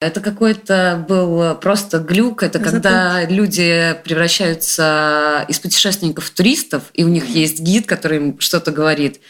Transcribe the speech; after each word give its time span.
Это 0.00 0.22
какой-то 0.22 1.04
был 1.06 1.54
просто 1.56 1.98
глюк. 1.98 2.42
Это 2.42 2.58
Запомните. 2.58 2.88
когда 2.88 3.24
люди 3.26 3.94
превращаются 4.02 5.44
из 5.46 5.58
путешественников 5.58 6.24
в 6.24 6.30
туристов, 6.30 6.84
и 6.94 7.04
у 7.04 7.08
них 7.08 7.26
есть 7.26 7.60
гид, 7.60 7.86
который 7.86 8.16
им 8.16 8.40
что-то 8.40 8.72
говорит 8.72 9.20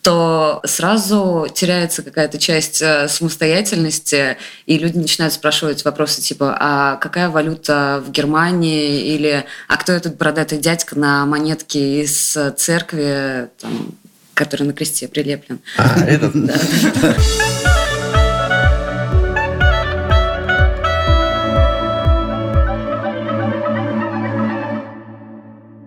то 0.00 0.60
сразу 0.66 1.48
теряется 1.54 2.02
какая-то 2.02 2.38
часть 2.38 2.82
э, 2.82 3.08
самостоятельности, 3.08 4.36
и 4.66 4.76
люди 4.76 4.98
начинают 4.98 5.32
спрашивать 5.32 5.82
вопросы 5.82 6.20
типа, 6.20 6.54
а 6.60 6.96
какая 6.96 7.30
валюта 7.30 8.04
в 8.06 8.10
Германии, 8.10 9.14
или 9.14 9.46
а 9.66 9.76
кто 9.78 9.92
этот 9.92 10.18
бородатый 10.18 10.58
дядька 10.58 10.98
на 10.98 11.24
монетке 11.24 12.02
из 12.02 12.36
церкви, 12.58 13.48
там, 13.58 13.94
который 14.34 14.66
на 14.66 14.74
кресте 14.74 15.08
прилеплен. 15.08 15.60
А, 15.78 16.04
этот? 16.04 16.34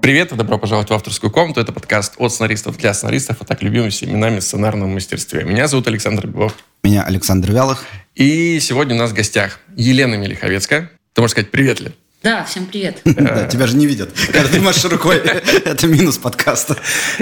Привет 0.07 0.31
и 0.31 0.35
добро 0.35 0.57
пожаловать 0.57 0.89
в 0.89 0.93
авторскую 0.93 1.29
комнату. 1.29 1.59
Это 1.59 1.73
подкаст 1.73 2.13
от 2.17 2.31
сценаристов 2.31 2.77
для 2.77 2.93
сценаристов, 2.93 3.41
а 3.41 3.43
так 3.43 3.61
любимым 3.61 3.89
всеми 3.89 4.11
именами 4.11 4.39
в 4.39 4.43
сценарном 4.43 4.93
мастерстве. 4.93 5.43
Меня 5.43 5.67
зовут 5.67 5.85
Александр 5.89 6.27
Белов. 6.27 6.55
Меня 6.81 7.03
Александр 7.03 7.51
Вялых. 7.51 7.83
И 8.15 8.57
сегодня 8.61 8.95
у 8.95 8.99
нас 8.99 9.11
в 9.11 9.13
гостях 9.13 9.59
Елена 9.75 10.15
Мелиховецкая. 10.15 10.91
Ты 11.11 11.19
можешь 11.19 11.33
сказать 11.33 11.51
привет, 11.51 11.81
Лен? 11.81 11.93
Да, 12.23 12.45
всем 12.45 12.67
привет. 12.67 13.03
Тебя 13.03 13.67
же 13.67 13.75
не 13.75 13.85
видят, 13.85 14.11
когда 14.31 14.47
ты 14.47 14.61
машешь 14.61 14.85
рукой. 14.85 15.17
Это 15.65 15.87
минус 15.87 16.17
подкаста. 16.17 16.77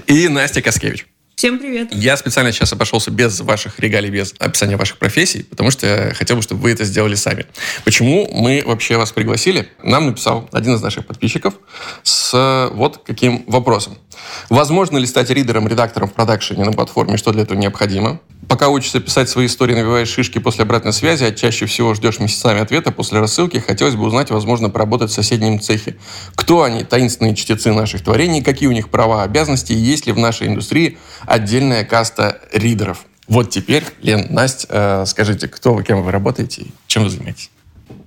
И 0.06 0.28
Настя 0.28 0.62
Каскевич. 0.62 1.08
Всем 1.36 1.60
привет. 1.60 1.94
Я 1.94 2.16
специально 2.16 2.54
сейчас 2.54 2.72
обошелся 2.72 3.12
без 3.12 3.42
ваших 3.42 3.78
регалий, 3.80 4.10
без 4.10 4.34
описания 4.40 4.78
ваших 4.78 4.98
профессий, 4.98 5.44
потому 5.44 5.70
что 5.70 5.86
я 5.86 6.14
хотел 6.14 6.38
бы, 6.38 6.42
чтобы 6.42 6.62
вы 6.62 6.72
это 6.72 6.86
сделали 6.86 7.16
сами. 7.16 7.46
Почему 7.84 8.30
мы 8.32 8.64
вообще 8.66 8.96
вас 8.96 9.12
пригласили? 9.12 9.68
Нам 9.84 10.06
написал 10.06 10.48
один 10.54 10.76
из 10.76 10.82
наших 10.82 11.06
подписчиков 11.06 11.56
с 12.04 12.70
вот 12.72 13.02
каким 13.06 13.44
вопросом. 13.48 13.98
Возможно 14.50 14.98
ли 14.98 15.06
стать 15.06 15.30
ридером, 15.30 15.68
редактором 15.68 16.08
в 16.08 16.14
продакшене 16.14 16.64
на 16.64 16.72
платформе? 16.72 17.18
Что 17.18 17.34
для 17.34 17.42
этого 17.42 17.58
необходимо? 17.58 18.22
Пока 18.48 18.70
учишься 18.70 19.00
писать 19.00 19.28
свои 19.28 19.48
истории, 19.48 19.74
набиваешь 19.74 20.08
шишки 20.08 20.38
после 20.38 20.64
обратной 20.64 20.94
связи, 20.94 21.24
а 21.24 21.32
чаще 21.32 21.66
всего 21.66 21.96
ждешь 21.96 22.20
месяцами 22.20 22.62
ответа 22.62 22.92
после 22.92 23.20
рассылки, 23.20 23.58
хотелось 23.58 23.96
бы 23.96 24.04
узнать, 24.06 24.30
возможно, 24.30 24.70
поработать 24.70 25.10
в 25.10 25.14
соседнем 25.14 25.60
цехе. 25.60 25.98
Кто 26.36 26.62
они, 26.62 26.84
таинственные 26.84 27.36
чтецы 27.36 27.74
наших 27.74 28.04
творений, 28.04 28.44
какие 28.44 28.70
у 28.70 28.72
них 28.72 28.90
права, 28.90 29.24
обязанности, 29.24 29.74
и 29.74 29.78
есть 29.78 30.06
ли 30.06 30.14
в 30.14 30.20
нашей 30.20 30.48
индустрии 30.48 31.00
отдельная 31.28 31.84
каста 31.84 32.42
ридеров? 32.52 33.06
Вот 33.28 33.50
теперь, 33.50 33.84
Лен, 34.02 34.28
Настя, 34.30 34.68
э, 34.70 35.06
скажите, 35.08 35.48
кто 35.48 35.74
вы, 35.74 35.84
кем 35.84 36.04
вы 36.04 36.12
работаете 36.12 36.64
и 36.64 36.68
чем 36.88 37.04
вы 37.04 37.10
занимаетесь? 37.10 37.50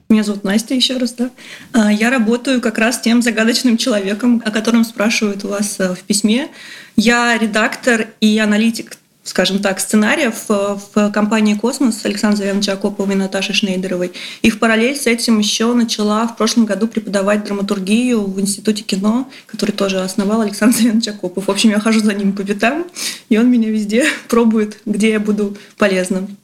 Меня 0.09 0.23
зовут 0.23 0.45
Настя 0.45 0.75
еще 0.75 0.97
раз, 0.97 1.13
да. 1.13 1.31
А, 1.73 1.93
я 1.93 2.09
работаю 2.09 2.63
как 2.63 2.79
раз 2.79 2.99
тем 3.01 3.21
загадочным 3.21 3.77
человеком, 3.77 4.43
о 4.45 4.51
котором 4.51 4.85
спрашивают 4.85 5.45
у 5.45 5.49
вас 5.49 5.77
э, 5.81 5.95
в 5.95 6.01
письме. 6.01 6.49
Я 6.97 7.37
редактор 7.37 8.07
и 8.21 8.39
аналитик 8.39 8.97
скажем 9.29 9.59
так, 9.59 9.79
сценариев 9.79 10.47
э, 10.49 10.79
в 10.95 11.11
компании 11.11 11.55
«Космос» 11.55 12.05
Александра 12.05 12.39
Завяновича 12.39 12.73
Акопова 12.73 13.13
и 13.13 13.15
Наташи 13.15 13.53
Шнейдеровой. 13.53 14.13
И 14.41 14.51
в 14.51 14.59
параллель 14.59 14.97
с 14.97 15.07
этим 15.07 15.39
еще 15.39 15.73
начала 15.75 16.27
в 16.27 16.37
прошлом 16.37 16.65
году 16.65 16.89
преподавать 16.89 17.45
драматургию 17.45 18.25
в 18.25 18.41
Институте 18.41 18.83
кино, 18.83 19.31
который 19.47 19.73
тоже 19.73 20.01
основал 20.01 20.41
Александр 20.41 20.77
Завянович 20.79 21.09
Акопов. 21.09 21.47
В 21.47 21.51
общем, 21.51 21.71
я 21.71 21.79
хожу 21.79 22.01
за 22.01 22.15
ним 22.15 22.33
по 22.33 22.43
пятам, 22.43 22.87
и 23.29 23.37
он 23.37 23.51
меня 23.51 23.69
везде 23.69 24.07
пробует, 24.29 24.79
где 24.87 25.11
я 25.11 25.21
буду 25.21 25.57
полезным. 25.77 26.37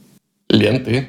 Лен, 0.50 0.84
ты? 0.84 1.08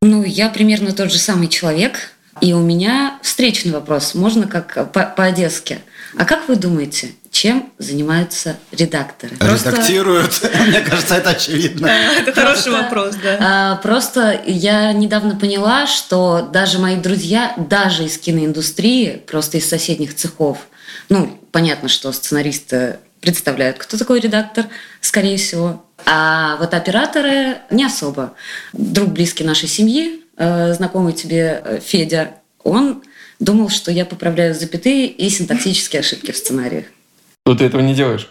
Ну, 0.00 0.24
я 0.24 0.48
примерно 0.48 0.92
тот 0.92 1.12
же 1.12 1.18
самый 1.18 1.48
человек, 1.48 2.14
и 2.40 2.54
у 2.54 2.60
меня 2.60 3.18
встречный 3.22 3.72
вопрос, 3.72 4.14
можно 4.14 4.48
как 4.48 4.90
по-одесски. 4.92 5.78
А 6.16 6.24
как 6.24 6.48
вы 6.48 6.56
думаете, 6.56 7.12
чем 7.32 7.72
занимаются 7.78 8.56
редакторы? 8.70 9.34
Редактируют. 9.40 10.42
Мне 10.68 10.80
кажется, 10.80 11.16
это 11.16 11.30
очевидно. 11.30 11.86
Это 11.86 12.32
хороший 12.32 12.70
вопрос, 12.72 13.16
да. 13.16 13.38
А, 13.40 13.76
просто 13.76 14.40
я 14.46 14.92
недавно 14.92 15.34
поняла, 15.34 15.86
что 15.86 16.48
даже 16.52 16.78
мои 16.78 16.96
друзья, 16.96 17.54
даже 17.56 18.04
из 18.04 18.18
киноиндустрии, 18.18 19.22
просто 19.26 19.56
из 19.56 19.68
соседних 19.68 20.14
цехов, 20.14 20.58
ну, 21.08 21.40
понятно, 21.50 21.88
что 21.88 22.12
сценаристы 22.12 22.98
представляют, 23.20 23.78
кто 23.78 23.96
такой 23.96 24.20
редактор, 24.20 24.66
скорее 25.00 25.38
всего. 25.38 25.84
А 26.04 26.56
вот 26.56 26.74
операторы 26.74 27.58
не 27.70 27.84
особо. 27.84 28.34
Друг 28.74 29.08
близкий 29.08 29.44
нашей 29.44 29.68
семьи, 29.68 30.20
э, 30.36 30.74
знакомый 30.74 31.14
тебе 31.14 31.62
э, 31.64 31.80
Федя, 31.82 32.34
он 32.62 33.02
думал, 33.40 33.70
что 33.70 33.90
я 33.90 34.04
поправляю 34.04 34.54
запятые 34.54 35.06
и 35.06 35.30
синтаксические 35.30 36.00
ошибки 36.00 36.30
в 36.30 36.36
сценариях. 36.36 36.84
Но 37.46 37.54
ты 37.54 37.64
этого 37.64 37.80
не 37.80 37.94
делаешь? 37.94 38.28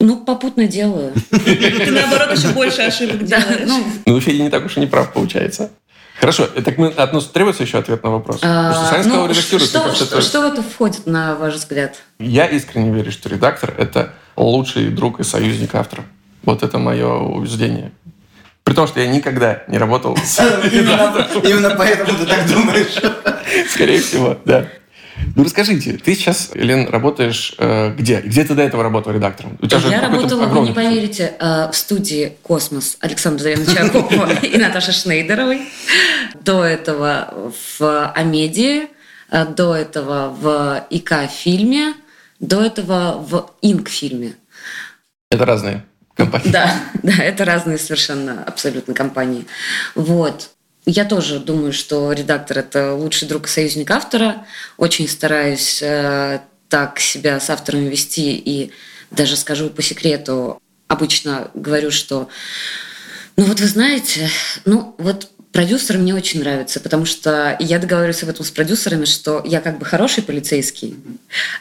Ну, 0.00 0.24
попутно 0.24 0.66
делаю. 0.66 1.12
Ты, 1.30 1.90
наоборот, 1.90 2.36
еще 2.36 2.48
больше 2.48 2.82
ошибок 2.82 3.24
делаешь. 3.24 3.66
Ну, 3.66 3.84
ну 4.06 4.20
Федя 4.20 4.42
не 4.44 4.50
так 4.50 4.64
уж 4.64 4.76
и 4.76 4.80
не 4.80 4.86
прав, 4.86 5.12
получается. 5.12 5.70
Хорошо, 6.20 6.46
так 6.46 6.78
мы, 6.78 6.88
от 6.88 7.12
нас 7.12 7.26
требуется 7.26 7.62
еще 7.62 7.78
ответ 7.78 8.02
на 8.02 8.10
вопрос? 8.10 8.40
А, 8.42 8.72
что 9.02 9.08
ну, 9.08 9.34
что, 9.34 10.20
что 10.20 10.40
в 10.40 10.52
это 10.52 10.62
входит, 10.62 11.06
на 11.06 11.36
ваш 11.36 11.54
взгляд? 11.54 11.96
Я 12.18 12.46
искренне 12.46 12.92
верю, 12.92 13.12
что 13.12 13.28
редактор– 13.28 13.72
это 13.78 14.14
лучший 14.36 14.88
друг 14.88 15.20
и 15.20 15.24
союзник 15.24 15.74
автора. 15.76 16.04
Вот 16.42 16.64
это 16.64 16.78
мое 16.78 17.08
убеждение. 17.08 17.92
При 18.64 18.74
том, 18.74 18.88
что 18.88 19.00
я 19.00 19.06
никогда 19.06 19.62
не 19.68 19.78
работал 19.78 20.16
с 20.16 20.40
Именно 20.72 21.74
поэтому 21.76 22.18
ты 22.18 22.26
так 22.26 22.46
думаешь. 22.48 23.00
Скорее 23.70 24.00
всего, 24.00 24.36
да. 24.44 24.66
Ну 25.36 25.44
расскажите, 25.44 25.92
ты 25.92 26.14
сейчас, 26.14 26.50
Лен, 26.54 26.88
работаешь 26.88 27.54
э, 27.58 27.94
где? 27.96 28.20
Где 28.20 28.44
ты 28.44 28.54
до 28.54 28.62
этого 28.62 28.82
работал 28.82 29.12
редактором? 29.12 29.58
У 29.60 29.66
тебя 29.66 29.80
я 29.88 30.00
работала, 30.00 30.46
вы 30.46 30.60
не 30.60 30.72
поверите, 30.72 31.34
э, 31.38 31.70
в 31.70 31.76
студии 31.76 32.36
«Космос» 32.42 32.96
Александра 33.00 33.42
Завяновича 33.44 33.84
Акопова 33.84 34.32
и 34.42 34.56
Наташи 34.58 34.92
Шнейдеровой. 34.92 35.62
До 36.40 36.64
этого 36.64 37.52
в 37.78 38.12
«Амедии», 38.12 38.88
э, 39.30 39.46
до 39.46 39.74
этого 39.74 40.28
в 40.30 40.84
ИК-фильме, 40.90 41.94
до 42.40 42.62
этого 42.62 43.18
в 43.18 43.50
«Инк-фильме». 43.62 44.34
Это 45.30 45.44
разные 45.44 45.84
компании. 46.14 46.50
Да, 46.50 46.74
да, 47.02 47.12
это 47.22 47.44
разные 47.44 47.78
совершенно 47.78 48.42
абсолютно 48.44 48.94
компании. 48.94 49.46
Вот. 49.94 50.50
Я 50.90 51.04
тоже 51.04 51.38
думаю, 51.38 51.74
что 51.74 52.12
редактор– 52.12 52.58
это 52.60 52.94
лучший 52.94 53.28
друг 53.28 53.44
и 53.44 53.50
союзник 53.50 53.90
автора. 53.90 54.46
Очень 54.78 55.06
стараюсь 55.06 55.82
э, 55.82 56.40
так 56.70 56.98
себя 56.98 57.40
с 57.40 57.50
автором 57.50 57.84
вести 57.84 58.34
и 58.34 58.72
даже 59.10 59.36
скажу 59.36 59.68
по 59.68 59.82
секрету, 59.82 60.62
обычно 60.86 61.50
говорю, 61.52 61.90
что 61.90 62.30
ну 63.36 63.44
вот 63.44 63.60
вы 63.60 63.66
знаете, 63.66 64.30
ну 64.64 64.94
вот 64.96 65.30
Продюсеры 65.52 65.98
мне 65.98 66.14
очень 66.14 66.40
нравятся, 66.40 66.78
потому 66.78 67.06
что 67.06 67.56
я 67.58 67.78
договариваюсь 67.78 68.22
об 68.22 68.28
этом 68.28 68.44
с 68.44 68.50
продюсерами, 68.50 69.06
что 69.06 69.42
я 69.46 69.60
как 69.60 69.78
бы 69.78 69.86
хороший 69.86 70.22
полицейский, 70.22 70.96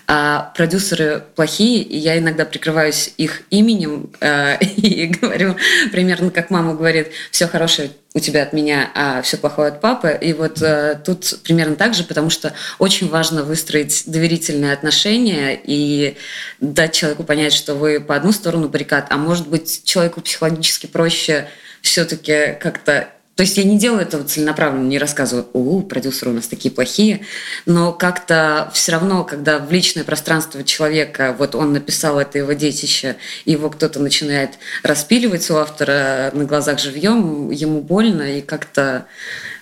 а 0.07 0.51
продюсеры 0.55 1.23
плохие, 1.35 1.81
и 1.81 1.97
я 1.97 2.17
иногда 2.17 2.43
прикрываюсь 2.43 3.13
их 3.17 3.43
именем 3.49 4.11
э, 4.19 4.57
и 4.75 5.07
говорю 5.07 5.55
примерно 5.91 6.31
как 6.31 6.49
мама 6.49 6.75
говорит, 6.75 7.07
все 7.31 7.47
хорошее 7.47 7.91
у 8.13 8.19
тебя 8.19 8.43
от 8.43 8.51
меня, 8.51 8.91
а 8.93 9.21
все 9.21 9.37
плохое 9.37 9.69
от 9.69 9.79
папы. 9.79 10.17
И 10.19 10.33
вот 10.33 10.61
э, 10.61 10.99
тут 11.05 11.39
примерно 11.43 11.75
так 11.75 11.93
же, 11.93 12.03
потому 12.03 12.29
что 12.29 12.53
очень 12.79 13.07
важно 13.07 13.43
выстроить 13.43 14.03
доверительные 14.05 14.73
отношения 14.73 15.57
и 15.63 16.17
дать 16.59 16.93
человеку 16.93 17.23
понять, 17.23 17.53
что 17.53 17.75
вы 17.75 18.01
по 18.01 18.15
одну 18.15 18.31
сторону 18.31 18.67
баррикад, 18.69 19.07
а 19.11 19.17
может 19.17 19.47
быть 19.47 19.83
человеку 19.85 20.21
психологически 20.21 20.87
проще 20.87 21.47
все-таки 21.81 22.57
как-то 22.59 23.09
то 23.37 23.43
есть 23.43 23.55
я 23.55 23.63
не 23.63 23.77
делаю 23.77 24.01
этого 24.01 24.23
целенаправленно, 24.23 24.87
не 24.87 24.97
рассказываю, 24.97 25.47
о, 25.53 25.81
продюсеры 25.81 26.31
у 26.31 26.33
нас 26.33 26.47
такие 26.47 26.73
плохие, 26.73 27.21
но 27.67 27.93
как-то 27.93 28.71
все 28.73 28.93
равно, 28.93 29.23
когда 29.23 29.59
в 29.59 29.71
личное 29.71 30.03
пространство 30.03 30.63
человека, 30.63 31.35
вот 31.37 31.53
он 31.53 31.71
написал 31.71 32.19
это 32.19 32.39
его 32.39 32.53
детище, 32.53 33.15
его 33.45 33.69
кто-то 33.69 33.99
начинает 33.99 34.57
распиливать 34.81 35.47
у 35.51 35.55
автора 35.57 36.31
на 36.33 36.45
глазах 36.45 36.79
живьем, 36.79 37.51
ему 37.51 37.81
больно, 37.81 38.23
и 38.23 38.41
как-то 38.41 39.05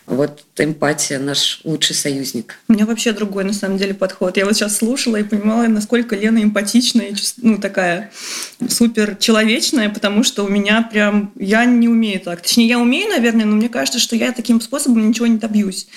вот 0.05 0.44
эмпатия 0.63 1.19
наш 1.19 1.59
лучший 1.63 1.95
союзник. 1.95 2.59
У 2.67 2.73
меня 2.73 2.85
вообще 2.85 3.11
другой, 3.11 3.43
на 3.43 3.53
самом 3.53 3.77
деле, 3.77 3.93
подход. 3.93 4.37
Я 4.37 4.45
вот 4.45 4.55
сейчас 4.55 4.77
слушала 4.77 5.17
и 5.17 5.23
понимала, 5.23 5.67
насколько 5.67 6.15
Лена 6.15 6.41
эмпатичная, 6.43 7.15
ну, 7.37 7.57
такая 7.57 8.11
супер 8.69 9.15
человечная, 9.17 9.89
потому 9.89 10.23
что 10.23 10.45
у 10.45 10.47
меня 10.47 10.81
прям... 10.81 11.31
Я 11.37 11.65
не 11.65 11.87
умею 11.87 12.19
так. 12.19 12.41
Точнее, 12.41 12.67
я 12.67 12.79
умею, 12.79 13.09
наверное, 13.09 13.45
но 13.45 13.55
мне 13.55 13.69
кажется, 13.69 13.99
что 13.99 14.15
я 14.15 14.31
таким 14.31 14.61
способом 14.61 15.07
ничего 15.07 15.27
не 15.27 15.37
добьюсь. 15.37 15.87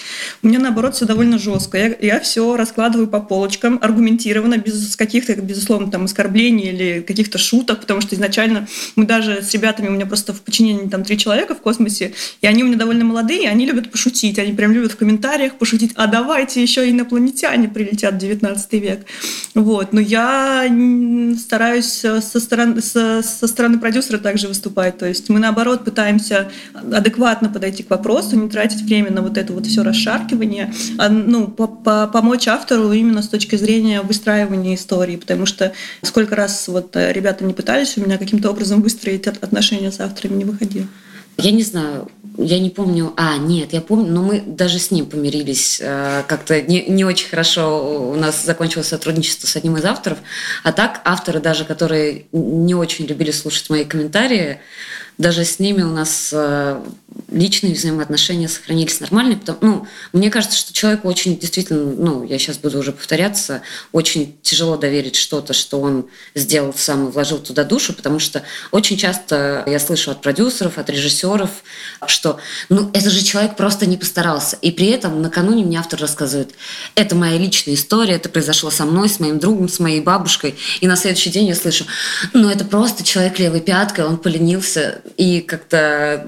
У 0.43 0.49
меня, 0.49 0.59
наоборот, 0.59 0.97
все 0.97 1.05
довольно 1.05 1.39
жестко. 1.39 1.79
Я, 1.79 1.97
я 2.01 2.21
все 2.21 2.57
раскладываю 2.57 3.07
по 3.07 3.21
полочкам, 3.21 3.79
аргументированно, 3.81 4.59
без 4.59 4.97
каких-то, 4.97 5.35
безусловно, 5.37 5.91
там, 5.91 6.05
оскорблений 6.05 6.71
или 6.71 7.01
каких-то 7.07 7.39
шуток, 7.39 7.81
потому 7.81 8.01
что 8.01 8.15
изначально 8.15 8.67
мы 8.97 9.05
даже 9.05 9.43
с 9.43 9.53
ребятами, 9.53 9.89
у 9.89 9.93
меня 9.93 10.07
просто 10.07 10.33
в 10.33 10.41
подчинении 10.41 10.89
там 10.89 11.05
три 11.05 11.17
человека 11.19 11.55
в 11.55 11.61
космосе, 11.61 12.15
и 12.41 12.47
они 12.47 12.65
у 12.65 12.67
меня 12.67 12.77
довольно 12.77 13.05
молодые, 13.05 13.49
они 13.49 13.67
любят 13.67 13.91
пошутить. 13.91 14.39
Они 14.49 14.57
прям 14.57 14.73
любят 14.73 14.93
в 14.93 14.97
комментариях 14.97 15.57
пошутить, 15.57 15.93
а 15.95 16.07
давайте 16.07 16.63
еще 16.63 16.89
инопланетяне 16.89 17.69
прилетят 17.69 18.15
в 18.15 18.19
19 18.19 18.73
век. 18.75 19.05
Вот. 19.55 19.93
Но 19.93 20.01
я 20.01 20.67
стараюсь 21.39 22.01
со 22.01 22.41
стороны, 22.41 22.81
со, 22.81 23.23
со 23.23 23.47
стороны 23.47 23.79
продюсера 23.79 24.17
также 24.17 24.49
выступать. 24.49 24.97
То 24.97 25.05
есть 25.05 25.29
мы, 25.29 25.39
наоборот, 25.39 25.85
пытаемся 25.85 26.51
адекватно 26.73 27.51
подойти 27.51 27.83
к 27.83 27.91
вопросу, 27.91 28.37
не 28.37 28.49
тратить 28.49 28.81
время 28.81 29.11
на 29.11 29.21
вот 29.21 29.37
это 29.37 29.53
вот 29.53 29.67
все 29.67 29.83
расшаркивание, 29.83 30.73
а 30.97 31.11
ну, 31.11 31.47
по 31.49 31.65
-по 31.65 32.11
помочь 32.11 32.49
автору 32.49 32.91
именно 32.93 33.21
с 33.21 33.29
точки 33.29 33.57
зрения 33.57 34.01
выстраивания 34.01 34.77
истории. 34.77 35.17
Потому 35.17 35.45
что 35.45 35.73
сколько 36.01 36.37
раз 36.37 36.69
вот 36.69 36.97
ребята 36.97 37.45
не 37.45 37.53
пытались 37.53 37.99
у 37.99 38.01
меня 38.01 38.17
каким-то 38.17 38.49
образом 38.49 38.81
выстроить 38.81 39.27
отношения 39.27 39.93
с 39.93 40.01
авторами, 40.01 40.39
не 40.39 40.45
выходило. 40.45 40.87
Я 41.41 41.53
не 41.53 41.63
знаю, 41.63 42.09
я 42.37 42.59
не 42.59 42.69
помню. 42.69 43.13
А, 43.17 43.37
нет, 43.37 43.73
я 43.73 43.81
помню, 43.81 44.11
но 44.11 44.23
мы 44.23 44.41
даже 44.41 44.81
с 44.81 44.91
ним 44.91 45.07
помирились. 45.07 45.79
Э, 45.81 46.25
как-то 46.27 46.61
не, 46.61 46.85
не 46.87 47.05
очень 47.05 47.29
хорошо 47.29 48.11
у 48.11 48.17
нас 48.17 48.45
закончилось 48.45 48.89
сотрудничество 48.89 49.47
с 49.47 49.55
одним 49.55 49.77
из 49.77 49.85
авторов. 49.85 50.19
А 50.65 50.73
так 50.73 51.01
авторы 51.05 51.39
даже, 51.41 51.65
которые 51.65 52.27
не 52.33 52.75
очень 52.75 53.07
любили 53.07 53.31
слушать 53.31 53.71
мои 53.71 53.85
комментарии, 53.85 54.61
даже 55.17 55.45
с 55.45 55.61
ними 55.61 55.83
у 55.83 55.91
нас 55.93 56.31
э, 56.33 56.81
личные 57.31 57.75
взаимоотношения 57.75 58.49
сохранились 58.49 59.01
нормальные. 59.01 59.39
Потому, 59.39 59.59
ну, 59.61 59.87
мне 60.13 60.31
кажется, 60.31 60.57
что 60.57 60.73
человеку 60.73 61.09
очень 61.09 61.39
действительно, 61.39 61.85
ну, 61.85 62.25
я 62.25 62.39
сейчас 62.39 62.59
буду 62.59 62.79
уже 62.79 62.93
повторяться, 62.93 63.63
очень 63.93 64.37
тяжело 64.43 64.77
доверить 64.77 65.17
что-то, 65.17 65.53
что 65.53 65.81
он 65.81 66.07
сделал 66.35 66.73
сам 66.75 67.09
и 67.09 67.11
вложил 67.11 67.39
туда 67.39 67.65
душу, 67.65 67.93
потому 67.93 68.19
что 68.19 68.43
очень 68.71 68.97
часто 68.97 69.65
я 69.67 69.79
слышу 69.79 70.11
от 70.11 70.23
продюсеров, 70.23 70.79
от 70.79 70.89
режиссеров, 70.91 71.51
что, 72.07 72.39
ну, 72.69 72.91
это 72.93 73.11
же 73.11 73.23
человек 73.23 73.57
просто 73.57 73.87
не 73.87 73.97
постарался. 73.97 74.57
И 74.63 74.71
при 74.71 74.87
этом 74.89 75.21
накануне 75.21 75.65
мне 75.65 75.79
автор 75.79 76.01
рассказывает, 76.01 76.55
это 76.95 77.15
моя 77.15 77.37
личная 77.37 77.75
история, 77.75 78.15
это 78.15 78.29
произошло 78.29 78.71
со 78.71 78.85
мной, 78.85 79.09
с 79.09 79.21
моим 79.21 79.39
другом, 79.39 79.69
с 79.69 79.81
моей 79.81 80.01
бабушкой. 80.01 80.55
И 80.81 80.87
на 80.87 80.97
следующий 80.97 81.31
день 81.31 81.49
я 81.49 81.55
слышу, 81.55 81.85
ну, 82.33 82.49
это 82.49 82.65
просто 82.65 83.05
человек 83.05 83.39
левой 83.39 83.61
пяткой, 83.61 84.05
он 84.05 84.19
поленился 84.19 85.03
и 85.17 85.41
как-то 85.41 86.27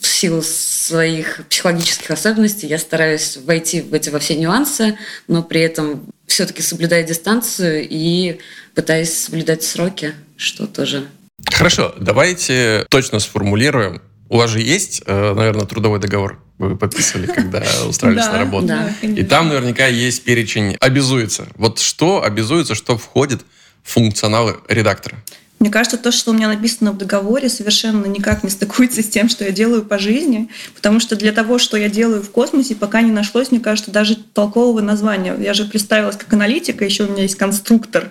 в 0.00 0.06
силу 0.06 0.29
своих 0.42 1.40
психологических 1.48 2.10
особенностей 2.10 2.66
я 2.66 2.78
стараюсь 2.78 3.36
войти 3.44 3.80
в 3.80 3.92
эти 3.92 4.10
во 4.10 4.18
все 4.18 4.36
нюансы, 4.36 4.96
но 5.26 5.42
при 5.42 5.60
этом 5.60 6.06
все-таки 6.26 6.62
соблюдая 6.62 7.02
дистанцию 7.02 7.86
и 7.88 8.38
пытаясь 8.74 9.12
соблюдать 9.12 9.62
сроки, 9.64 10.14
что 10.36 10.66
тоже. 10.66 11.06
Хорошо, 11.52 11.94
давайте 11.98 12.86
точно 12.88 13.18
сформулируем. 13.18 14.00
У 14.28 14.36
вас 14.36 14.50
же 14.50 14.60
есть, 14.60 15.02
э, 15.06 15.34
наверное, 15.34 15.66
трудовой 15.66 15.98
договор? 15.98 16.40
Вы 16.58 16.76
подписывали, 16.76 17.26
когда 17.34 17.64
устраивались 17.88 18.26
на 18.26 18.38
работу. 18.38 18.72
И 19.02 19.24
там 19.24 19.48
наверняка 19.48 19.86
есть 19.86 20.22
перечень 20.22 20.76
обязуется. 20.78 21.48
Вот 21.56 21.80
что 21.80 22.22
обязуется, 22.22 22.74
что 22.74 22.96
входит 22.96 23.42
в 23.82 23.92
функционал 23.92 24.56
редактора? 24.68 25.16
Мне 25.60 25.68
кажется, 25.68 25.98
то, 25.98 26.10
что 26.10 26.30
у 26.30 26.34
меня 26.34 26.48
написано 26.48 26.92
в 26.92 26.96
договоре, 26.96 27.50
совершенно 27.50 28.06
никак 28.06 28.42
не 28.42 28.48
стыкуется 28.48 29.02
с 29.02 29.08
тем, 29.08 29.28
что 29.28 29.44
я 29.44 29.50
делаю 29.50 29.84
по 29.84 29.98
жизни, 29.98 30.48
потому 30.74 31.00
что 31.00 31.16
для 31.16 31.32
того, 31.32 31.58
что 31.58 31.76
я 31.76 31.90
делаю 31.90 32.22
в 32.22 32.30
космосе, 32.30 32.74
пока 32.74 33.02
не 33.02 33.12
нашлось, 33.12 33.50
мне 33.50 33.60
кажется, 33.60 33.90
даже 33.90 34.16
толкового 34.16 34.80
названия. 34.80 35.36
Я 35.38 35.52
же 35.52 35.66
представилась 35.66 36.16
как 36.16 36.32
аналитика, 36.32 36.86
еще 36.86 37.04
у 37.04 37.12
меня 37.12 37.24
есть 37.24 37.34
конструктор, 37.34 38.10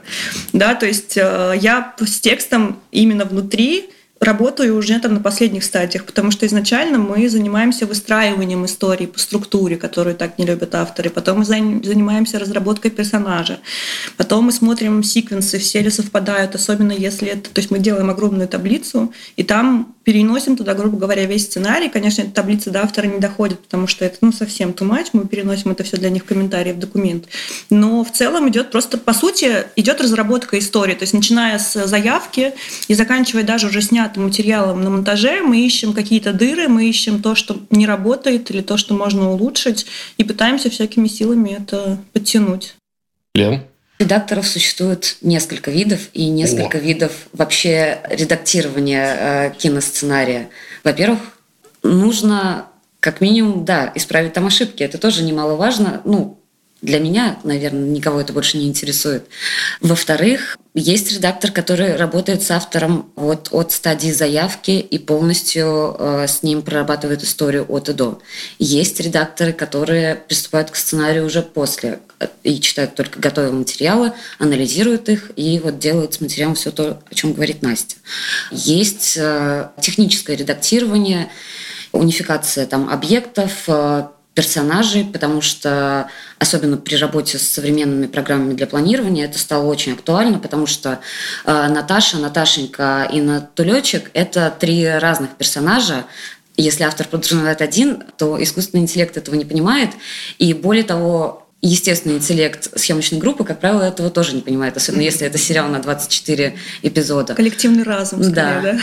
да, 0.54 0.76
то 0.76 0.86
есть 0.86 1.18
э, 1.18 1.56
я 1.60 1.96
с 2.00 2.20
текстом 2.20 2.80
именно 2.92 3.26
внутри 3.26 3.90
работаю 4.20 4.78
уже 4.78 5.00
там 5.00 5.14
на 5.14 5.20
последних 5.20 5.64
стадиях, 5.64 6.06
потому 6.06 6.32
что 6.32 6.46
изначально 6.46 6.98
мы 6.98 7.30
занимаемся 7.30 7.86
выстраиванием 7.86 8.66
истории 8.66 9.06
по 9.06 9.20
структуре, 9.20 9.78
которую 9.78 10.16
так 10.16 10.38
не 10.38 10.46
любят 10.46 10.76
авторы. 10.76 11.10
Потом 11.10 11.40
мы 11.40 11.46
занимаемся 11.46 12.40
разработкой 12.40 12.92
персонажа. 12.92 13.60
Потом 14.18 14.46
мы 14.46 14.52
смотрим 14.52 15.04
секвенсы, 15.04 15.58
все 15.58 15.82
ли 15.82 15.90
совпадают, 15.90 16.56
особенно 16.56 16.92
если 16.92 17.30
это... 17.30 17.50
То 17.50 17.60
есть 17.60 17.72
мы 17.72 17.80
делаем 17.80 18.10
огромную 18.10 18.48
таблицу, 18.48 19.14
и 19.38 19.44
там 19.44 19.96
переносим 20.10 20.58
туда, 20.58 20.74
грубо 20.74 20.98
говоря, 20.98 21.28
весь 21.28 21.44
сценарий. 21.44 21.88
Конечно, 21.88 22.24
эта 22.24 22.32
таблица 22.32 22.72
до 22.72 22.82
автора 22.82 23.06
не 23.06 23.20
доходит, 23.20 23.60
потому 23.60 23.86
что 23.86 24.06
это 24.06 24.18
ну, 24.22 24.32
совсем 24.32 24.72
too 24.72 24.90
much. 24.90 25.10
Мы 25.14 25.28
переносим 25.28 25.70
это 25.70 25.84
все 25.84 25.98
для 25.98 26.10
них 26.10 26.24
в 26.24 26.26
комментарии, 26.26 26.72
в 26.72 26.80
документ. 26.80 27.26
Но 27.70 28.04
в 28.04 28.12
целом 28.12 28.50
идет 28.50 28.72
просто, 28.72 28.98
по 28.98 29.14
сути, 29.14 29.66
идет 29.76 30.02
разработка 30.02 30.58
истории. 30.58 30.96
То 30.96 31.04
есть 31.04 31.14
начиная 31.14 31.60
с 31.60 31.86
заявки 31.86 32.54
и 32.88 32.96
заканчивая 32.96 33.44
даже 33.44 33.68
уже 33.68 33.84
снятым 33.84 34.24
материалом 34.24 34.84
на 34.84 34.90
монтаже, 34.90 35.44
мы 35.44 35.64
ищем 35.64 35.94
какие-то 35.94 36.34
дыры, 36.34 36.70
мы 36.70 36.90
ищем 36.90 37.22
то, 37.22 37.36
что 37.36 37.62
не 37.70 37.86
работает 37.86 38.50
или 38.50 38.62
то, 38.62 38.78
что 38.78 38.96
можно 38.96 39.30
улучшить, 39.30 39.86
и 40.18 40.24
пытаемся 40.24 40.72
всякими 40.72 41.08
силами 41.08 41.56
это 41.60 42.00
подтянуть. 42.14 42.74
Лен? 43.36 43.62
Редакторов 44.00 44.48
существует 44.48 45.18
несколько 45.22 45.72
видов 45.72 46.00
и 46.14 46.30
несколько 46.30 46.78
О. 46.78 46.82
видов 46.82 47.12
вообще 47.34 48.00
редактирования 48.10 49.18
э, 49.20 49.52
киносценария. 49.58 50.50
Во-первых, 50.86 51.20
нужно 51.84 52.68
как 53.02 53.20
минимум, 53.20 53.66
да, 53.66 53.92
исправить 53.96 54.32
там 54.32 54.48
ошибки. 54.48 54.84
Это 54.84 54.98
тоже 54.98 55.24
немаловажно. 55.24 56.02
Ну, 56.06 56.39
для 56.82 57.00
меня, 57.00 57.40
наверное, 57.44 57.90
никого 57.90 58.22
это 58.22 58.32
больше 58.32 58.58
не 58.58 58.68
интересует. 58.68 59.26
Во-вторых, 59.82 60.58
есть 60.74 61.12
редактор, 61.12 61.52
который 61.52 61.96
работает 61.96 62.42
с 62.42 62.52
автором 62.52 63.12
от, 63.16 63.50
от 63.52 63.72
стадии 63.72 64.12
заявки 64.12 64.72
и 64.72 64.98
полностью 64.98 65.96
э, 66.00 66.28
с 66.28 66.42
ним 66.42 66.62
прорабатывает 66.62 67.24
историю 67.24 67.66
от 67.68 67.90
и 67.90 67.94
до. 67.94 68.22
Есть 68.60 69.00
редакторы, 69.00 69.52
которые 69.52 70.16
приступают 70.16 70.72
к 70.72 70.76
сценарию 70.76 71.26
уже 71.26 71.42
после 71.42 72.00
и 72.44 72.60
читают 72.60 72.96
только 72.96 73.20
готовые 73.20 73.54
материалы, 73.54 74.14
анализируют 74.40 75.10
их 75.10 75.32
и 75.36 75.60
вот 75.60 75.80
делают 75.80 76.14
с 76.14 76.22
материалом 76.22 76.56
все 76.56 76.72
то, 76.72 77.02
о 77.10 77.16
чем 77.16 77.34
говорит 77.34 77.62
Настя. 77.62 77.96
Есть 78.52 79.18
э, 79.18 79.70
техническое 79.82 80.36
редактирование, 80.36 81.30
унификация 81.92 82.66
там 82.66 82.90
объектов, 82.90 83.64
э, 83.68 84.08
персонажей, 84.40 85.04
потому 85.04 85.42
что 85.42 86.10
особенно 86.38 86.78
при 86.78 86.96
работе 86.96 87.38
с 87.38 87.42
современными 87.42 88.08
программами 88.08 88.54
для 88.54 88.68
планирования 88.68 89.26
это 89.26 89.38
стало 89.38 89.66
очень 89.66 89.92
актуально, 89.92 90.40
потому 90.40 90.66
что 90.66 91.02
э, 91.44 91.68
Наташа, 91.68 92.20
Наташенька 92.20 93.10
и 93.12 93.20
Натулечек– 93.20 94.10
это 94.14 94.56
три 94.58 94.88
разных 94.88 95.32
персонажа, 95.32 96.06
если 96.56 96.86
автор 96.86 97.06
подразумевает 97.10 97.62
один, 97.62 98.02
то 98.18 98.42
искусственный 98.42 98.84
интеллект 98.84 99.18
этого 99.18 99.36
не 99.36 99.44
понимает. 99.44 99.90
И 100.38 100.54
более 100.54 100.86
того, 100.86 101.46
естественный 101.62 102.16
интеллект 102.16 102.80
съемочной 102.80 103.20
группы, 103.20 103.44
как 103.44 103.60
правило, 103.60 103.84
этого 103.84 104.10
тоже 104.10 104.36
не 104.36 104.42
понимает, 104.42 104.78
особенно 104.78 105.02
если 105.02 105.28
это 105.28 105.38
сериал 105.38 105.68
на 105.68 105.80
24 105.80 106.56
эпизода. 106.84 107.36
Коллективный 107.36 107.84
разум, 107.84 108.24
скорее, 108.24 108.62
да. 108.62 108.62
да? 108.62 108.80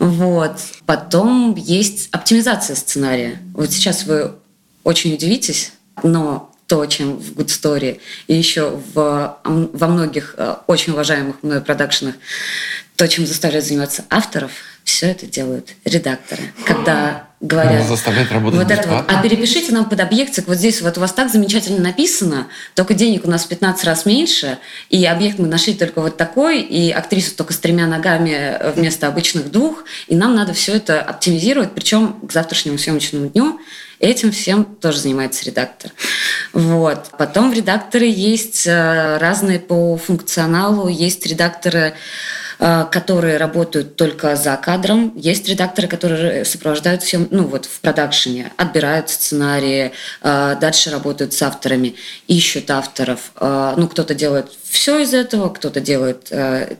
Вот. 0.00 0.58
Потом 0.84 1.54
есть 1.54 2.08
оптимизация 2.10 2.74
сценария. 2.74 3.38
Вот 3.54 3.70
сейчас 3.70 4.04
вы 4.04 4.32
очень 4.86 5.12
удивитесь, 5.12 5.72
но 6.04 6.52
то, 6.68 6.86
чем 6.86 7.16
в 7.16 7.32
Good 7.32 7.48
Story 7.48 8.00
и 8.28 8.34
еще 8.36 8.80
в, 8.94 9.36
во 9.42 9.88
многих 9.88 10.36
э, 10.38 10.54
очень 10.68 10.92
уважаемых 10.92 11.42
мной 11.42 11.60
продакшенах, 11.60 12.14
то, 12.94 13.08
чем 13.08 13.26
заставляют 13.26 13.66
заниматься 13.66 14.04
авторов, 14.10 14.52
все 14.84 15.06
это 15.06 15.26
делают 15.26 15.70
редакторы. 15.84 16.52
Когда 16.64 17.26
говорят, 17.40 17.84
заставляют 17.84 18.30
работать 18.30 18.60
вот 18.60 18.70
это 18.70 18.88
вот, 18.88 19.04
а 19.08 19.20
перепишите 19.22 19.72
нам 19.72 19.88
под 19.88 19.98
объектик, 19.98 20.46
вот 20.46 20.56
здесь 20.56 20.80
вот 20.80 20.96
у 20.98 21.00
вас 21.00 21.12
так 21.12 21.32
замечательно 21.32 21.80
написано, 21.80 22.46
только 22.76 22.94
денег 22.94 23.24
у 23.24 23.28
нас 23.28 23.44
в 23.44 23.48
15 23.48 23.84
раз 23.84 24.06
меньше, 24.06 24.58
и 24.88 25.04
объект 25.04 25.40
мы 25.40 25.48
нашли 25.48 25.74
только 25.74 26.00
вот 26.00 26.16
такой, 26.16 26.62
и 26.62 26.92
актрису 26.92 27.34
только 27.34 27.52
с 27.52 27.58
тремя 27.58 27.88
ногами 27.88 28.72
вместо 28.76 29.08
обычных 29.08 29.50
двух, 29.50 29.82
и 30.06 30.14
нам 30.14 30.36
надо 30.36 30.52
все 30.52 30.76
это 30.76 31.02
оптимизировать, 31.02 31.72
причем 31.74 32.20
к 32.20 32.32
завтрашнему 32.32 32.78
съемочному 32.78 33.30
дню 33.30 33.60
Этим 33.98 34.30
всем 34.30 34.64
тоже 34.64 34.98
занимается 34.98 35.44
редактор. 35.44 35.90
Вот. 36.52 37.10
Потом 37.18 37.50
в 37.50 37.54
редакторы 37.54 38.06
есть 38.06 38.66
э, 38.66 39.16
разные 39.18 39.58
по 39.58 39.96
функционалу. 39.96 40.88
Есть 40.88 41.26
редакторы, 41.26 41.94
э, 42.58 42.84
которые 42.90 43.38
работают 43.38 43.96
только 43.96 44.36
за 44.36 44.54
кадром. 44.58 45.14
Есть 45.16 45.48
редакторы, 45.48 45.88
которые 45.88 46.44
сопровождают 46.44 47.02
все, 47.02 47.26
ну 47.30 47.44
вот 47.44 47.64
в 47.64 47.80
продакшене, 47.80 48.52
отбирают 48.58 49.08
сценарии, 49.08 49.92
э, 50.20 50.56
дальше 50.60 50.90
работают 50.90 51.32
с 51.32 51.40
авторами, 51.40 51.94
ищут 52.28 52.70
авторов. 52.70 53.32
Ну, 53.40 53.88
кто-то 53.88 54.14
делает 54.14 54.50
все 54.62 54.98
из 54.98 55.14
этого, 55.14 55.48
кто-то 55.48 55.80
делает 55.80 56.30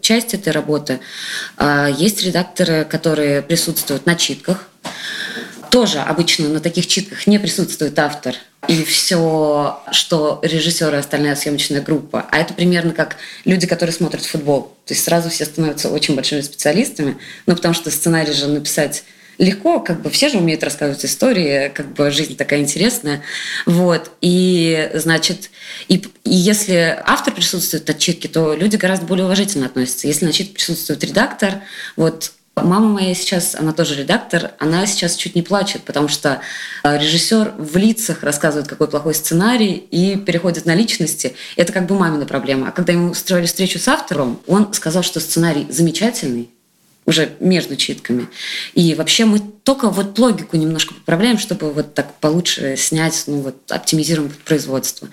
часть 0.01 0.35
этой 0.35 0.53
работы. 0.53 1.01
Есть 1.97 2.23
редакторы, 2.23 2.85
которые 2.85 3.43
присутствуют 3.43 4.07
на 4.07 4.17
читках, 4.17 4.69
тоже 5.71 5.99
обычно 6.01 6.49
на 6.49 6.61
таких 6.61 6.87
читках 6.87 7.27
не 7.27 7.39
присутствует 7.39 7.99
автор 7.99 8.35
и 8.69 8.83
все, 8.85 9.81
что 9.93 10.41
режиссер 10.43 10.95
и 10.95 10.99
остальная 10.99 11.37
съемочная 11.37 11.81
группа. 11.81 12.27
А 12.31 12.39
это 12.39 12.55
примерно 12.55 12.93
как 12.93 13.17
люди, 13.45 13.67
которые 13.67 13.95
смотрят 13.95 14.25
футбол. 14.25 14.77
То 14.87 14.95
есть 14.95 15.05
сразу 15.05 15.31
все 15.31 15.45
становятся 15.45 15.89
очень 15.91 16.15
большими 16.15 16.41
специалистами, 16.41 17.17
ну 17.47 17.55
потому 17.55 17.75
что 17.75 17.91
сценарий 17.91 18.33
же 18.33 18.49
написать 18.49 19.05
легко, 19.39 19.81
как 19.81 20.03
бы 20.03 20.11
все 20.11 20.29
же 20.29 20.39
умеют 20.39 20.65
рассказывать 20.65 21.05
истории, 21.05 21.69
как 21.69 21.93
бы 21.93 22.11
жизнь 22.11 22.37
такая 22.37 22.61
интересная. 22.61 23.23
Вот. 23.67 24.11
И, 24.21 24.91
значит, 24.95 25.51
и, 25.89 25.97
и 26.25 26.35
если 26.35 26.99
автор 27.05 27.35
присутствует 27.35 27.87
на 27.87 27.95
читке, 27.95 28.29
то 28.29 28.55
люди 28.55 28.77
гораздо 28.77 29.07
более 29.07 29.27
уважительно 29.27 29.67
относятся. 29.67 30.07
Если 30.07 30.25
на 30.25 30.33
читке 30.33 30.55
присутствует 30.55 31.05
редактор, 31.05 31.61
вот 31.97 32.33
Мама 32.57 32.89
моя 32.89 33.15
сейчас, 33.15 33.55
она 33.55 33.73
тоже 33.73 33.95
редактор, 33.95 34.53
она 34.59 34.87
сейчас 34.87 35.17
чуть 35.17 35.35
не 35.35 35.43
плачет, 35.43 35.83
потому 35.83 36.09
что 36.09 36.41
э, 36.83 36.99
режиссер 36.99 37.53
в 37.59 37.77
лицах 37.77 38.23
рассказывает, 38.23 38.67
какой 38.67 38.89
плохой 38.89 39.15
сценарий, 39.15 39.75
и 39.75 40.17
переходит 40.17 40.65
на 40.65 40.75
личности. 40.75 41.37
Это 41.57 41.75
как 41.75 41.87
бы 41.87 41.95
мамина 41.95 42.25
проблема. 42.25 42.69
А 42.69 42.73
когда 42.73 42.95
ему 42.95 43.11
устроили 43.11 43.45
встречу 43.45 43.79
с 43.79 43.87
автором, 43.89 44.41
он 44.47 44.73
сказал, 44.73 45.03
что 45.03 45.21
сценарий 45.21 45.67
замечательный, 45.69 46.49
уже 47.07 47.37
между 47.41 47.77
читками. 47.77 48.29
И 48.75 48.95
вообще 48.95 49.25
мы 49.25 49.41
только 49.63 49.89
вот 49.91 50.19
логику 50.19 50.57
немножко 50.57 50.95
поправляем, 50.95 51.39
чтобы 51.39 51.73
вот 51.73 51.95
так 51.95 52.15
получше 52.21 52.77
снять, 52.77 53.25
ну 53.27 53.41
вот 53.41 53.71
оптимизируем 53.71 54.33
производство. 54.45 55.09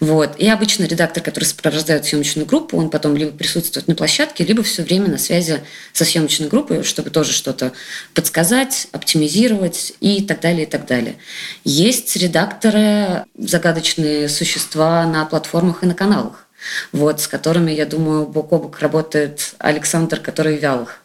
Вот. 0.00 0.36
И 0.38 0.48
обычно 0.48 0.84
редактор, 0.84 1.22
который 1.22 1.44
сопровождает 1.44 2.04
съемочную 2.04 2.46
группу, 2.46 2.76
он 2.76 2.90
потом 2.90 3.16
либо 3.16 3.30
присутствует 3.30 3.88
на 3.88 3.94
площадке, 3.94 4.44
либо 4.44 4.62
все 4.62 4.82
время 4.82 5.08
на 5.08 5.18
связи 5.18 5.60
со 5.92 6.04
съемочной 6.04 6.48
группой, 6.48 6.82
чтобы 6.82 7.10
тоже 7.10 7.32
что-то 7.32 7.72
подсказать, 8.14 8.88
оптимизировать 8.92 9.94
и 10.00 10.22
так 10.22 10.40
далее, 10.40 10.64
и 10.64 10.68
так 10.68 10.86
далее. 10.86 11.16
Есть 11.64 12.16
редакторы, 12.16 13.24
загадочные 13.36 14.28
существа 14.28 15.06
на 15.06 15.24
платформах 15.26 15.82
и 15.82 15.86
на 15.86 15.94
каналах 15.94 16.43
вот, 16.92 17.20
с 17.20 17.28
которыми, 17.28 17.70
я 17.70 17.86
думаю, 17.86 18.26
бок 18.26 18.52
о 18.52 18.58
бок 18.58 18.78
работает 18.80 19.54
Александр, 19.58 20.20
который 20.20 20.56
вялых. 20.56 20.96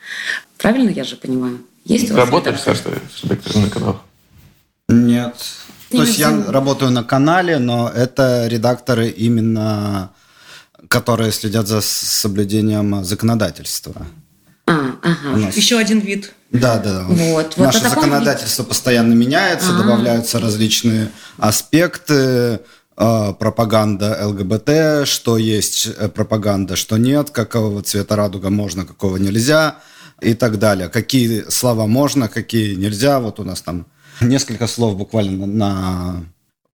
Правильно 0.58 0.90
я 0.90 1.04
же 1.04 1.16
понимаю? 1.16 1.62
Есть 1.86 2.12
Работаешь, 2.12 2.60
Саша, 2.60 2.84
с 3.14 3.24
редактором 3.24 3.64
на 3.64 3.70
каналах? 3.70 4.02
Нет. 4.88 5.36
То 5.90 6.04
есть 6.04 6.20
я 6.20 6.46
работаю 6.48 6.92
на 6.92 7.04
канале, 7.04 7.58
но 7.58 7.90
это 7.90 8.48
редакторы 8.48 9.10
именно, 9.10 10.12
которые 10.88 11.32
следят 11.32 11.68
за 11.68 11.82
соблюдением 11.82 13.04
законодательства. 13.04 14.06
А, 14.68 14.96
ага. 15.02 15.38
нас... 15.38 15.56
Еще 15.58 15.78
один 15.78 16.00
вид. 16.00 16.32
Да, 16.52 16.78
да. 16.78 17.06
Вот, 17.08 17.58
Наше 17.58 17.80
вот 17.80 17.90
законодательство 17.90 18.64
постоянно 18.64 19.14
меняется, 19.14 19.70
А-а-а. 19.70 19.82
добавляются 19.82 20.40
различные 20.40 21.12
аспекты. 21.38 22.60
А, 23.02 23.32
пропаганда 23.32 24.28
ЛГБТ, 24.28 25.08
что 25.08 25.38
есть 25.38 25.86
э, 25.86 26.10
пропаганда, 26.10 26.76
что 26.76 26.98
нет, 26.98 27.30
какого 27.30 27.82
цвета 27.82 28.18
радуга 28.18 28.50
можно, 28.50 28.86
какого 28.86 29.16
нельзя 29.16 29.78
и 30.20 30.34
так 30.34 30.60
далее. 30.60 30.90
Какие 30.90 31.50
слова 31.50 31.88
можно, 31.88 32.28
какие 32.28 32.76
нельзя. 32.76 33.22
Вот 33.22 33.40
у 33.40 33.46
нас 33.46 33.62
там 33.62 33.86
несколько 34.20 34.68
слов 34.68 34.98
буквально 34.98 35.46
на 35.46 36.26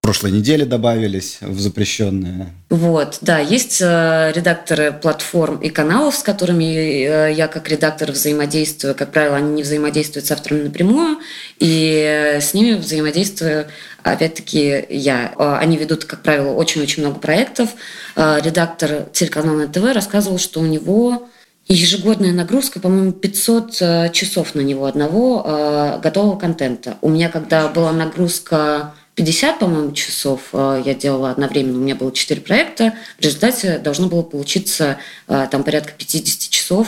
прошлой 0.05 0.31
неделе 0.31 0.65
добавились 0.65 1.39
в 1.41 1.59
запрещенные. 1.59 2.53
Вот, 2.69 3.17
да, 3.21 3.39
есть 3.39 3.81
э, 3.81 4.31
редакторы 4.35 4.91
платформ 4.91 5.57
и 5.57 5.69
каналов, 5.69 6.15
с 6.15 6.21
которыми 6.21 6.63
э, 6.63 7.33
я 7.33 7.47
как 7.47 7.67
редактор 7.69 8.12
взаимодействую. 8.12 8.93
Как 8.93 9.12
правило, 9.12 9.38
они 9.38 9.50
не 9.53 9.63
взаимодействуют 9.63 10.27
с 10.27 10.31
авторами 10.31 10.62
напрямую, 10.62 11.17
и 11.57 12.03
э, 12.05 12.39
с 12.39 12.53
ними 12.53 12.74
взаимодействую 12.74 13.65
опять-таки 14.03 14.85
я. 14.89 15.33
Э, 15.39 15.57
они 15.59 15.75
ведут, 15.75 16.05
как 16.05 16.21
правило, 16.21 16.51
очень-очень 16.51 17.01
много 17.01 17.17
проектов. 17.17 17.71
Э, 18.15 18.38
редактор 18.43 19.07
телеканала 19.12 19.65
НТВ 19.65 19.91
рассказывал, 19.91 20.38
что 20.38 20.59
у 20.59 20.67
него 20.67 21.27
ежегодная 21.67 22.31
нагрузка, 22.31 22.79
по-моему, 22.79 23.12
500 23.12 23.77
э, 23.81 24.09
часов 24.12 24.53
на 24.53 24.62
него 24.62 24.85
одного 24.85 25.97
готового 26.03 26.38
контента. 26.38 27.00
У 27.01 27.09
меня, 27.09 27.29
когда 27.29 27.67
была 27.69 27.91
нагрузка 27.91 28.93
50, 29.15 29.60
по-моему, 29.60 29.93
часов 29.93 30.50
э, 30.51 30.84
я 30.86 30.93
делала 30.93 31.31
одновременно. 31.31 31.77
У 31.77 31.81
меня 31.81 31.95
было 31.95 32.12
4 32.12 32.41
проекта. 32.41 32.93
В 33.17 33.22
результате 33.22 33.77
должно 33.77 34.07
было 34.07 34.22
получиться 34.22 34.98
э, 35.27 35.48
там 35.50 35.63
порядка 35.63 35.93
50 35.98 36.50
часов 36.50 36.88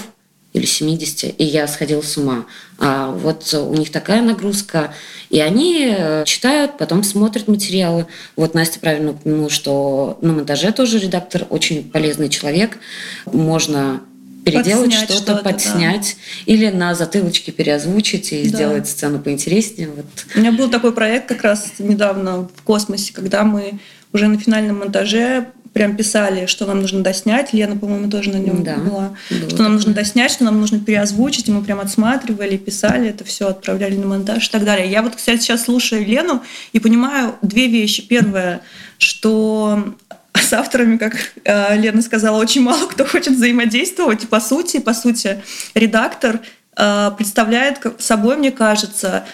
или 0.51 0.65
70, 0.65 1.35
и 1.37 1.43
я 1.43 1.67
сходила 1.67 2.01
с 2.01 2.17
ума. 2.17 2.45
А 2.79 3.11
вот 3.11 3.53
у 3.53 3.73
них 3.73 3.91
такая 3.91 4.21
нагрузка, 4.21 4.93
и 5.29 5.39
они 5.39 5.93
э, 5.97 6.23
читают, 6.25 6.77
потом 6.77 7.03
смотрят 7.03 7.47
материалы. 7.47 8.07
Вот 8.35 8.53
Настя 8.53 8.79
правильно 8.79 9.11
упомянула, 9.11 9.49
что 9.49 10.17
на 10.21 10.33
монтаже 10.33 10.73
тоже 10.73 10.99
редактор 10.99 11.45
очень 11.49 11.89
полезный 11.89 12.29
человек. 12.29 12.77
Можно 13.25 14.01
переделать 14.51 14.93
что-то, 14.93 15.13
что 15.13 15.35
подснять, 15.37 16.17
да. 16.45 16.53
или 16.53 16.69
на 16.69 16.95
затылочке 16.95 17.51
переозвучить 17.51 18.31
и 18.33 18.43
да. 18.43 18.49
сделать 18.49 18.87
сцену 18.87 19.19
поинтереснее. 19.19 19.89
Вот. 19.89 20.05
У 20.35 20.39
меня 20.39 20.51
был 20.51 20.69
такой 20.69 20.91
проект 20.91 21.27
как 21.27 21.43
раз 21.43 21.73
недавно 21.79 22.49
в 22.55 22.61
космосе, 22.63 23.13
когда 23.13 23.43
мы 23.43 23.79
уже 24.13 24.27
на 24.27 24.37
финальном 24.37 24.79
монтаже 24.79 25.47
прям 25.77 25.95
писали, 25.95 26.47
что 26.47 26.65
нам 26.65 26.81
нужно 26.81 27.01
доснять. 27.01 27.53
Лена, 27.53 27.77
по-моему, 27.77 28.09
тоже 28.09 28.31
на 28.31 28.37
нем 28.37 28.63
да, 28.63 28.77
была. 28.77 29.13
Что 29.47 29.61
нам 29.61 29.73
нужно 29.73 29.93
доснять, 29.93 30.31
что 30.31 30.43
нам 30.43 30.59
нужно 30.59 30.79
переозвучить. 30.79 31.47
И 31.47 31.51
мы 31.51 31.61
прям 31.61 31.79
отсматривали, 31.79 32.57
писали 32.57 33.09
это 33.09 33.23
все, 33.23 33.49
отправляли 33.49 33.95
на 33.95 34.07
монтаж 34.07 34.47
и 34.47 34.51
так 34.51 34.65
далее. 34.65 34.89
Я 34.89 35.03
вот, 35.03 35.15
кстати, 35.15 35.41
сейчас 35.41 35.65
слушаю 35.65 36.03
Лену 36.03 36.41
и 36.73 36.79
понимаю 36.79 37.35
две 37.43 37.67
вещи. 37.67 38.01
Первое, 38.01 38.61
что 38.97 39.93
с 40.41 40.53
авторами, 40.53 40.97
как 40.97 41.13
э, 41.43 41.77
Лена 41.77 42.01
сказала, 42.01 42.37
очень 42.37 42.61
мало 42.61 42.87
кто 42.87 43.05
хочет 43.05 43.33
взаимодействовать. 43.33 44.27
По 44.29 44.39
сути, 44.39 44.79
по 44.79 44.93
сути, 44.93 45.41
редактор 45.73 46.41
э, 46.75 47.11
представляет 47.17 47.79
собой, 47.99 48.37
мне 48.37 48.51
кажется, 48.51 49.25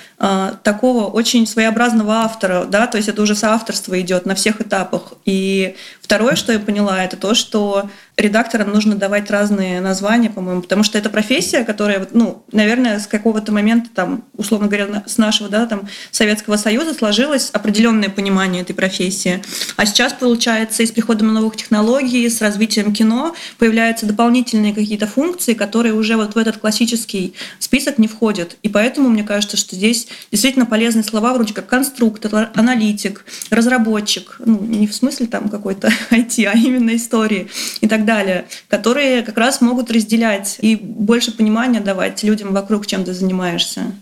такого 0.64 1.08
очень 1.08 1.46
своеобразного 1.46 2.14
автора, 2.14 2.64
да, 2.64 2.88
то 2.88 2.96
есть 2.98 3.10
это 3.10 3.22
уже 3.22 3.36
соавторство 3.36 4.00
идет 4.00 4.26
на 4.26 4.36
всех 4.36 4.62
этапах. 4.62 5.14
И 5.26 5.76
второе, 6.02 6.36
что 6.36 6.54
я 6.54 6.60
поняла, 6.60 7.04
это 7.04 7.18
то, 7.18 7.34
что 7.34 7.90
редакторам 8.16 8.72
нужно 8.72 8.96
давать 8.96 9.30
разные 9.30 9.82
названия, 9.82 10.30
по-моему, 10.30 10.62
потому 10.62 10.84
что 10.84 10.98
это 10.98 11.10
профессия, 11.10 11.66
которая, 11.66 12.08
ну, 12.14 12.44
наверное, 12.52 13.00
с 13.00 13.08
какого-то 13.08 13.52
момента, 13.52 13.90
там, 13.94 14.24
условно 14.38 14.68
говоря, 14.68 15.04
с 15.06 15.18
нашего, 15.18 15.50
да, 15.50 15.66
там, 15.66 15.90
Советского 16.12 16.56
Союза 16.56 16.94
сложилось 16.94 17.50
определенное 17.50 18.10
понимание 18.10 18.62
этой 18.62 18.74
профессии. 18.74 19.42
А 19.76 19.86
сейчас, 19.86 20.14
получается, 20.14 20.84
и 20.84 20.86
с 20.86 20.92
приходом 20.92 21.34
новых 21.34 21.58
технологий, 21.58 22.30
с 22.30 22.40
развитием 22.40 22.94
кино 22.94 23.36
появляются 23.58 24.06
дополнительные 24.06 24.74
какие-то 24.74 25.08
функции, 25.08 25.54
которые 25.54 25.94
уже 25.94 26.16
вот 26.16 26.36
в 26.36 26.38
этот 26.38 26.58
классический 26.58 27.34
список 27.60 27.98
не 27.98 28.08
входят. 28.08 28.56
И 28.62 28.70
поэтому 28.70 29.10
мне 29.10 29.24
кажется, 29.24 29.58
что 29.58 29.76
здесь 29.76 30.08
действительно 30.32 30.66
полезные 30.66 31.04
слова 31.04 31.34
вроде 31.34 31.54
как 31.54 31.68
конструктор, 31.68 32.50
аналитик, 32.56 33.26
разработчик, 33.50 34.36
ну, 34.46 34.60
не 34.64 34.88
в 34.88 34.96
смысле 34.96 35.28
там 35.28 35.50
какой-то 35.50 35.92
IT, 36.12 36.46
а 36.46 36.58
именно 36.58 36.96
истории 36.96 37.50
и 37.82 37.88
так 37.88 38.06
далее, 38.06 38.46
которые 38.68 39.24
как 39.24 39.38
раз 39.38 39.62
могут 39.62 39.92
разделять 39.92 40.58
и 40.62 40.76
больше 40.76 41.32
понимания 41.32 41.80
давать 41.80 42.24
людям 42.24 42.54
вокруг, 42.54 42.88
чем 42.88 43.04
ты 43.04 43.14
занимаешься. 43.14 43.94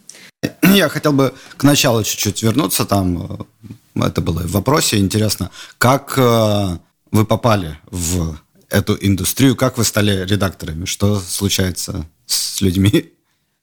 Я 0.63 0.89
хотел 0.89 1.13
бы 1.13 1.33
к 1.57 1.63
началу 1.63 2.03
чуть-чуть 2.03 2.43
вернуться. 2.43 2.85
Там 2.85 3.47
э, 3.95 4.07
это 4.07 4.21
было 4.21 4.39
в 4.41 4.51
вопросе. 4.51 4.97
Интересно, 4.97 5.51
как 5.77 6.13
э, 6.17 6.77
вы 7.11 7.25
попали 7.25 7.77
в 7.85 8.37
эту 8.69 8.97
индустрию, 8.99 9.55
как 9.55 9.77
вы 9.77 9.83
стали 9.83 10.25
редакторами, 10.25 10.85
что 10.85 11.19
случается 11.19 12.05
с 12.25 12.61
людьми? 12.61 13.11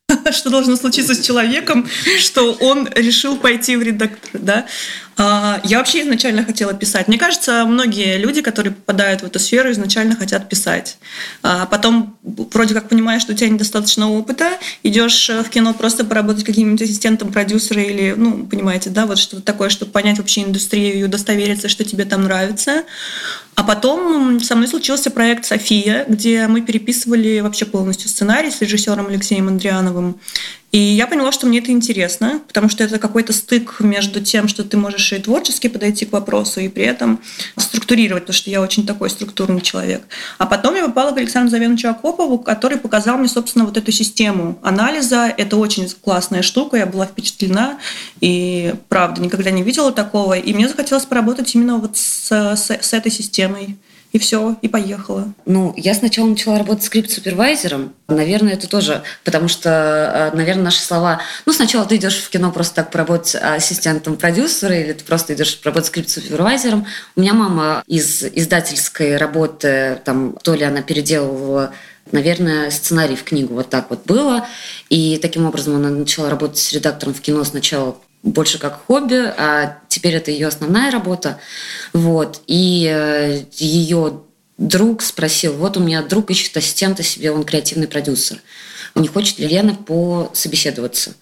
Что 0.33 0.51
должно 0.51 0.77
случиться 0.77 1.15
с 1.15 1.21
человеком, 1.21 1.89
что 2.19 2.53
он 2.55 2.89
решил 2.95 3.37
пойти 3.37 3.77
в 3.77 3.83
редактор, 3.83 4.41
да? 4.41 4.67
А, 5.21 5.61
я 5.65 5.79
вообще 5.79 6.03
изначально 6.03 6.45
хотела 6.45 6.73
писать. 6.73 7.09
Мне 7.09 7.19
кажется, 7.19 7.65
многие 7.67 8.19
люди, 8.19 8.41
которые 8.41 8.73
попадают 8.73 9.23
в 9.23 9.27
эту 9.27 9.39
сферу, 9.41 9.71
изначально 9.73 10.15
хотят 10.15 10.49
писать. 10.49 10.99
А 11.43 11.67
потом 11.67 12.17
вроде 12.23 12.73
как 12.73 12.89
понимаешь, 12.89 13.23
что 13.23 13.33
у 13.33 13.37
тебя 13.37 13.49
недостаточно 13.49 14.09
опыта, 14.11 14.47
идешь 14.85 15.29
в 15.29 15.49
кино 15.51 15.75
просто 15.75 16.05
поработать 16.05 16.45
каким-нибудь 16.45 16.83
ассистентом 16.83 17.33
продюсера 17.33 17.83
или, 17.83 18.15
ну, 18.17 18.47
понимаете, 18.47 18.91
да, 18.91 19.07
вот 19.07 19.19
что-то 19.19 19.43
такое, 19.43 19.71
чтобы 19.71 19.91
понять 19.91 20.19
вообще 20.19 20.45
индустрию 20.45 21.01
и 21.01 21.03
удостовериться, 21.03 21.69
что 21.69 21.85
тебе 21.85 22.05
там 22.05 22.23
нравится. 22.23 22.85
А 23.59 23.65
потом 23.65 24.39
со 24.39 24.55
мной 24.55 24.69
случился 24.69 25.11
проект 25.11 25.45
«София», 25.45 26.05
где 26.07 26.47
мы 26.47 26.61
переписывали 26.61 27.41
вообще 27.41 27.65
полностью 27.67 28.09
сценарий 28.09 28.53
с 28.53 28.61
режиссером 28.61 29.09
Алексеем 29.09 29.49
Андриановым. 29.49 30.21
И 30.71 30.79
я 30.79 31.07
поняла, 31.07 31.33
что 31.33 31.47
мне 31.47 31.61
это 31.61 31.71
интересно, 31.71 32.43
потому 32.47 32.69
что 32.69 32.85
это 32.85 32.99
какой-то 32.99 33.33
стык 33.33 33.81
между 33.81 34.21
тем, 34.21 34.49
что 34.49 34.65
ты 34.65 34.77
можешь 34.77 35.13
и 35.15 35.19
творчески 35.19 35.67
подойти 35.67 36.05
к 36.05 36.13
вопросу, 36.13 36.61
и 36.61 36.69
при 36.69 36.85
этом 36.85 37.21
структурировать, 37.57 38.25
потому 38.25 38.35
что 38.35 38.51
я 38.51 38.61
очень 38.61 38.87
такой 38.87 39.09
структурный 39.09 39.63
человек. 39.63 40.03
А 40.37 40.45
потом 40.45 40.75
я 40.75 40.85
попала 40.85 41.13
к 41.13 41.17
Александру 41.17 41.51
Завеновичу 41.51 41.89
Акопову, 41.89 42.39
который 42.39 42.77
показал 42.77 43.17
мне, 43.17 43.29
собственно, 43.29 43.65
вот 43.65 43.79
эту 43.79 43.93
систему 43.93 44.59
анализа. 44.63 45.33
Это 45.39 45.57
очень 45.57 45.89
классная 45.89 46.43
штука, 46.43 46.77
я 46.77 46.87
была 46.87 47.07
впечатлена, 47.07 47.79
и 48.21 48.75
правда, 48.89 49.23
никогда 49.23 49.51
не 49.51 49.63
видела 49.63 49.91
такого. 49.91 50.35
И 50.35 50.53
мне 50.53 50.69
захотелось 50.69 51.07
поработать 51.07 51.55
именно 51.55 51.79
вот 51.79 51.97
с, 51.97 52.31
с, 52.31 52.71
с 52.71 52.93
этой 52.93 53.11
системой. 53.11 53.79
И 54.13 54.19
все, 54.19 54.57
и 54.63 54.69
поехала. 54.69 55.35
Ну, 55.45 55.75
я 55.77 55.95
сначала 55.95 56.27
начала 56.27 56.59
работать 56.59 56.85
скрипт-супервайзером. 56.85 57.93
Наверное, 58.09 58.55
это 58.55 58.69
тоже, 58.69 59.03
потому 59.23 59.49
что, 59.49 60.31
э, 60.33 60.37
наверное, 60.37 60.65
наши 60.65 60.81
слова... 60.81 61.21
Ну, 61.45 61.53
сначала 61.53 61.85
ты 61.85 61.97
идешь 61.97 62.17
в 62.17 62.31
кино 62.31 62.51
просто 62.51 62.77
так 62.77 62.91
поработать 62.91 63.35
ассистентом 63.35 64.17
продюсера, 64.17 64.75
или 64.75 64.93
ты 64.95 65.05
просто 65.05 65.35
идешь 65.35 65.59
поработать 65.61 65.89
скрипт-супервайзером. 65.89 66.87
У 67.17 67.21
меня 67.21 67.35
мама 67.35 67.83
из 67.87 68.23
издательской 68.25 69.19
работы, 69.19 70.01
там, 70.05 70.37
то 70.43 70.55
ли 70.55 70.65
она 70.65 70.83
переделывала 70.83 71.73
наверное, 72.11 72.71
сценарий 72.71 73.17
в 73.17 73.25
книгу 73.25 73.53
вот 73.53 73.69
так 73.69 73.91
вот 73.91 74.07
было. 74.07 74.47
И 74.89 75.19
таким 75.21 75.45
образом 75.45 75.77
она 75.77 75.91
начала 75.91 76.31
работать 76.31 76.57
с 76.57 76.73
редактором 76.73 77.13
в 77.13 77.21
кино 77.21 77.45
сначала 77.45 77.99
больше 78.23 78.59
как 78.59 78.85
хобби, 78.87 79.33
а 79.37 79.79
теперь 79.89 80.15
это 80.15 80.31
ее 80.31 80.49
основная 80.49 80.91
работа. 80.91 81.39
Вот. 81.93 82.43
И 82.47 82.89
э, 82.91 83.43
ее 83.53 84.21
друг 84.59 85.03
спросил, 85.03 85.55
вот 85.55 85.77
у 85.77 85.81
меня 85.81 86.03
друг 86.03 86.31
ищет 86.31 86.57
ассистента 86.57 87.03
себе, 87.03 87.31
он 87.31 87.45
креативный 87.45 87.87
продюсер. 87.87 88.39
Не 88.95 89.07
хочет 89.07 89.39
ли 89.39 89.47
Лена 89.47 89.75
пособеседоваться? 89.75 91.15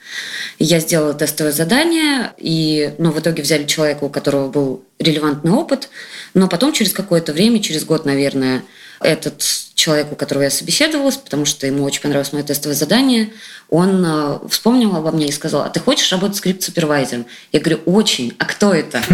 Я 0.58 0.80
сделала 0.80 1.12
тестовое 1.12 1.52
задание, 1.52 2.32
и 2.38 2.94
ну, 2.98 3.10
в 3.10 3.20
итоге 3.20 3.42
взяли 3.42 3.64
человека, 3.64 4.04
у 4.04 4.08
которого 4.08 4.48
был 4.48 4.84
релевантный 4.98 5.52
опыт, 5.52 5.90
но 6.32 6.48
потом 6.48 6.72
через 6.72 6.92
какое-то 6.92 7.32
время, 7.32 7.60
через 7.60 7.84
год, 7.84 8.06
наверное, 8.06 8.62
этот 9.00 9.42
человек, 9.86 10.10
у 10.10 10.16
которого 10.16 10.42
я 10.42 10.50
собеседовалась, 10.50 11.16
потому 11.16 11.44
что 11.44 11.64
ему 11.64 11.84
очень 11.84 12.02
понравилось 12.02 12.32
мое 12.32 12.42
тестовое 12.42 12.74
задание, 12.74 13.32
он 13.70 14.04
э, 14.04 14.38
вспомнил 14.48 14.96
обо 14.96 15.12
мне 15.12 15.28
и 15.28 15.32
сказал, 15.32 15.62
а 15.62 15.68
ты 15.68 15.78
хочешь 15.78 16.10
работать 16.10 16.36
скрипт-супервайзером? 16.38 17.26
Я 17.52 17.60
говорю, 17.60 17.78
очень, 17.86 18.34
а 18.38 18.44
кто 18.46 18.74
это? 18.74 19.00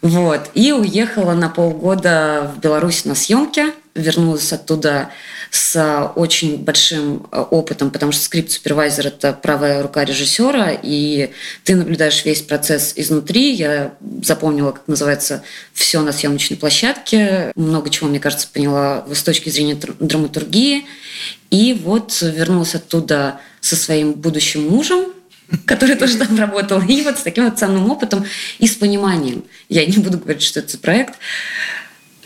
Вот. 0.00 0.50
И 0.54 0.70
уехала 0.70 1.32
на 1.32 1.48
полгода 1.48 2.52
в 2.54 2.60
Беларусь 2.60 3.04
на 3.04 3.16
съемки, 3.16 3.64
вернулась 3.98 4.52
оттуда 4.52 5.10
с 5.50 6.12
очень 6.14 6.58
большим 6.58 7.26
э, 7.32 7.40
опытом, 7.40 7.90
потому 7.90 8.12
что 8.12 8.22
скрипт-супервайзер– 8.22 9.06
это 9.08 9.32
правая 9.32 9.82
рука 9.82 10.04
режиссера, 10.04 10.70
и 10.82 11.30
ты 11.64 11.74
наблюдаешь 11.74 12.24
весь 12.24 12.42
процесс 12.42 12.92
изнутри. 12.96 13.52
Я 13.52 13.94
запомнила, 14.22 14.72
как 14.72 14.88
называется, 14.88 15.42
все 15.72 16.02
на 16.02 16.12
съемочной 16.12 16.56
площадке. 16.56 17.52
Много 17.54 17.90
чего, 17.90 18.08
мне 18.08 18.20
кажется, 18.20 18.48
поняла 18.52 19.04
с 19.12 19.22
точки 19.22 19.48
зрения 19.48 19.78
драматургии. 20.00 20.84
И 21.50 21.72
вот 21.82 22.20
вернулась 22.20 22.74
оттуда 22.74 23.40
со 23.60 23.76
своим 23.76 24.12
будущим 24.12 24.68
мужем, 24.68 25.12
который 25.64 25.96
тоже 25.96 26.18
там 26.18 26.38
работал. 26.38 26.82
И 26.82 27.02
вот 27.02 27.18
с 27.18 27.22
таким 27.22 27.44
вот 27.44 27.58
самым 27.58 27.90
опытом 27.90 28.24
и 28.58 28.66
с 28.66 28.74
пониманием. 28.74 29.44
Я 29.68 29.86
не 29.86 29.96
буду 29.96 30.18
говорить, 30.18 30.42
что 30.42 30.60
это 30.60 30.76
проект, 30.78 31.14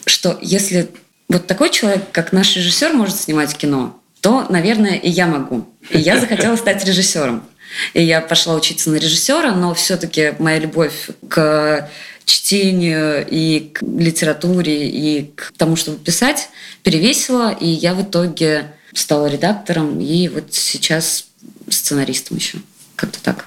что 0.07 0.39
если 0.43 0.91
вот 1.33 1.47
такой 1.47 1.71
человек, 1.71 2.05
как 2.13 2.33
наш 2.33 2.57
режиссер, 2.57 2.93
может 2.93 3.17
снимать 3.17 3.57
кино, 3.57 3.99
то, 4.21 4.47
наверное, 4.49 4.95
и 4.95 5.11
я 5.11 5.27
могу. 5.27 5.67
И 5.91 5.99
я 5.99 6.21
захотела 6.21 6.57
стать 6.57 6.85
режиссером. 6.85 7.43
И 7.95 8.03
я 8.03 8.21
пошла 8.21 8.55
учиться 8.55 8.91
на 8.91 8.97
режиссера, 8.97 9.53
но 9.53 9.75
все-таки 9.75 10.35
моя 10.39 10.59
любовь 10.59 11.09
к 11.29 11.91
чтению 12.25 13.27
и 13.29 13.71
к 13.73 13.83
литературе 13.83 14.89
и 14.89 15.33
к 15.35 15.53
тому, 15.57 15.77
чтобы 15.77 15.99
писать, 15.99 16.51
перевесила, 16.83 17.51
и 17.51 17.67
я 17.67 17.95
в 17.95 18.03
итоге 18.03 18.73
стала 18.95 19.27
редактором 19.27 20.01
и 20.01 20.29
вот 20.29 20.53
сейчас 20.53 21.27
сценаристом 21.69 22.37
еще. 22.37 22.59
Как-то 22.95 23.21
так. 23.23 23.47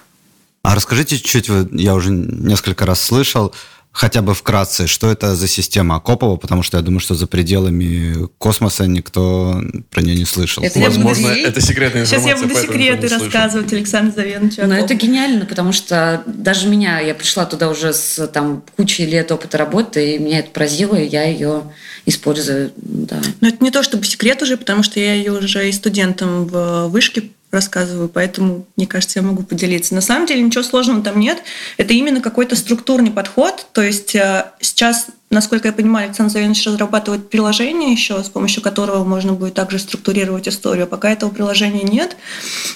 А 0.63 0.74
расскажите 0.74 1.18
чуть-чуть, 1.18 1.48
я 1.74 1.94
уже 1.94 2.10
несколько 2.10 2.86
раз 2.86 3.00
слышал, 3.00 3.54
хотя 3.96 4.22
бы 4.22 4.34
вкратце, 4.34 4.88
что 4.88 5.10
это 5.10 5.36
за 5.36 5.48
система 5.48 5.96
Акопова, 5.96 6.36
потому 6.36 6.64
что 6.64 6.78
я 6.78 6.84
думаю, 6.84 7.00
что 7.00 7.16
за 7.16 7.28
пределами 7.28 8.28
космоса 8.38 8.86
никто 8.88 9.62
про 9.90 10.02
нее 10.02 10.18
не 10.18 10.25
слышал. 10.25 10.64
Это 10.64 10.80
Возможно, 10.80 11.28
это 11.28 11.62
секретная 11.62 12.02
информация. 12.02 12.36
Сейчас 12.36 12.42
я 12.42 12.48
буду 12.48 12.60
секреты 12.60 13.08
рассказывать 13.08 13.72
Александру 13.72 14.14
Завеновичу. 14.14 14.68
Но 14.68 14.75
это 14.75 14.96
гениально, 14.96 15.46
потому 15.46 15.72
что 15.72 16.24
даже 16.25 16.68
меня, 16.68 17.00
я 17.00 17.16
пришла 17.16 17.46
туда 17.46 17.70
уже 17.70 17.94
с 17.94 18.28
там, 18.28 18.64
кучей 18.75 19.06
лет 19.06 19.32
опыта 19.32 19.58
работы, 19.58 20.16
и 20.16 20.20
меня 20.20 20.40
это 20.40 20.50
поразило, 20.50 20.96
и 20.96 21.08
я 21.08 21.24
ее 21.24 21.64
использую. 22.06 22.74
Да. 22.75 23.22
Но 23.39 23.48
это 23.48 23.63
не 23.63 23.72
то 23.72 23.82
чтобы 23.82 24.04
секрет 24.04 24.41
уже, 24.41 24.58
потому 24.58 24.84
что 24.84 25.00
я 25.00 25.13
ее 25.13 25.32
уже 25.32 25.69
и 25.69 25.72
студентам 25.72 26.46
в 26.48 26.88
вышке 26.88 27.30
рассказываю, 27.56 28.08
поэтому, 28.08 28.65
мне 28.76 28.86
кажется, 28.86 29.20
я 29.20 29.26
могу 29.26 29.41
поделиться. 29.41 29.96
На 29.96 30.02
самом 30.02 30.28
деле 30.28 30.44
ничего 30.44 30.63
сложного 30.63 31.02
там 31.02 31.20
нет. 31.20 31.39
Это 31.78 31.94
именно 31.94 32.22
какой-то 32.22 32.56
структурный 32.56 33.12
подход. 33.12 33.65
То 33.72 33.82
есть 33.82 34.13
э, 34.15 34.46
сейчас 34.60 35.08
Насколько 35.36 35.67
я 35.67 35.74
понимаю, 35.74 36.06
Александр 36.08 36.32
Завенович 36.32 36.65
разрабатывает 36.65 37.30
приложение 37.30 37.91
еще, 37.91 38.24
с 38.24 38.30
помощью 38.30 38.63
которого 38.63 39.04
можно 39.04 39.34
будет 39.34 39.54
также 39.54 39.80
структурировать 39.80 40.48
историю. 40.48 40.88
Пока 40.88 41.10
этого 41.10 41.30
приложения 41.30 41.84
нет. 41.84 42.15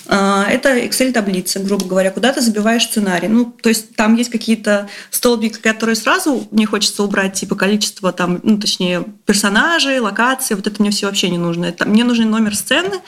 А, 0.08 0.46
это 0.46 0.78
Excel-таблица, 0.78 1.60
грубо 1.60 1.86
говоря, 1.86 2.12
куда 2.12 2.34
ты 2.34 2.42
забиваешь 2.42 2.84
сценарий. 2.84 3.30
Ну, 3.30 3.46
то 3.46 3.70
есть 3.70 3.96
там 3.96 4.16
есть 4.16 4.30
какие-то 4.30 4.90
столбики, 5.10 5.58
которые 5.60 5.96
сразу 5.96 6.50
мне 6.52 6.66
хочется 6.66 7.02
убрать, 7.02 7.36
типа 7.36 7.56
количество 7.56 8.12
там, 8.12 8.42
ну, 8.44 8.58
точнее, 8.58 9.06
персонажей, 9.26 10.00
локаций. 10.00 10.58
Вот 10.58 10.68
это 10.68 10.82
мне 10.82 10.92
все 10.92 11.06
вообще 11.06 11.30
не 11.30 11.38
нужно. 11.38 11.68
Это, 11.68 11.88
мне 11.88 12.04
нужен 12.04 12.30
номер 12.30 12.58
сцены, 12.58 13.00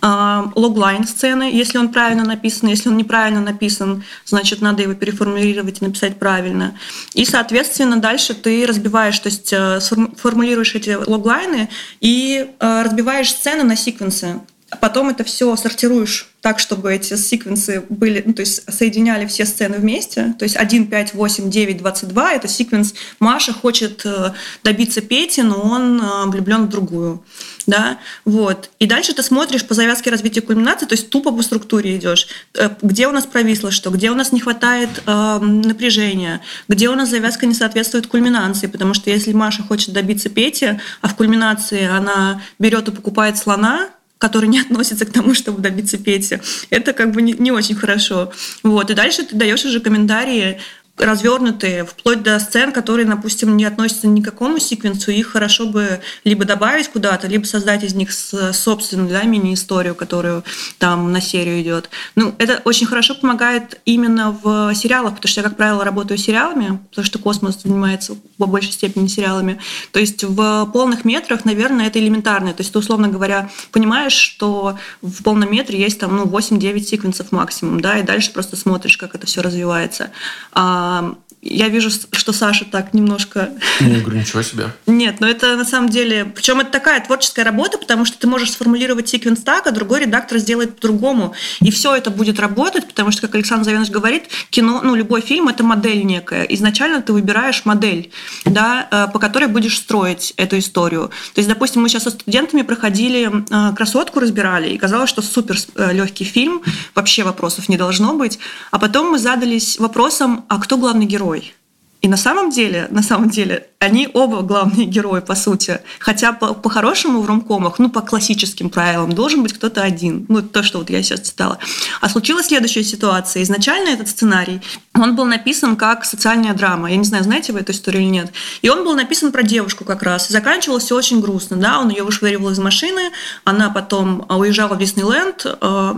а, 0.00 0.50
логлайн 0.54 1.06
сцены, 1.06 1.50
если 1.52 1.76
он 1.76 1.90
правильно 1.90 2.24
написан. 2.24 2.70
Если 2.70 2.88
он 2.88 2.96
неправильно 2.96 3.42
написан, 3.42 4.02
значит, 4.24 4.62
надо 4.62 4.82
его 4.82 4.94
переформулировать 4.94 5.82
и 5.82 5.84
написать 5.84 6.18
правильно. 6.18 6.74
И, 7.12 7.26
соответственно, 7.26 7.98
дальше 7.98 8.32
ты 8.32 8.64
разбиваешь 8.66 8.93
разбиваешь, 8.94 9.18
то 9.18 9.28
есть 9.28 9.52
э, 9.52 9.80
формулируешь 10.16 10.74
эти 10.74 10.90
логлайны 10.90 11.68
и 12.00 12.46
э, 12.58 12.82
разбиваешь 12.82 13.30
сцены 13.30 13.64
на 13.64 13.76
секвенсы. 13.76 14.40
Потом 14.80 15.08
это 15.08 15.24
все 15.24 15.54
сортируешь 15.56 16.28
так, 16.40 16.58
чтобы 16.58 16.92
эти 16.92 17.14
секвенсы 17.16 17.84
были, 17.88 18.22
ну, 18.24 18.34
то 18.34 18.40
есть 18.40 18.70
соединяли 18.72 19.26
все 19.26 19.46
сцены 19.46 19.78
вместе. 19.78 20.34
То 20.38 20.44
есть 20.44 20.56
1, 20.56 20.88
5, 20.88 21.14
8, 21.14 21.50
9, 21.50 21.78
22– 21.78 22.32
это 22.34 22.48
секвенс 22.48 22.94
Маша 23.18 23.52
хочет 23.52 24.04
э, 24.04 24.32
добиться 24.62 25.00
Пети, 25.00 25.42
но 25.42 25.60
он 25.60 26.30
влюблен 26.30 26.66
в 26.66 26.68
другую 26.68 27.22
да, 27.66 27.98
вот. 28.24 28.70
И 28.78 28.86
дальше 28.86 29.14
ты 29.14 29.22
смотришь 29.22 29.66
по 29.66 29.74
завязке 29.74 30.10
развития 30.10 30.40
кульминации, 30.42 30.86
то 30.86 30.94
есть 30.94 31.10
тупо 31.10 31.32
по 31.32 31.42
структуре 31.42 31.96
идешь, 31.96 32.28
э, 32.54 32.70
где 32.82 33.08
у 33.08 33.12
нас 33.12 33.26
провисло 33.26 33.70
что, 33.70 33.90
где 33.90 34.10
у 34.10 34.14
нас 34.14 34.32
не 34.32 34.40
хватает 34.40 34.90
э, 35.06 35.38
напряжения, 35.38 36.40
где 36.68 36.88
у 36.90 36.94
нас 36.94 37.08
завязка 37.08 37.46
не 37.46 37.54
соответствует 37.54 38.06
кульминации, 38.06 38.66
потому 38.66 38.94
что 38.94 39.10
если 39.10 39.32
Маша 39.32 39.62
хочет 39.62 39.92
добиться 39.92 40.28
Пети, 40.28 40.78
а 41.00 41.08
в 41.08 41.14
кульминации 41.14 41.86
она 41.86 42.42
берет 42.58 42.88
и 42.88 42.92
покупает 42.92 43.38
слона, 43.38 43.88
который 44.24 44.48
не 44.48 44.60
относится 44.66 45.04
к 45.04 45.12
тому, 45.12 45.34
чтобы 45.34 45.60
добиться 45.60 45.98
Пети. 45.98 46.40
Это 46.70 46.94
как 46.94 47.12
бы 47.12 47.20
не, 47.20 47.34
не 47.34 47.52
очень 47.52 47.74
хорошо. 47.74 48.32
Вот. 48.62 48.90
И 48.90 48.94
дальше 48.94 49.22
ты 49.24 49.36
даешь 49.36 49.64
уже 49.66 49.80
комментарии 49.80 50.60
развернутые, 50.96 51.84
вплоть 51.84 52.22
до 52.22 52.38
сцен, 52.38 52.70
которые, 52.72 53.06
допустим, 53.06 53.56
не 53.56 53.64
относятся 53.64 54.06
ни 54.06 54.20
к 54.20 54.24
какому 54.24 54.60
секвенсу, 54.60 55.10
их 55.10 55.28
хорошо 55.28 55.66
бы 55.66 56.00
либо 56.22 56.44
добавить 56.44 56.88
куда-то, 56.88 57.26
либо 57.26 57.44
создать 57.44 57.82
из 57.82 57.94
них 57.94 58.12
собственную 58.12 59.08
да, 59.08 59.22
мини-историю, 59.24 59.96
которую 59.96 60.44
там 60.78 61.10
на 61.10 61.20
серию 61.20 61.60
идет. 61.60 61.90
Ну, 62.14 62.34
это 62.38 62.62
очень 62.64 62.86
хорошо 62.86 63.16
помогает 63.16 63.80
именно 63.84 64.30
в 64.30 64.72
сериалах, 64.74 65.16
потому 65.16 65.28
что 65.28 65.40
я, 65.40 65.48
как 65.48 65.56
правило, 65.56 65.84
работаю 65.84 66.16
сериалами, 66.16 66.78
потому 66.90 67.04
что 67.04 67.18
космос 67.18 67.62
занимается 67.62 68.14
по 68.38 68.46
большей 68.46 68.72
степени 68.72 69.08
сериалами. 69.08 69.58
То 69.90 69.98
есть 69.98 70.22
в 70.22 70.66
полных 70.72 71.04
метрах, 71.04 71.44
наверное, 71.44 71.88
это 71.88 71.98
элементарно. 71.98 72.54
То 72.54 72.60
есть 72.60 72.72
ты, 72.72 72.78
условно 72.78 73.08
говоря, 73.08 73.50
понимаешь, 73.72 74.12
что 74.12 74.78
в 75.02 75.24
полном 75.24 75.50
метре 75.50 75.80
есть 75.80 75.98
там 75.98 76.16
ну, 76.16 76.24
8-9 76.24 76.80
секвенсов 76.80 77.32
максимум, 77.32 77.80
да, 77.80 77.98
и 77.98 78.02
дальше 78.02 78.32
просто 78.32 78.56
смотришь, 78.56 78.96
как 78.96 79.16
это 79.16 79.26
все 79.26 79.42
развивается. 79.42 80.10
А 80.52 80.83
um, 80.84 81.23
я 81.44 81.68
вижу, 81.68 81.90
что 81.90 82.32
Саша 82.32 82.64
так 82.64 82.94
немножко... 82.94 83.50
Не 83.80 84.00
говорю, 84.00 84.18
ничего 84.18 84.40
себе. 84.42 84.70
Нет, 84.86 85.20
но 85.20 85.28
это 85.28 85.56
на 85.56 85.64
самом 85.66 85.90
деле... 85.90 86.24
Причем 86.24 86.60
это 86.60 86.70
такая 86.70 87.04
творческая 87.04 87.44
работа, 87.44 87.76
потому 87.76 88.06
что 88.06 88.18
ты 88.18 88.26
можешь 88.26 88.52
сформулировать 88.52 89.10
секвенс 89.10 89.42
так, 89.42 89.66
а 89.66 89.70
другой 89.70 90.00
редактор 90.00 90.38
сделает 90.38 90.76
по-другому. 90.76 91.34
И 91.60 91.70
все 91.70 91.94
это 91.94 92.10
будет 92.10 92.40
работать, 92.40 92.86
потому 92.86 93.10
что, 93.10 93.20
как 93.22 93.34
Александр 93.34 93.64
Завенович 93.64 93.90
говорит, 93.90 94.24
кино, 94.48 94.80
ну, 94.82 94.94
любой 94.94 95.20
фильм– 95.20 95.48
это 95.50 95.62
модель 95.62 96.04
некая. 96.04 96.44
Изначально 96.44 97.02
ты 97.02 97.12
выбираешь 97.12 97.66
модель, 97.66 98.10
да, 98.46 98.88
э, 98.90 99.12
по 99.12 99.18
которой 99.18 99.46
будешь 99.46 99.76
строить 99.76 100.32
эту 100.38 100.58
историю. 100.58 101.10
То 101.34 101.40
есть, 101.40 101.48
допустим, 101.48 101.82
мы 101.82 101.90
сейчас 101.90 102.04
со 102.04 102.10
студентами 102.10 102.62
проходили 102.62 103.30
э, 103.30 103.74
«Красотку», 103.76 104.20
разбирали, 104.20 104.70
и 104.70 104.78
казалось, 104.78 105.10
что 105.10 105.20
супер 105.20 105.58
э, 105.76 105.92
легкий 105.92 106.24
фильм, 106.24 106.62
вообще 106.94 107.22
вопросов 107.22 107.68
не 107.68 107.76
должно 107.76 108.14
быть. 108.14 108.38
А 108.70 108.78
потом 108.78 109.10
мы 109.10 109.18
задались 109.18 109.78
вопросом, 109.78 110.46
а 110.48 110.58
кто 110.58 110.78
главный 110.78 111.04
герой? 111.04 111.33
Joy. 111.34 111.63
И 112.04 112.08
на 112.08 112.18
самом 112.18 112.50
деле, 112.50 112.86
на 112.90 113.02
самом 113.02 113.30
деле, 113.30 113.66
они 113.78 114.10
оба 114.12 114.42
главные 114.42 114.84
герои, 114.84 115.20
по 115.20 115.34
сути. 115.34 115.80
Хотя 115.98 116.34
по-хорошему 116.34 117.20
по 117.20 117.24
в 117.24 117.26
ромкомах, 117.26 117.78
ну, 117.78 117.88
по 117.88 118.02
классическим 118.02 118.68
правилам, 118.68 119.14
должен 119.14 119.42
быть 119.42 119.54
кто-то 119.54 119.80
один. 119.82 120.26
Ну, 120.28 120.42
то, 120.42 120.62
что 120.62 120.80
вот 120.80 120.90
я 120.90 121.02
сейчас 121.02 121.22
читала. 121.22 121.58
А 122.02 122.10
случилась 122.10 122.48
следующая 122.48 122.84
ситуация. 122.84 123.42
Изначально 123.42 123.88
этот 123.88 124.08
сценарий, 124.08 124.60
он 124.94 125.16
был 125.16 125.24
написан 125.24 125.76
как 125.76 126.04
социальная 126.04 126.52
драма. 126.52 126.90
Я 126.90 126.96
не 126.96 127.04
знаю, 127.04 127.24
знаете 127.24 127.54
вы 127.54 127.60
эту 127.60 127.72
историю 127.72 128.02
или 128.02 128.10
нет. 128.10 128.32
И 128.60 128.68
он 128.68 128.84
был 128.84 128.94
написан 128.94 129.32
про 129.32 129.42
девушку 129.42 129.86
как 129.86 130.02
раз. 130.02 130.28
И 130.28 130.32
заканчивалось 130.34 130.84
все 130.84 130.96
очень 130.96 131.22
грустно. 131.22 131.56
Да? 131.56 131.80
Он 131.80 131.88
ее 131.88 132.02
вышвыривал 132.02 132.50
из 132.50 132.58
машины, 132.58 133.12
она 133.44 133.70
потом 133.70 134.26
уезжала 134.28 134.74
в 134.74 134.78
Диснейленд, 134.78 135.46
э, 135.46 135.94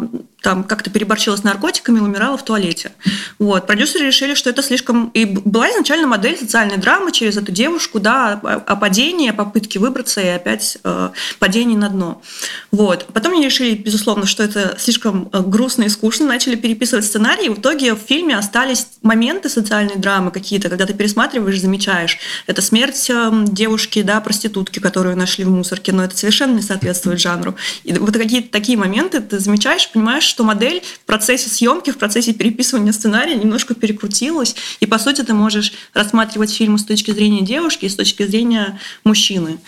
там 0.46 0.62
как-то 0.62 0.90
переборчила 0.90 1.34
с 1.34 1.42
наркотиками 1.42 1.98
и 1.98 2.00
умирала 2.00 2.38
в 2.38 2.44
туалете. 2.44 2.92
Вот. 3.40 3.66
Продюсеры 3.66 4.06
решили, 4.06 4.34
что 4.34 4.48
это 4.48 4.62
слишком... 4.62 5.08
И 5.08 5.24
была 5.24 5.68
изначально 5.70 5.95
модель 6.04 6.36
социальной 6.36 6.76
драмы 6.76 7.12
через 7.12 7.36
эту 7.36 7.52
девушку, 7.52 8.00
да, 8.00 8.32
о 8.32 8.76
падении, 8.76 9.30
о 9.30 9.32
попытке 9.32 9.78
выбраться 9.78 10.20
и 10.20 10.26
опять 10.26 10.78
э, 10.84 11.10
падение 11.38 11.78
на 11.78 11.88
дно. 11.88 12.22
Вот. 12.70 13.06
Потом 13.12 13.32
они 13.32 13.44
решили, 13.44 13.74
безусловно, 13.74 14.26
что 14.26 14.42
это 14.42 14.76
слишком 14.78 15.30
э, 15.32 15.40
грустно 15.40 15.84
и 15.84 15.88
скучно, 15.88 16.26
начали 16.26 16.56
переписывать 16.56 17.06
сценарий, 17.06 17.46
и 17.46 17.48
в 17.48 17.60
итоге 17.60 17.94
в 17.94 17.98
фильме 17.98 18.36
остались 18.36 18.86
моменты 19.02 19.48
социальной 19.48 19.96
драмы 19.96 20.30
какие-то, 20.30 20.68
когда 20.68 20.84
ты 20.84 20.92
пересматриваешь, 20.92 21.60
замечаешь. 21.60 22.18
Это 22.46 22.60
смерть 22.60 23.08
э, 23.08 23.30
девушки, 23.46 24.02
да, 24.02 24.20
проститутки, 24.20 24.80
которую 24.80 25.16
нашли 25.16 25.44
в 25.44 25.50
мусорке, 25.50 25.92
но 25.92 26.04
это 26.04 26.16
совершенно 26.16 26.56
не 26.56 26.62
соответствует 26.62 27.20
жанру. 27.20 27.54
И 27.84 27.92
вот 27.92 28.12
какие-то 28.14 28.50
такие 28.50 28.76
моменты 28.76 29.20
ты 29.20 29.38
замечаешь, 29.38 29.90
понимаешь, 29.90 30.24
что 30.24 30.44
модель 30.44 30.82
в 31.02 31.06
процессе 31.06 31.48
съемки, 31.48 31.90
в 31.90 31.98
процессе 31.98 32.32
переписывания 32.32 32.92
сценария 32.92 33.36
немножко 33.36 33.74
перекрутилась, 33.74 34.56
и 34.80 34.86
по 34.86 34.98
сути 34.98 35.22
ты 35.22 35.34
можешь 35.34 35.72
рассматривать 35.94 36.52
фильм 36.52 36.78
с 36.78 36.84
точки 36.84 37.10
зрения 37.10 37.42
девушки 37.42 37.86
и 37.86 37.88
с 37.88 37.96
точки 37.96 38.24
зрения 38.26 38.78
мужчины. 39.04 39.58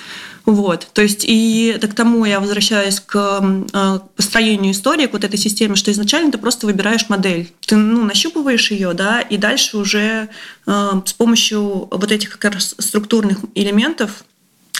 Вот, 0.49 0.89
то 0.95 1.03
есть 1.03 1.27
и 1.27 1.73
это 1.77 1.89
к 1.89 1.95
тому 1.95 2.25
я 2.25 2.41
возвращаюсь 2.41 3.01
к 3.01 3.67
э, 3.71 3.99
построению 4.17 4.73
истории, 4.73 5.05
к 5.05 5.13
вот 5.13 5.23
этой 5.23 5.37
системе, 5.37 5.77
что 5.77 5.93
изначально 5.93 6.33
ты 6.33 6.39
просто 6.39 6.65
выбираешь 6.65 7.11
модель, 7.11 7.53
ты 7.67 7.77
ну, 7.77 8.03
нащупываешь 8.03 8.71
ее, 8.71 8.95
да, 8.95 9.21
и 9.21 9.37
дальше 9.37 9.77
уже 9.77 10.31
э, 10.67 11.03
с 11.05 11.13
помощью 11.13 11.89
вот 11.91 12.11
этих 12.11 12.39
как 12.39 12.55
раз 12.55 12.75
структурных 12.79 13.41
элементов 13.55 14.25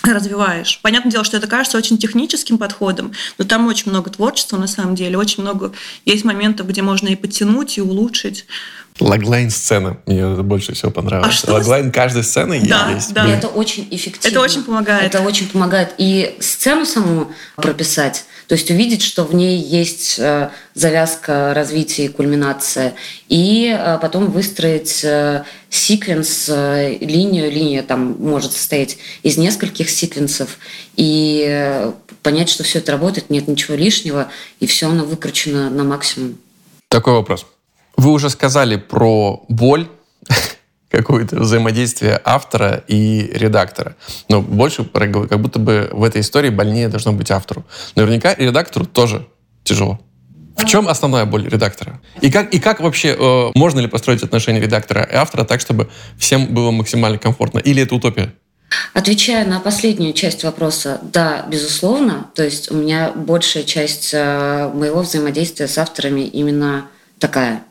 развиваешь. 0.03 0.81
Понятное 0.83 1.13
дело, 1.13 1.25
что 1.25 1.37
это 1.37 1.47
кажется 1.47 1.77
очень 1.77 1.99
техническим 1.99 2.57
подходом, 2.57 3.13
но 3.37 3.45
там 3.45 3.67
очень 3.67 3.91
много 3.91 4.11
творчества 4.11 4.57
на 4.57 4.69
самом 4.69 4.95
деле, 4.95 5.19
очень 5.19 5.43
много 5.43 5.73
есть 6.05 6.25
моментов, 6.25 6.67
где 6.67 6.83
можно 6.83 7.09
и 7.09 7.17
подтянуть, 7.17 7.79
и 7.79 7.83
улучшить. 7.83 8.47
Логлайн 9.01 9.51
сцена 9.51 9.99
мне 10.07 10.27
больше 10.27 10.75
всего 10.75 10.91
понравилось. 10.91 11.31
А 11.31 11.33
что? 11.33 11.53
Логлайн 11.53 11.93
каждой 11.93 12.25
сцены 12.25 12.61
да, 12.69 12.91
есть. 12.91 13.13
Да. 13.13 13.27
И 13.27 13.31
это 13.31 13.49
очень 13.49 13.87
эффективно. 13.91 14.29
Это 14.29 14.41
очень 14.41 14.63
помогает. 14.63 15.15
Это 15.15 15.23
очень 15.23 15.49
помогает. 15.49 15.95
И 15.99 16.37
сцену 16.41 16.85
саму 16.85 17.33
прописать, 17.57 18.25
то 18.47 18.55
есть 18.55 18.71
увидеть, 18.71 19.03
что 19.03 19.25
в 19.25 19.35
ней 19.35 19.61
есть 19.61 20.19
э, 20.19 20.49
завязка, 20.75 21.53
развитие 21.55 22.07
и 22.07 22.11
кульминация, 22.11 22.95
и 23.29 23.77
э, 23.79 23.99
потом 24.01 24.31
выстроить 24.31 25.05
э, 25.05 25.45
секвенс, 25.71 26.49
линию. 26.49 27.51
Линия 27.51 27.83
там 27.83 28.17
может 28.19 28.53
состоять 28.53 28.99
из 29.23 29.37
нескольких 29.37 29.91
секвенсов, 29.91 30.59
и 30.97 31.93
понять, 32.23 32.49
что 32.49 32.65
все 32.65 32.79
это 32.79 32.93
работает, 32.93 33.31
нет 33.31 33.49
ничего 33.49 33.77
лишнего, 33.77 34.31
и 34.61 34.67
все 34.67 34.89
оно 34.89 35.05
выкручено 35.05 35.71
на 35.71 35.85
максимум. 35.85 36.39
Такой 36.89 37.13
вопрос. 37.13 37.47
Вы 37.99 38.13
уже 38.13 38.31
сказали 38.31 38.77
про 38.77 39.45
боль, 39.49 39.89
какое-то 40.89 41.37
взаимодействие 41.37 42.21
автора 42.25 42.85
и 42.87 43.29
редактора. 43.35 43.97
Но 44.29 44.41
больше 44.41 44.85
как 44.85 45.41
будто 45.41 45.59
бы 45.59 45.91
в 45.93 46.05
этой 46.05 46.21
истории 46.21 46.51
больнее 46.51 46.89
должно 46.89 47.13
быть 47.13 47.33
автору. 47.33 47.67
Наверняка 47.97 48.33
и 48.33 48.45
редактору 48.45 48.87
тоже 48.87 49.27
тяжело. 49.65 49.99
В 50.57 50.65
чем 50.65 50.87
основная 50.89 51.25
боль 51.25 51.49
редактора? 51.49 52.01
И 52.21 52.31
как, 52.31 52.55
и 52.55 52.61
как 52.61 52.79
вообще 52.79 53.17
э, 53.19 53.51
можно 53.57 53.81
ли 53.81 53.89
построить 53.89 54.23
отношения 54.23 54.61
редактора 54.61 55.03
и 55.03 55.17
автора 55.17 55.45
так, 55.45 55.61
чтобы 55.61 55.89
всем 56.19 56.55
было 56.55 56.71
максимально 56.71 57.19
комфортно? 57.19 57.59
Или 57.59 57.83
это 57.83 57.97
утопия? 57.97 58.33
Отвечая 58.95 59.45
на 59.45 59.59
последнюю 59.59 60.13
часть 60.13 60.45
вопроса, 60.45 61.01
да, 61.03 61.45
безусловно. 61.49 62.31
То 62.35 62.45
есть 62.45 62.71
у 62.71 62.77
меня 62.77 63.11
большая 63.13 63.65
часть 63.65 64.11
э, 64.13 64.71
моего 64.73 65.01
взаимодействия 65.01 65.67
с 65.67 65.79
авторами 65.79 66.21
именно 66.21 66.87
такая. 67.19 67.63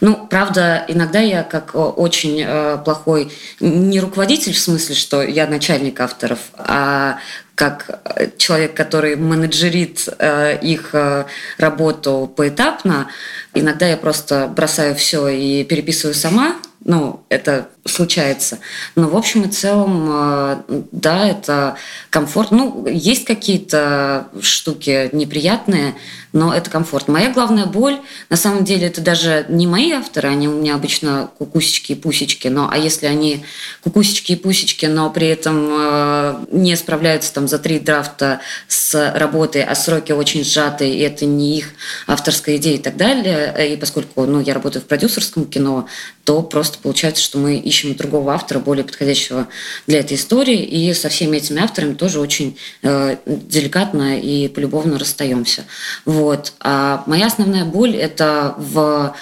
Ну, 0.00 0.26
правда, 0.26 0.84
иногда 0.88 1.20
я 1.20 1.42
как 1.42 1.74
очень 1.74 2.42
э, 2.44 2.78
плохой 2.84 3.32
не 3.60 4.00
руководитель 4.00 4.52
в 4.52 4.58
смысле, 4.58 4.94
что 4.94 5.22
я 5.22 5.46
начальник 5.46 6.00
авторов, 6.00 6.38
а 6.56 7.18
как 7.54 8.00
э, 8.04 8.30
человек, 8.38 8.74
который 8.74 9.16
менеджерит 9.16 10.08
э, 10.18 10.58
их 10.62 10.90
э, 10.94 11.26
работу 11.58 12.32
поэтапно, 12.34 13.08
иногда 13.52 13.86
я 13.86 13.96
просто 13.96 14.48
бросаю 14.48 14.94
все 14.94 15.28
и 15.28 15.64
переписываю 15.64 16.14
сама, 16.14 16.56
ну, 16.84 17.24
это 17.28 17.68
случается. 17.84 18.58
Но 18.94 19.08
в 19.08 19.16
общем 19.16 19.44
и 19.44 19.48
целом, 19.48 20.08
э, 20.10 20.82
да, 20.92 21.28
это 21.28 21.76
комфорт. 22.08 22.50
Ну, 22.50 22.86
есть 22.86 23.24
какие-то 23.24 24.28
штуки 24.40 25.10
неприятные, 25.12 25.94
но 26.32 26.54
это 26.54 26.70
комфорт. 26.70 27.08
Моя 27.08 27.32
главная 27.32 27.66
боль, 27.66 28.00
на 28.28 28.36
самом 28.36 28.64
деле, 28.64 28.86
это 28.86 29.00
даже 29.00 29.46
не 29.48 29.66
мои 29.66 29.92
авторы, 29.92 30.28
они 30.28 30.48
у 30.48 30.52
меня 30.52 30.74
обычно 30.76 31.28
кукусечки 31.38 31.92
и 31.92 31.94
пусечки, 31.96 32.48
но 32.48 32.68
а 32.70 32.78
если 32.78 33.06
они 33.06 33.44
кукусечки 33.82 34.32
и 34.32 34.36
пусечки, 34.36 34.86
но 34.86 35.10
при 35.10 35.26
этом 35.26 35.68
э, 35.70 36.44
не 36.52 36.76
справляются 36.76 37.32
там 37.34 37.48
за 37.48 37.58
три 37.58 37.80
драфта 37.80 38.40
с 38.68 39.12
работой, 39.14 39.64
а 39.64 39.74
сроки 39.74 40.12
очень 40.12 40.44
сжатые, 40.44 40.94
и 40.94 41.00
это 41.00 41.26
не 41.26 41.58
их 41.58 41.70
авторская 42.06 42.56
идея 42.56 42.76
и 42.76 42.80
так 42.80 42.96
далее, 42.96 43.74
и 43.74 43.76
поскольку 43.76 44.24
ну, 44.24 44.40
я 44.40 44.54
работаю 44.54 44.82
в 44.82 44.86
продюсерском 44.86 45.46
кино, 45.46 45.88
то 46.30 46.42
просто 46.42 46.78
получается, 46.78 47.24
что 47.24 47.38
мы 47.38 47.56
ищем 47.56 47.96
другого 47.96 48.32
автора, 48.32 48.60
более 48.60 48.84
подходящего 48.84 49.48
для 49.88 49.98
этой 49.98 50.16
истории, 50.16 50.62
и 50.62 50.94
со 50.94 51.08
всеми 51.08 51.38
этими 51.38 51.60
авторами 51.60 51.94
тоже 51.94 52.20
очень 52.20 52.56
э, 52.82 53.16
деликатно 53.26 54.16
и 54.16 54.46
полюбовно 54.46 54.96
расстаемся. 54.96 55.64
Вот. 56.04 56.52
А 56.60 57.02
моя 57.06 57.26
основная 57.26 57.64
боль– 57.64 57.96
это 57.96 58.54
в 58.58 59.16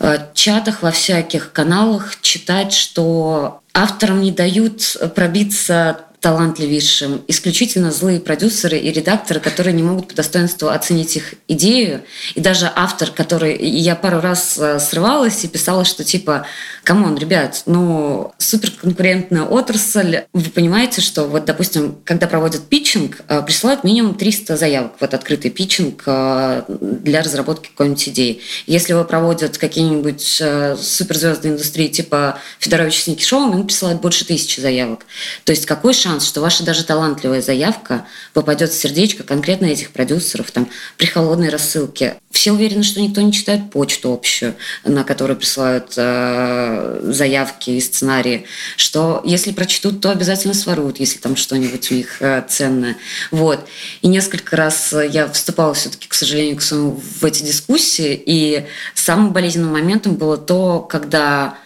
э, 0.00 0.18
чатах, 0.34 0.82
во 0.82 0.90
всяких 0.90 1.50
каналах 1.52 2.20
читать, 2.20 2.74
что 2.74 3.62
авторам 3.72 4.20
не 4.20 4.30
дают 4.30 4.98
пробиться 5.14 6.04
талантливейшим, 6.24 7.22
исключительно 7.28 7.92
злые 7.92 8.18
продюсеры 8.18 8.78
и 8.78 8.90
редакторы, 8.90 9.40
которые 9.40 9.74
не 9.74 9.82
могут 9.82 10.08
по 10.08 10.14
достоинству 10.14 10.68
оценить 10.68 11.18
их 11.18 11.34
идею. 11.48 12.00
И 12.34 12.40
даже 12.40 12.72
автор, 12.74 13.10
который... 13.10 13.58
Я 13.62 13.94
пару 13.94 14.22
раз 14.22 14.56
э, 14.56 14.78
срывалась 14.78 15.44
и 15.44 15.48
писала, 15.48 15.84
что 15.84 16.02
типа, 16.02 16.46
come 16.82 17.03
on, 17.03 17.18
ребят, 17.18 17.64
ну, 17.66 18.32
суперконкурентная 18.38 19.42
отрасль. 19.42 20.20
Вы 20.32 20.48
понимаете, 20.48 21.02
что 21.02 21.24
вот, 21.24 21.44
допустим, 21.44 21.98
когда 22.06 22.26
проводят 22.26 22.62
питчинг, 22.68 23.20
э, 23.28 23.42
присылают 23.42 23.84
минимум 23.84 24.14
300 24.14 24.56
заявок, 24.56 24.92
вот 25.00 25.12
открытый 25.12 25.50
питчинг 25.50 26.04
э, 26.06 26.62
для 26.68 27.20
разработки 27.20 27.68
какой-нибудь 27.68 28.08
идеи. 28.08 28.40
Если 28.66 28.94
вы 28.94 29.04
проводят 29.04 29.58
какие-нибудь 29.58 30.42
суперзвезды 30.80 31.48
индустрии 31.48 31.88
типа 31.88 32.38
Федорович 32.60 33.02
Сникишова, 33.02 33.52
ему 33.52 33.64
присылают 33.64 34.00
больше 34.00 34.24
тысячи 34.24 34.60
заявок. 34.60 35.04
То 35.44 35.52
есть 35.52 35.66
какой 35.66 35.92
шанс 35.92 36.13
шанс, 36.14 36.26
что 36.26 36.40
ваша 36.40 36.64
даже 36.64 36.84
талантливая 36.84 37.42
заявка 37.42 38.06
попадет 38.32 38.70
в 38.70 38.80
сердечко 38.80 39.24
конкретно 39.24 39.66
этих 39.66 39.90
продюсеров 39.90 40.50
там, 40.52 40.68
при 40.96 41.06
холодной 41.06 41.48
рассылке. 41.48 42.16
Все 42.30 42.52
уверены, 42.52 42.84
что 42.84 43.00
никто 43.00 43.20
не 43.20 43.32
читает 43.32 43.70
почту 43.70 44.12
общую, 44.12 44.54
на 44.84 45.02
которую 45.02 45.36
присылают 45.36 45.94
э, 45.96 47.00
заявки 47.02 47.70
и 47.70 47.80
сценарии, 47.80 48.44
что 48.76 49.22
если 49.24 49.52
прочтут, 49.52 50.00
то 50.00 50.10
обязательно 50.10 50.54
своруют, 50.54 51.00
если 51.00 51.18
там 51.18 51.36
что-нибудь 51.36 51.90
у 51.90 51.94
них 51.94 52.22
э, 52.22 52.44
ценное. 52.48 52.96
Вот. 53.30 53.66
И 54.02 54.08
несколько 54.08 54.56
раз 54.56 54.92
я 54.92 55.28
вступала 55.28 55.74
все-таки, 55.74 56.06
к 56.06 56.14
сожалению, 56.14 56.56
к 56.56 56.62
своему, 56.62 57.00
в 57.20 57.24
эти 57.24 57.42
дискуссии, 57.42 58.22
и 58.24 58.66
самым 58.94 59.32
болезненным 59.32 59.72
моментом 59.72 60.14
было 60.14 60.36
то, 60.36 60.80
когда 60.80 61.56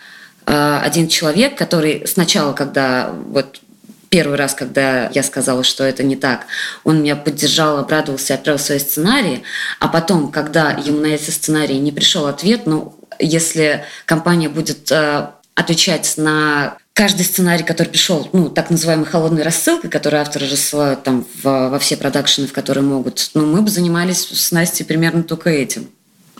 э, 0.46 0.80
один 0.82 1.08
человек, 1.08 1.56
который 1.56 2.06
сначала, 2.06 2.52
когда 2.52 3.12
вот 3.26 3.60
первый 4.08 4.36
раз, 4.36 4.54
когда 4.54 5.08
я 5.10 5.22
сказала, 5.22 5.64
что 5.64 5.84
это 5.84 6.02
не 6.02 6.16
так, 6.16 6.46
он 6.84 7.02
меня 7.02 7.16
поддержал, 7.16 7.78
обрадовался, 7.78 8.34
отправил 8.34 8.58
свои 8.58 8.78
сценарии, 8.78 9.42
а 9.80 9.88
потом, 9.88 10.30
когда 10.30 10.70
ему 10.70 11.00
на 11.00 11.06
эти 11.06 11.30
сценарии 11.30 11.74
не 11.74 11.92
пришел 11.92 12.26
ответ, 12.26 12.66
ну, 12.66 12.98
если 13.18 13.84
компания 14.06 14.48
будет 14.48 14.90
э, 14.92 15.28
отвечать 15.54 16.14
на 16.16 16.78
каждый 16.92 17.24
сценарий, 17.24 17.64
который 17.64 17.88
пришел, 17.88 18.28
ну, 18.32 18.48
так 18.48 18.70
называемой 18.70 19.06
холодной 19.06 19.42
рассылкой, 19.42 19.90
которую 19.90 20.20
авторы 20.20 20.48
рассылают 20.48 21.04
там 21.04 21.24
в, 21.42 21.68
во 21.68 21.78
все 21.78 21.96
продакшены, 21.96 22.48
в 22.48 22.52
которые 22.52 22.82
могут, 22.82 23.30
ну, 23.34 23.46
мы 23.46 23.62
бы 23.62 23.70
занимались 23.70 24.26
с 24.26 24.50
Настей 24.50 24.84
примерно 24.84 25.22
только 25.22 25.50
этим. 25.50 25.88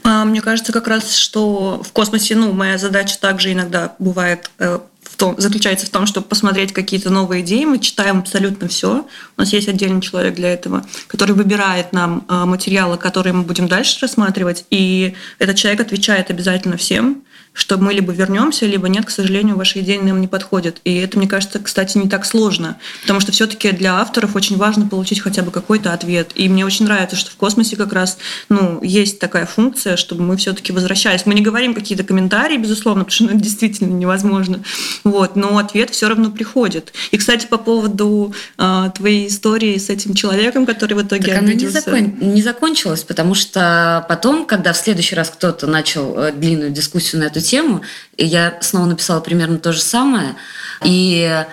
А, 0.05 0.25
мне 0.25 0.41
кажется, 0.41 0.73
как 0.73 0.89
раз, 0.89 1.15
что 1.15 1.83
в 1.83 1.93
космосе, 1.93 2.35
ну, 2.35 2.53
моя 2.53 2.79
задача 2.79 3.19
также 3.21 3.53
иногда 3.53 3.95
бывает 3.99 4.51
э, 4.59 4.79
том, 5.19 5.35
заключается 5.37 5.87
в 5.87 5.91
том, 5.91 6.07
чтобы 6.07 6.27
посмотреть 6.27 6.73
какие-то 6.73 7.11
новые 7.11 7.43
идеи. 7.43 7.65
Мы 7.65 7.81
читаем 7.81 8.21
абсолютно 8.21 8.69
все. 8.69 9.07
У 9.37 9.41
нас 9.41 9.53
есть 9.53 9.69
отдельный 9.69 10.01
человек 10.01 10.35
для 10.35 10.53
этого, 10.53 10.87
который 11.09 11.35
выбирает 11.35 11.93
нам 11.93 12.25
э, 12.29 12.45
материалы, 12.45 12.97
которые 12.97 13.33
мы 13.33 13.43
будем 13.43 13.69
дальше 13.69 13.99
рассматривать. 14.01 14.65
И 14.71 15.15
этот 15.39 15.57
человек 15.57 15.81
отвечает 15.81 16.31
обязательно 16.31 16.77
всем 16.77 17.25
что 17.59 17.77
мы 17.77 17.93
либо 17.93 18.13
вернемся, 18.13 18.67
либо 18.67 18.89
нет, 18.89 19.05
к 19.05 19.11
сожалению, 19.11 19.57
ваши 19.57 19.81
идеи 19.81 19.97
нам 19.97 20.21
не 20.21 20.29
подходят. 20.29 20.81
И 20.85 20.95
это, 20.95 21.19
мне 21.19 21.27
кажется, 21.27 21.59
кстати, 21.59 21.99
не 21.99 22.09
так 22.09 22.25
сложно, 22.25 22.79
потому 23.03 23.19
что 23.19 23.33
все-таки 23.33 23.73
для 23.73 23.97
авторов 23.97 24.37
очень 24.37 24.57
важно 24.57 24.87
получить 24.87 25.21
хотя 25.21 25.43
бы 25.43 25.51
какой-то 25.51 25.93
ответ. 25.93 26.31
И 26.37 26.49
мне 26.49 26.65
очень 26.65 26.85
нравится, 26.85 27.17
что 27.17 27.33
в 27.33 27.35
космосе 27.35 27.75
как 27.75 27.93
раз 27.93 28.19
ну, 28.49 28.81
есть 28.81 29.19
такая 29.19 29.45
функция, 29.45 29.97
чтобы 29.97 30.23
мы 30.23 30.37
все-таки 30.37 30.73
возвращались. 30.73 31.27
Мы 31.27 31.35
не 31.35 31.43
говорим 31.43 31.75
какие-то 31.75 32.05
комментарии, 32.05 32.57
безусловно, 32.59 33.03
потому 33.03 33.15
что 33.15 33.25
ну, 33.25 33.31
это 33.31 33.41
действительно 33.41 33.93
невозможно. 33.93 34.61
Вот, 35.03 35.35
но 35.35 35.59
ответ 35.59 35.91
все 35.91 36.09
равно 36.09 36.31
приходит. 36.31 36.93
И, 37.11 37.19
кстати, 37.19 37.47
по 37.47 37.59
поводу 37.59 38.35
э, 38.57 38.91
твоей 38.95 39.27
истории 39.27 39.77
с 39.79 39.91
этим 39.91 40.15
человеком, 40.15 40.65
который 40.65 40.95
в 40.95 41.03
итоге 41.03 41.33
так 41.33 41.43
обиделся. 41.43 41.83
она 41.89 41.99
не, 41.99 42.07
закон... 42.13 42.35
не 42.35 42.43
закончилась, 42.43 43.03
потому 43.03 43.35
что 43.35 44.07
потом, 44.09 44.47
когда 44.47 44.73
в 44.73 44.77
следующий 44.77 45.17
раз 45.17 45.31
кто-то 45.31 45.67
начал 45.67 46.17
э, 46.17 46.31
длинную 46.31 46.71
дискуссию 46.71 47.21
на 47.23 47.25
эту 47.25 47.41
тему, 47.49 47.83
и 48.17 48.25
я 48.25 48.59
снова 48.61 48.87
написала 48.87 49.21
примерно 49.21 49.59
то 49.59 49.73
же 49.73 49.81
самое, 49.81 50.37
и 50.85 51.45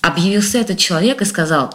объявился 0.00 0.58
этот 0.58 0.78
человек 0.78 1.22
и 1.22 1.24
сказал, 1.24 1.74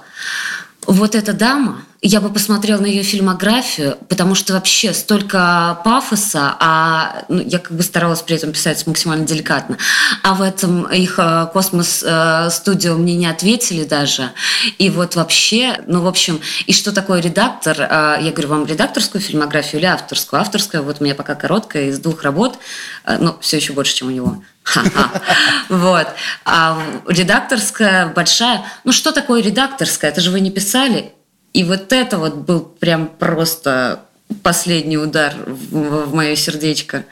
вот 0.87 1.15
эта 1.15 1.33
дама, 1.33 1.83
я 2.01 2.19
бы 2.19 2.29
посмотрела 2.29 2.81
на 2.81 2.85
ее 2.85 3.03
фильмографию, 3.03 3.97
потому 4.09 4.35
что 4.35 4.53
вообще 4.53 4.93
столько 4.93 5.79
пафоса, 5.85 6.55
а 6.59 7.23
ну, 7.29 7.41
я 7.41 7.59
как 7.59 7.77
бы 7.77 7.81
старалась 7.81 8.21
при 8.21 8.35
этом 8.35 8.51
писать 8.51 8.85
максимально 8.85 9.25
деликатно. 9.25 9.77
А 10.21 10.33
в 10.33 10.41
этом 10.41 10.83
их 10.91 11.15
э, 11.17 11.47
космос-студио 11.53 12.97
мне 12.97 13.15
не 13.15 13.27
ответили 13.27 13.85
даже. 13.85 14.31
И 14.77 14.89
вот 14.89 15.15
вообще, 15.15 15.81
ну, 15.87 16.01
в 16.01 16.07
общем, 16.07 16.41
и 16.65 16.73
что 16.73 16.91
такое 16.91 17.21
редактор? 17.21 17.79
Э, 17.79 18.17
я 18.21 18.31
говорю, 18.31 18.49
вам 18.49 18.65
редакторскую 18.65 19.21
фильмографию 19.21 19.79
или 19.79 19.85
авторскую? 19.85 20.41
Авторская, 20.41 20.81
вот 20.81 20.97
у 20.99 21.03
меня 21.05 21.15
пока 21.15 21.35
короткая, 21.35 21.85
из 21.85 21.99
двух 21.99 22.23
работ, 22.23 22.59
э, 23.05 23.17
но 23.17 23.37
все 23.39 23.57
еще 23.57 23.71
больше, 23.71 23.95
чем 23.95 24.09
у 24.09 24.11
него. 24.11 24.43
Вот. 25.69 26.07
А 26.45 26.81
редакторская 27.07 28.07
большая. 28.07 28.63
Ну, 28.83 28.91
что 28.91 29.11
такое 29.11 29.41
редакторская? 29.41 30.11
Это 30.11 30.21
же 30.21 30.31
вы 30.31 30.39
не 30.39 30.51
писали. 30.51 31.11
И 31.53 31.63
вот 31.63 31.93
это 31.93 32.17
вот 32.17 32.35
был 32.35 32.61
прям 32.61 33.07
просто 33.07 34.05
последний 34.41 34.97
удар 34.97 35.33
в, 35.45 36.05
в 36.05 36.13
мое 36.13 36.35
сердечко. 36.35 37.05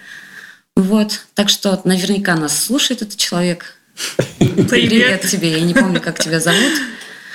Вот. 0.75 1.25
Так 1.35 1.49
что 1.49 1.79
наверняка 1.83 2.35
нас 2.35 2.65
слушает 2.65 3.01
этот 3.01 3.17
человек. 3.17 3.77
Привет. 4.37 4.69
Привет 4.69 5.21
тебе. 5.21 5.51
Я 5.51 5.61
не 5.61 5.73
помню, 5.73 6.01
как 6.01 6.19
тебя 6.19 6.39
зовут. 6.39 6.73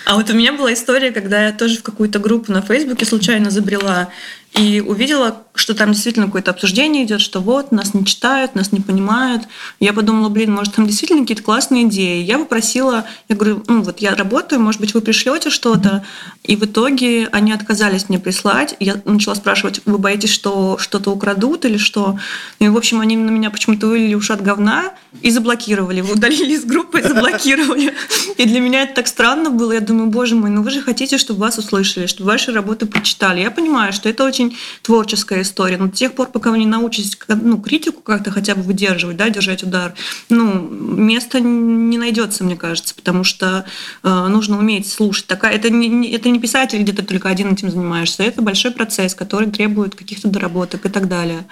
А 0.07 0.15
вот 0.15 0.31
у 0.31 0.35
меня 0.35 0.53
была 0.53 0.73
история, 0.73 1.11
когда 1.11 1.47
я 1.47 1.53
тоже 1.53 1.79
в 1.79 1.83
какую-то 1.83 2.21
группу 2.21 2.53
на 2.53 2.63
Фейсбуке 2.63 3.05
случайно 3.05 3.51
забрела 3.51 4.09
и 4.57 4.81
увидела, 4.81 5.43
что 5.55 5.75
там 5.75 5.93
действительно 5.93 6.27
какое-то 6.27 6.51
обсуждение 6.51 7.05
идет, 7.05 7.21
что 7.21 7.41
вот, 7.41 7.73
нас 7.73 7.93
не 7.93 8.07
читают, 8.07 8.55
нас 8.55 8.73
не 8.73 8.81
понимают. 8.81 9.43
Я 9.81 9.93
подумала, 9.93 10.31
блин, 10.31 10.53
может, 10.53 10.75
там 10.75 10.87
действительно 10.87 11.23
какие-то 11.23 11.43
классные 11.43 11.85
идеи. 11.85 12.23
Я 12.23 12.39
попросила, 12.39 13.05
я 13.29 13.37
говорю, 13.37 13.63
ну 13.69 13.83
вот 13.83 13.99
я 14.01 14.15
работаю, 14.15 14.61
может 14.61 14.81
быть, 14.81 14.95
вы 14.95 15.03
пришлете 15.03 15.51
что-то. 15.51 16.05
И 16.43 16.57
в 16.57 16.65
итоге 16.65 17.29
они 17.33 17.53
отказались 17.53 18.09
мне 18.09 18.19
прислать. 18.19 18.77
Я 18.81 18.97
начала 19.05 19.35
спрашивать, 19.35 19.83
вы 19.85 19.99
боитесь, 19.99 20.31
что 20.31 20.79
что-то 20.79 21.11
украдут 21.11 21.67
или 21.67 21.77
что? 21.77 22.19
И, 22.59 22.69
в 22.69 22.77
общем, 22.77 23.01
они 23.01 23.17
на 23.17 23.31
меня 23.31 23.51
почему-то 23.51 23.89
вылили 23.89 24.15
ушат 24.15 24.43
говна 24.43 24.95
и 25.21 25.31
заблокировали. 25.31 26.01
Вы 26.01 26.15
удалили 26.15 26.55
из 26.55 26.65
группы 26.65 27.01
и 27.01 27.03
заблокировали. 27.03 27.95
И 28.39 28.45
для 28.45 28.61
меня 28.61 28.85
это 28.85 28.97
так 28.97 29.07
странно 29.07 29.51
было. 29.51 29.73
Я 29.73 29.81
думаю, 29.81 30.09
боже 30.09 30.35
мой, 30.35 30.49
ну 30.49 30.63
вы 30.63 30.71
же 30.71 30.81
хотите, 30.81 31.19
чтобы 31.19 31.41
вас 31.41 31.59
услышали, 31.59 32.07
чтобы 32.07 32.31
ваши 32.31 32.53
работы 32.53 32.87
прочитали. 32.87 33.41
Я 33.41 33.51
понимаю, 33.51 33.93
что 33.93 34.09
это 34.09 34.25
очень 34.25 34.46
очень 34.47 34.57
творческая 34.83 35.43
история. 35.43 35.77
Но 35.77 35.87
до 35.87 35.97
тех 35.97 36.15
пор, 36.15 36.29
пока 36.29 36.51
вы 36.51 36.59
не 36.59 36.67
научитесь 36.67 37.19
ну, 37.29 37.61
критику 37.61 38.03
как-то 38.03 38.31
хотя 38.31 38.55
бы 38.55 38.63
выдерживать, 38.63 39.17
да, 39.17 39.29
держать 39.31 39.63
удар, 39.63 39.95
ну, 40.29 40.61
места 40.61 41.41
не 41.41 41.99
найдется, 41.99 42.45
мне 42.45 42.57
кажется, 42.57 42.95
потому 42.95 43.25
что 43.25 43.65
э, 44.03 44.27
нужно 44.29 44.59
уметь 44.59 44.91
слушать. 44.91 45.27
Такая, 45.27 45.55
это, 45.55 45.71
не, 45.71 46.11
это 46.11 46.29
не 46.29 46.41
писатель, 46.41 46.83
где 46.83 46.93
ты 46.93 47.03
только 47.03 47.29
один 47.29 47.53
этим 47.53 47.71
занимаешься. 47.71 48.23
Это 48.23 48.43
большой 48.43 48.71
процесс, 48.71 49.15
который 49.15 49.51
требует 49.51 49.95
каких-то 49.95 50.29
доработок 50.29 50.87
и 50.87 50.89
так 50.89 51.09
далее. 51.09 51.47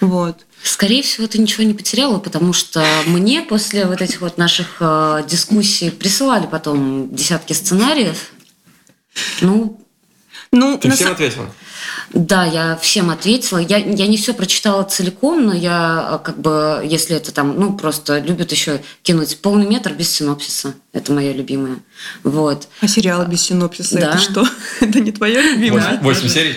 Вот. 0.00 0.44
Скорее 0.62 1.02
всего, 1.02 1.26
ты 1.26 1.38
ничего 1.38 1.64
не 1.64 1.74
потеряла, 1.74 2.18
потому 2.18 2.54
что 2.54 2.84
мне 3.06 3.42
после 3.42 3.84
вот 3.84 4.00
этих 4.00 4.22
вот 4.22 4.38
наших 4.38 4.76
э, 4.80 5.24
дискуссий 5.28 5.90
присылали 5.90 6.46
потом 6.46 7.14
десятки 7.14 7.52
сценариев. 7.52 8.30
Ну, 9.42 9.78
ну, 10.54 10.78
Ты 10.78 10.90
всем 10.92 11.12
ответила? 11.12 11.52
Да, 12.12 12.44
я 12.44 12.76
всем 12.76 13.10
ответила. 13.10 13.58
Я, 13.58 13.78
я 13.78 14.06
не 14.06 14.16
все 14.16 14.34
прочитала 14.34 14.82
целиком, 14.84 15.46
но 15.46 15.54
я 15.54 16.08
а, 16.08 16.18
как 16.18 16.38
бы, 16.38 16.80
если 16.84 17.16
это 17.16 17.32
там, 17.32 17.58
ну, 17.58 17.76
просто 17.76 18.18
любят 18.18 18.52
еще 18.52 18.80
кинуть 19.02 19.38
полный 19.38 19.66
метр 19.66 19.92
без 19.92 20.10
синопсиса. 20.10 20.74
Это 20.92 21.12
моя 21.12 21.32
любимая. 21.32 21.78
Вот. 22.22 22.68
А 22.80 22.88
сериалы 22.88 23.26
без 23.26 23.42
синопсиса 23.42 23.98
да. 23.98 24.10
это 24.10 24.18
что? 24.18 24.48
это 24.80 25.00
не 25.00 25.12
твое 25.12 25.40
любимое? 25.42 25.98
Восемь 26.02 26.28
серий? 26.28 26.56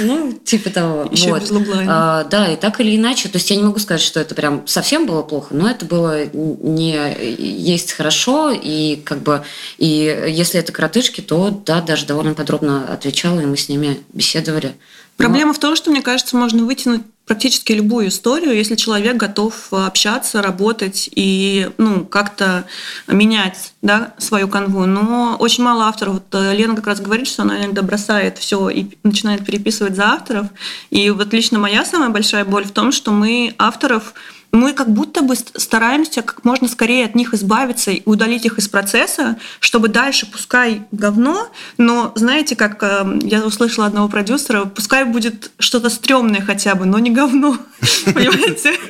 Ну, 0.00 0.32
типа 0.44 0.70
того. 0.70 1.08
Еще 1.10 1.30
вот. 1.30 1.42
без 1.42 1.50
а, 1.88 2.24
Да, 2.24 2.48
и 2.52 2.56
так 2.56 2.80
или 2.80 2.96
иначе. 2.96 3.28
То 3.28 3.36
есть 3.36 3.50
я 3.50 3.56
не 3.56 3.62
могу 3.62 3.78
сказать, 3.78 4.02
что 4.02 4.20
это 4.20 4.34
прям 4.34 4.66
совсем 4.66 5.06
было 5.06 5.22
плохо, 5.22 5.54
но 5.54 5.68
это 5.68 5.86
было 5.86 6.26
не 6.26 6.96
есть 7.38 7.92
хорошо. 7.92 8.50
И 8.50 8.96
как 8.96 9.20
бы, 9.20 9.44
и 9.78 9.86
если 10.28 10.60
это 10.60 10.72
коротышки, 10.72 11.20
то 11.20 11.50
да, 11.64 11.80
даже 11.80 12.06
довольно 12.06 12.34
подробно 12.34 12.92
отвечала, 12.92 13.40
и 13.40 13.46
мы 13.46 13.56
с 13.56 13.68
ними 13.68 14.00
беседовали. 14.12 14.74
Проблема 15.16 15.54
в 15.54 15.58
том, 15.58 15.76
что, 15.76 15.90
мне 15.90 16.02
кажется, 16.02 16.36
можно 16.36 16.64
вытянуть 16.64 17.02
практически 17.26 17.72
любую 17.72 18.08
историю, 18.08 18.54
если 18.54 18.76
человек 18.76 19.16
готов 19.16 19.72
общаться, 19.72 20.42
работать 20.42 21.10
и 21.12 21.70
ну, 21.76 22.04
как-то 22.04 22.66
менять 23.08 23.72
да, 23.82 24.14
свою 24.18 24.46
канву. 24.46 24.86
Но 24.86 25.36
очень 25.38 25.64
мало 25.64 25.86
авторов. 25.86 26.14
Вот 26.14 26.34
э, 26.34 26.54
Лена 26.54 26.76
как 26.76 26.86
раз 26.86 27.00
говорит, 27.00 27.26
что 27.26 27.42
она 27.42 27.58
иногда 27.58 27.82
бросает 27.82 28.38
все 28.38 28.68
и 28.68 28.86
начинает 29.02 29.44
переписывать 29.44 29.96
за 29.96 30.04
авторов. 30.04 30.46
И 30.90 31.10
вот 31.10 31.32
лично 31.32 31.58
моя 31.58 31.84
самая 31.84 32.10
большая 32.10 32.44
боль 32.44 32.64
в 32.64 32.70
том, 32.70 32.92
что 32.92 33.10
мы 33.10 33.54
авторов 33.58 34.14
мы 34.56 34.72
как 34.72 34.90
будто 34.90 35.22
бы 35.22 35.36
стараемся 35.36 36.22
как 36.22 36.44
можно 36.44 36.66
скорее 36.68 37.04
от 37.04 37.14
них 37.14 37.34
избавиться 37.34 37.90
и 37.90 38.02
удалить 38.04 38.46
их 38.46 38.58
из 38.58 38.68
процесса, 38.68 39.36
чтобы 39.60 39.88
дальше, 39.88 40.26
пускай 40.26 40.82
говно, 40.92 41.48
но 41.78 42.12
знаете, 42.14 42.56
как 42.56 42.82
э, 42.82 43.18
я 43.22 43.44
услышала 43.44 43.86
одного 43.86 44.08
продюсера, 44.08 44.64
пускай 44.64 45.04
будет 45.04 45.50
что-то 45.58 45.90
стрёмное 45.90 46.40
хотя 46.40 46.74
бы, 46.74 46.86
но 46.86 46.98
не 46.98 47.10
говно, 47.10 47.58
понимаете? 48.06 48.74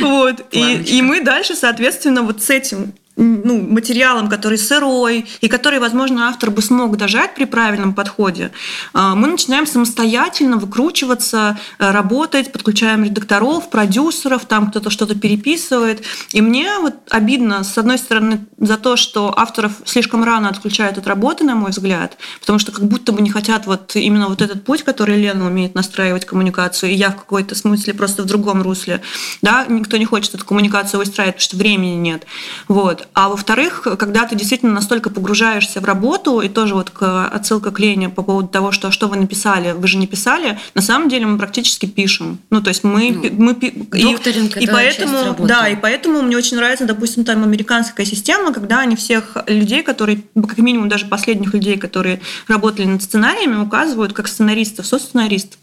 Вот. 0.00 0.44
И 0.52 1.02
мы 1.02 1.20
дальше, 1.22 1.54
соответственно, 1.54 2.22
вот 2.22 2.42
с 2.42 2.50
этим 2.50 2.92
ну, 3.18 3.60
материалом, 3.60 4.28
который 4.28 4.58
сырой, 4.58 5.26
и 5.40 5.48
который, 5.48 5.80
возможно, 5.80 6.28
автор 6.28 6.50
бы 6.50 6.62
смог 6.62 6.96
дожать 6.96 7.34
при 7.34 7.44
правильном 7.44 7.92
подходе, 7.92 8.52
а, 8.94 9.14
мы 9.14 9.26
начинаем 9.26 9.66
самостоятельно 9.66 10.56
выкручиваться, 10.56 11.58
э, 11.78 11.90
работать, 11.90 12.52
подключаем 12.52 13.04
редакторов, 13.04 13.70
продюсеров, 13.70 14.44
там 14.44 14.70
кто-то 14.70 14.90
что-то 14.90 15.18
переписывает. 15.18 16.02
И 16.32 16.40
мне 16.40 16.78
вот 16.78 16.94
обидно, 17.10 17.64
с 17.64 17.76
одной 17.76 17.98
стороны, 17.98 18.46
за 18.58 18.76
то, 18.76 18.96
что 18.96 19.36
авторов 19.36 19.72
слишком 19.84 20.22
рано 20.22 20.48
отключают 20.48 20.96
от 20.98 21.06
работы, 21.06 21.44
на 21.44 21.56
мой 21.56 21.70
взгляд, 21.70 22.16
потому 22.40 22.60
что 22.60 22.70
как 22.70 22.84
будто 22.84 23.12
бы 23.12 23.20
не 23.20 23.30
хотят 23.30 23.66
вот 23.66 23.96
именно 23.96 24.28
вот 24.28 24.42
этот 24.42 24.64
путь, 24.64 24.84
который 24.84 25.20
Лена 25.20 25.46
умеет 25.46 25.74
настраивать 25.74 26.24
коммуникацию, 26.24 26.92
и 26.92 26.94
я 26.94 27.10
в 27.10 27.16
какой-то 27.16 27.56
смысле 27.56 27.94
просто 27.94 28.22
в 28.22 28.26
другом 28.26 28.62
русле. 28.62 29.00
Да? 29.42 29.66
Никто 29.68 29.96
не 29.96 30.04
хочет 30.04 30.34
эту 30.34 30.44
коммуникацию 30.44 31.00
выстраивать, 31.00 31.36
потому 31.36 31.44
что 31.44 31.56
времени 31.56 31.96
нет. 31.96 32.24
Вот. 32.68 33.07
А 33.14 33.28
во-вторых, 33.28 33.86
когда 33.98 34.26
ты 34.26 34.36
действительно 34.36 34.72
настолько 34.72 35.10
погружаешься 35.10 35.80
в 35.80 35.84
работу, 35.84 36.40
и 36.40 36.48
тоже 36.48 36.74
вот 36.74 36.92
отсылка 37.00 37.70
к 37.70 37.80
Лене 37.80 38.08
по 38.08 38.22
поводу 38.22 38.48
того, 38.48 38.72
что 38.72 38.90
что 38.90 39.08
вы 39.08 39.16
написали, 39.16 39.72
вы 39.72 39.88
же 39.88 39.98
не 39.98 40.06
писали, 40.06 40.58
на 40.74 40.82
самом 40.82 41.08
деле 41.08 41.26
мы 41.26 41.38
практически 41.38 41.86
пишем. 41.86 42.38
Ну, 42.50 42.62
то 42.62 42.68
есть 42.68 42.84
мы... 42.84 43.10
Ну, 43.10 43.44
мы 43.44 43.52
и, 43.52 44.64
и 44.64 44.66
поэтому, 44.66 45.46
Да, 45.46 45.68
и 45.68 45.76
поэтому 45.76 46.22
мне 46.22 46.36
очень 46.36 46.56
нравится, 46.56 46.84
допустим, 46.84 47.24
там 47.24 47.42
американская 47.42 48.06
система, 48.06 48.52
когда 48.52 48.80
они 48.80 48.96
всех 48.96 49.36
людей, 49.46 49.82
которые, 49.82 50.22
как 50.34 50.58
минимум 50.58 50.88
даже 50.88 51.06
последних 51.06 51.54
людей, 51.54 51.78
которые 51.78 52.20
работали 52.46 52.86
над 52.86 53.02
сценариями, 53.02 53.56
указывают 53.56 54.12
как 54.12 54.28
сценаристов, 54.28 54.86
со-сценарист. 54.86 55.58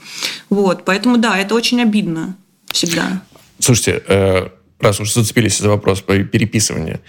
Вот, 0.50 0.86
поэтому 0.86 1.18
да, 1.18 1.38
это 1.38 1.56
очень 1.56 1.82
обидно 1.82 2.36
всегда. 2.72 3.22
Слушайте, 3.60 4.04
э, 4.08 4.50
раз 4.80 5.00
уж 5.00 5.14
зацепились 5.14 5.58
за 5.58 5.70
вопрос 5.70 6.02
по 6.02 6.18
переписыванию, 6.24 7.00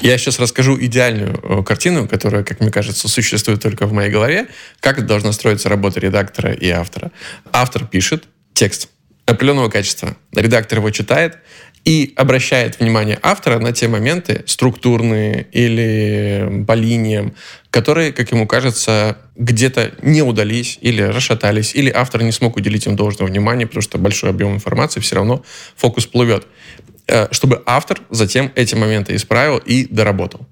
я 0.00 0.18
сейчас 0.18 0.38
расскажу 0.38 0.78
идеальную 0.80 1.40
э, 1.42 1.62
картину, 1.62 2.08
которая, 2.08 2.44
как 2.44 2.60
мне 2.60 2.70
кажется, 2.70 3.08
существует 3.08 3.60
только 3.60 3.86
в 3.86 3.92
моей 3.92 4.10
голове, 4.10 4.48
как 4.80 5.04
должна 5.06 5.32
строиться 5.32 5.68
работа 5.68 6.00
редактора 6.00 6.52
и 6.52 6.68
автора. 6.68 7.10
Автор 7.52 7.86
пишет 7.86 8.24
текст 8.52 8.88
определенного 9.26 9.70
качества, 9.70 10.16
редактор 10.34 10.78
его 10.78 10.90
читает, 10.90 11.38
и 11.84 12.14
обращает 12.16 12.80
внимание 12.80 13.18
автора 13.22 13.58
на 13.58 13.72
те 13.72 13.88
моменты 13.88 14.42
структурные 14.46 15.46
или 15.52 16.64
по 16.66 16.72
линиям, 16.72 17.34
которые, 17.70 18.12
как 18.12 18.30
ему 18.32 18.46
кажется, 18.46 19.18
где-то 19.36 19.92
не 20.00 20.22
удались 20.22 20.78
или 20.80 21.02
расшатались, 21.02 21.74
или 21.74 21.90
автор 21.90 22.22
не 22.22 22.32
смог 22.32 22.56
уделить 22.56 22.86
им 22.86 22.96
должного 22.96 23.28
внимания, 23.28 23.66
потому 23.66 23.82
что 23.82 23.98
большой 23.98 24.30
объем 24.30 24.54
информации 24.54 25.00
все 25.00 25.16
равно 25.16 25.44
фокус 25.76 26.06
плывет 26.06 26.46
чтобы 27.30 27.62
автор 27.66 28.00
затем 28.10 28.50
эти 28.54 28.74
моменты 28.74 29.14
исправил 29.14 29.58
и 29.58 29.86
доработал. 29.86 30.46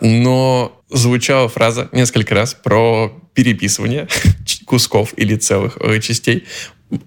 Но 0.00 0.80
звучала 0.90 1.48
фраза 1.48 1.88
несколько 1.92 2.34
раз 2.34 2.54
про 2.54 3.12
переписывание 3.34 4.08
кусков 4.66 5.14
или 5.16 5.36
целых 5.36 5.76
э, 5.80 6.00
частей. 6.00 6.46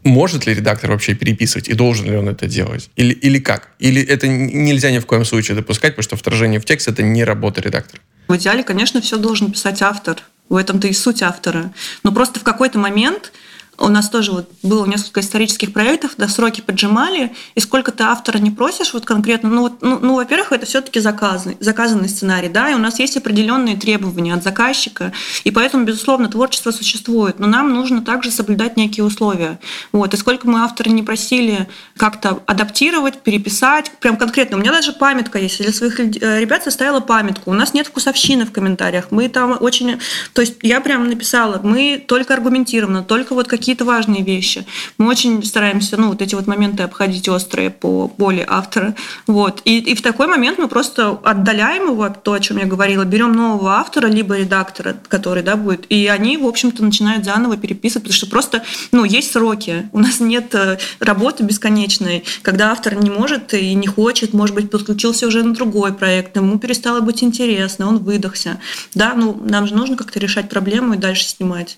Может 0.03 0.45
ли 0.45 0.53
редактор 0.53 0.91
вообще 0.91 1.13
переписывать 1.13 1.67
и 1.67 1.73
должен 1.73 2.05
ли 2.05 2.15
он 2.15 2.29
это 2.29 2.47
делать? 2.47 2.89
Или, 2.95 3.13
или 3.13 3.39
как? 3.39 3.71
Или 3.79 4.01
это 4.01 4.27
нельзя 4.27 4.91
ни 4.91 4.99
в 4.99 5.05
коем 5.05 5.25
случае 5.25 5.55
допускать, 5.55 5.95
потому 5.95 6.03
что 6.03 6.15
вторжение 6.15 6.61
в 6.61 6.65
текст– 6.65 6.87
это 6.87 7.03
не 7.03 7.25
работа 7.25 7.61
редактора? 7.61 8.01
В 8.29 8.37
идеале, 8.37 8.63
конечно, 8.63 9.01
все 9.01 9.17
должен 9.17 9.51
писать 9.51 9.81
автор. 9.81 10.17
В 10.47 10.55
этом-то 10.55 10.87
и 10.87 10.93
суть 10.93 11.21
автора. 11.21 11.73
Но 12.03 12.13
просто 12.13 12.39
в 12.39 12.43
какой-то 12.43 12.79
момент 12.79 13.33
у 13.79 13.87
нас 13.87 14.09
тоже 14.09 14.31
вот 14.31 14.49
было 14.61 14.85
несколько 14.85 15.21
исторических 15.21 15.73
проектов, 15.73 16.13
да, 16.17 16.27
сроки 16.27 16.61
поджимали, 16.61 17.33
и 17.55 17.59
сколько 17.59 17.91
ты 17.91 18.03
автора 18.03 18.37
не 18.37 18.51
просишь 18.51 18.93
вот 18.93 19.05
конкретно, 19.05 19.49
ну, 19.49 19.61
вот, 19.61 19.81
ну, 19.81 19.99
ну 19.99 20.15
во-первых, 20.15 20.51
это 20.51 20.65
все-таки 20.65 20.99
заказанный, 20.99 21.57
заказанный 21.59 22.07
сценарий, 22.07 22.49
да, 22.49 22.69
и 22.69 22.75
у 22.75 22.77
нас 22.77 22.99
есть 22.99 23.17
определенные 23.17 23.75
требования 23.75 24.35
от 24.35 24.43
заказчика, 24.43 25.11
и 25.43 25.51
поэтому, 25.51 25.85
безусловно, 25.85 26.29
творчество 26.29 26.71
существует, 26.71 27.39
но 27.39 27.47
нам 27.47 27.73
нужно 27.73 28.03
также 28.03 28.29
соблюдать 28.29 28.77
некие 28.77 29.03
условия. 29.03 29.59
Вот, 29.91 30.13
и 30.13 30.17
сколько 30.17 30.47
мы 30.47 30.59
авторы 30.59 30.91
не 30.91 31.01
просили 31.01 31.67
как-то 31.97 32.43
адаптировать, 32.45 33.21
переписать, 33.21 33.91
прям 33.99 34.17
конкретно, 34.17 34.57
у 34.57 34.59
меня 34.59 34.71
даже 34.71 34.93
памятка 34.93 35.39
есть, 35.39 35.57
для 35.57 35.73
своих 35.73 35.99
э, 35.99 36.39
ребят 36.39 36.63
составила 36.63 36.99
памятку, 36.99 37.49
у 37.49 37.53
нас 37.53 37.73
нет 37.73 37.87
вкусовщины 37.87 38.45
в 38.45 38.51
комментариях, 38.51 39.07
мы 39.09 39.29
там 39.29 39.57
очень, 39.59 39.99
то 40.33 40.41
есть 40.41 40.57
я 40.61 40.79
прям 40.79 41.07
написала, 41.07 41.59
мы 41.63 42.03
только 42.07 42.35
аргументированно, 42.35 43.03
только 43.03 43.33
вот 43.33 43.47
какие 43.47 43.62
какие-то 43.63 43.85
важные 43.85 44.23
вещи. 44.23 44.65
Мы 44.97 45.07
очень 45.07 45.41
стараемся, 45.41 45.95
ну, 45.95 46.09
вот 46.09 46.21
эти 46.21 46.35
вот 46.35 46.47
моменты 46.47 46.83
обходить 46.83 47.29
острые 47.29 47.69
по 47.69 48.11
боли 48.17 48.45
автора. 48.45 48.93
Вот. 49.25 49.61
И, 49.63 49.79
и 49.79 49.95
в 49.95 50.01
такой 50.01 50.27
момент 50.27 50.59
мы 50.59 50.67
просто 50.67 51.17
отдаляем 51.23 51.91
его 51.91 52.03
от 52.03 52.23
того, 52.23 52.35
о 52.35 52.39
чем 52.41 52.57
я 52.57 52.65
говорила, 52.65 53.05
берем 53.05 53.31
нового 53.31 53.75
автора, 53.75 54.07
либо 54.07 54.37
редактора, 54.37 54.97
который, 55.07 55.43
да, 55.43 55.55
будет, 55.55 55.85
и 55.87 56.07
они, 56.07 56.35
в 56.35 56.45
общем-то, 56.45 56.83
начинают 56.83 57.23
заново 57.23 57.55
переписывать, 57.55 58.03
потому 58.03 58.17
что 58.17 58.27
просто, 58.27 58.63
ну, 58.91 59.05
есть 59.05 59.31
сроки. 59.31 59.87
У 59.93 59.99
нас 59.99 60.19
нет 60.19 60.53
э, 60.55 60.77
работы 60.99 61.45
бесконечной, 61.45 62.25
когда 62.41 62.71
автор 62.71 62.95
не 62.95 63.09
может 63.09 63.53
и 63.53 63.73
не 63.75 63.87
хочет, 63.87 64.33
может 64.33 64.55
быть, 64.55 64.69
подключился 64.69 65.25
уже 65.25 65.41
на 65.41 65.53
другой 65.53 65.93
проект, 65.93 66.35
ему 66.35 66.59
перестало 66.59 66.99
быть 66.99 67.23
интересно, 67.23 67.87
он 67.87 67.99
выдохся. 67.99 68.59
Да, 68.93 69.13
ну, 69.15 69.41
нам 69.41 69.67
же 69.67 69.73
нужно 69.73 69.95
как-то 69.95 70.19
решать 70.19 70.49
проблему 70.49 70.95
и 70.95 70.97
дальше 70.97 71.23
снимать. 71.23 71.77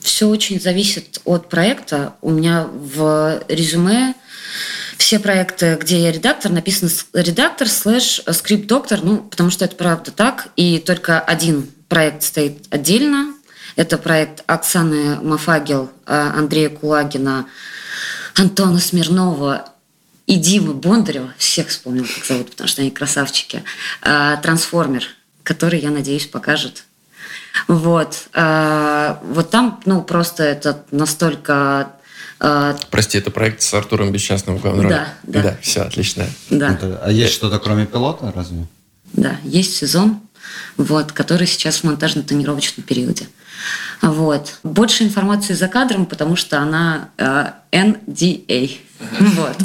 Все 0.00 0.28
очень 0.28 0.60
зависит 0.60 1.20
от 1.24 1.48
проекта. 1.48 2.14
У 2.20 2.30
меня 2.30 2.64
в 2.64 3.42
резюме 3.48 4.14
все 4.96 5.18
проекты, 5.18 5.76
где 5.80 6.00
я 6.00 6.12
редактор, 6.12 6.52
написано 6.52 6.90
редактор 7.14 7.68
слэш 7.68 8.22
скрипт-доктор, 8.30 9.00
ну, 9.02 9.18
потому 9.18 9.50
что 9.50 9.64
это 9.64 9.76
правда 9.76 10.10
так. 10.10 10.48
И 10.56 10.78
только 10.78 11.20
один 11.20 11.70
проект 11.88 12.22
стоит 12.22 12.66
отдельно. 12.70 13.34
Это 13.76 13.98
проект 13.98 14.42
Оксаны 14.46 15.16
Мафагел, 15.22 15.90
а, 16.06 16.34
Андрея 16.36 16.68
Кулагина, 16.70 17.46
Антона 18.34 18.78
Смирнова 18.78 19.72
и 20.26 20.36
Димы 20.36 20.74
Бондарева. 20.74 21.34
Всех 21.38 21.68
вспомнил, 21.68 22.04
как 22.04 22.24
зовут, 22.24 22.50
потому 22.50 22.68
что 22.68 22.82
они 22.82 22.90
красавчики. 22.90 23.64
А, 24.02 24.36
Трансформер, 24.36 25.04
который, 25.42 25.80
я 25.80 25.90
надеюсь, 25.90 26.26
покажет 26.26 26.84
вот. 27.68 28.28
А, 28.34 29.20
вот 29.22 29.50
там, 29.50 29.80
ну, 29.84 30.02
просто 30.02 30.44
это 30.44 30.84
настолько 30.90 31.92
а, 32.40 32.76
Прости, 32.90 33.18
это 33.18 33.30
проект 33.30 33.60
с 33.60 33.74
Артуром 33.74 34.12
Бесчастным 34.12 34.56
в 34.56 34.62
главной 34.62 34.84
роли? 34.84 34.94
Да, 34.94 35.08
да. 35.24 35.42
Да, 35.42 35.56
все, 35.60 35.82
отлично. 35.82 36.26
Да. 36.48 36.78
а 37.02 37.10
есть 37.10 37.34
что-то 37.34 37.58
кроме 37.58 37.84
пилота, 37.84 38.32
разве? 38.34 38.66
Да, 39.12 39.36
есть 39.44 39.76
сезон, 39.76 40.20
вот, 40.78 41.12
который 41.12 41.46
сейчас 41.46 41.78
в 41.78 41.84
монтажно-тренировочном 41.84 42.82
периоде. 42.82 43.28
Вот. 44.00 44.54
Больше 44.62 45.04
информации 45.04 45.52
за 45.52 45.68
кадром, 45.68 46.06
потому 46.06 46.34
что 46.34 46.60
она 46.60 47.10
э, 47.18 47.50
NDA. 47.72 48.70
Вот. 49.00 49.56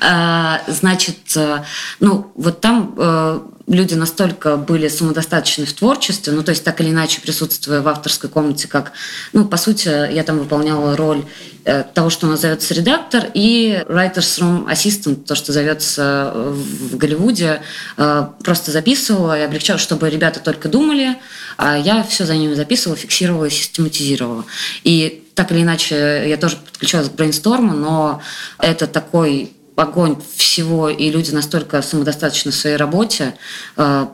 А, 0.00 0.62
значит, 0.68 1.36
э, 1.36 1.62
ну, 2.00 2.32
вот 2.34 2.60
там 2.60 2.94
э, 2.96 3.40
люди 3.66 3.94
настолько 3.94 4.56
были 4.56 4.88
самодостаточны 4.88 5.66
в 5.66 5.72
творчестве, 5.72 6.32
ну, 6.32 6.42
то 6.42 6.50
есть 6.50 6.64
так 6.64 6.80
или 6.80 6.90
иначе 6.90 7.20
присутствуя 7.20 7.82
в 7.82 7.88
авторской 7.88 8.30
комнате, 8.30 8.68
как, 8.68 8.92
ну, 9.32 9.44
по 9.44 9.56
сути, 9.56 9.88
я 10.12 10.22
там 10.24 10.38
выполняла 10.38 10.96
роль 10.96 11.24
э, 11.64 11.84
того, 11.94 12.08
что 12.08 12.26
называется 12.26 12.72
редактор, 12.72 13.26
и 13.34 13.84
writer's 13.88 14.40
room 14.40 14.70
assistant, 14.70 15.24
то, 15.24 15.34
что 15.34 15.52
зовется 15.52 16.32
в 16.34 16.96
Голливуде, 16.96 17.62
просто 17.96 18.70
записывала 18.70 19.38
и 19.38 19.42
облегчала, 19.42 19.78
чтобы 19.78 20.08
ребята 20.08 20.40
только 20.40 20.68
думали, 20.68 21.16
а 21.58 21.76
я 21.76 22.02
все 22.02 22.24
за 22.24 22.36
ними 22.36 22.54
записывала, 22.54 22.96
фиксировала 22.96 23.50
систематизировала. 23.50 24.44
И 24.84 25.19
так 25.40 25.52
или 25.52 25.62
иначе, 25.62 26.24
я 26.28 26.36
тоже 26.36 26.56
подключалась 26.58 27.08
к 27.08 27.12
брейнсторму, 27.12 27.72
но 27.72 28.20
это 28.58 28.86
такой 28.86 29.54
огонь 29.74 30.18
всего, 30.36 30.90
и 30.90 31.10
люди 31.10 31.30
настолько 31.30 31.80
самодостаточны 31.80 32.50
в 32.50 32.54
своей 32.54 32.76
работе, 32.76 33.36
э, 33.78 34.06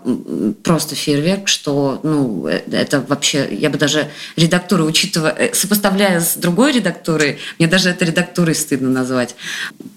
просто 0.62 0.94
фейерверк, 0.94 1.48
что, 1.48 1.98
ну, 2.04 2.46
э, 2.46 2.60
это 2.70 3.00
вообще, 3.00 3.48
я 3.50 3.70
бы 3.70 3.76
даже 3.76 4.08
редактуру, 4.36 4.84
учитывая, 4.84 5.32
э, 5.32 5.52
сопоставляя 5.52 6.20
с 6.20 6.36
другой 6.36 6.70
редактурой, 6.70 7.40
мне 7.58 7.66
даже 7.66 7.90
это 7.90 8.04
редактурой 8.04 8.54
стыдно 8.54 8.90
назвать. 8.90 9.34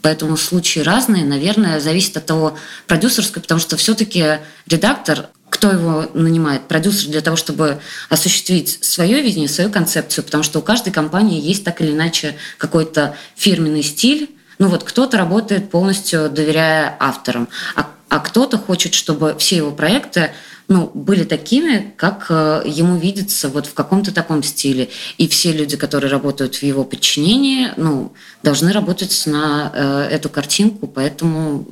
Поэтому 0.01 0.35
случаи 0.35 0.79
разные, 0.79 1.25
наверное, 1.25 1.79
зависит 1.79 2.17
от 2.17 2.25
того 2.25 2.57
продюсерской, 2.87 3.39
потому 3.39 3.59
что 3.59 3.77
все-таки 3.77 4.39
редактор 4.67 5.27
кто 5.49 5.71
его 5.71 6.05
нанимает? 6.13 6.67
Продюсер 6.67 7.09
для 7.09 7.21
того, 7.21 7.35
чтобы 7.35 7.79
осуществить 8.09 8.83
свое 8.83 9.21
видение, 9.21 9.49
свою 9.49 9.69
концепцию, 9.69 10.23
потому 10.23 10.43
что 10.43 10.59
у 10.59 10.61
каждой 10.61 10.91
компании 10.91 11.41
есть 11.41 11.63
так 11.63 11.81
или 11.81 11.91
иначе 11.91 12.35
какой-то 12.57 13.15
фирменный 13.35 13.83
стиль, 13.83 14.29
ну 14.57 14.67
вот 14.67 14.83
кто-то 14.83 15.17
работает 15.17 15.71
полностью 15.71 16.29
доверяя 16.29 16.95
авторам, 16.99 17.47
а, 17.75 17.89
а 18.09 18.19
кто-то 18.19 18.57
хочет, 18.57 18.93
чтобы 18.93 19.35
все 19.37 19.57
его 19.57 19.71
проекты 19.71 20.31
ну, 20.69 20.91
были 20.93 21.23
такими, 21.23 21.93
как 21.97 22.27
э, 22.29 22.61
ему 22.65 22.95
видится 22.95 23.49
вот 23.49 23.65
в 23.65 23.73
каком-то 23.73 24.13
таком 24.13 24.43
стиле. 24.43 24.89
И 25.17 25.27
все 25.27 25.51
люди, 25.51 25.75
которые 25.75 26.11
работают 26.11 26.57
в 26.57 26.63
его 26.63 26.83
подчинении, 26.83 27.69
ну, 27.75 28.13
должны 28.43 28.71
работать 28.71 29.23
на 29.25 29.71
э, 29.73 30.09
эту 30.11 30.29
картинку, 30.29 30.85
поэтому 30.85 31.65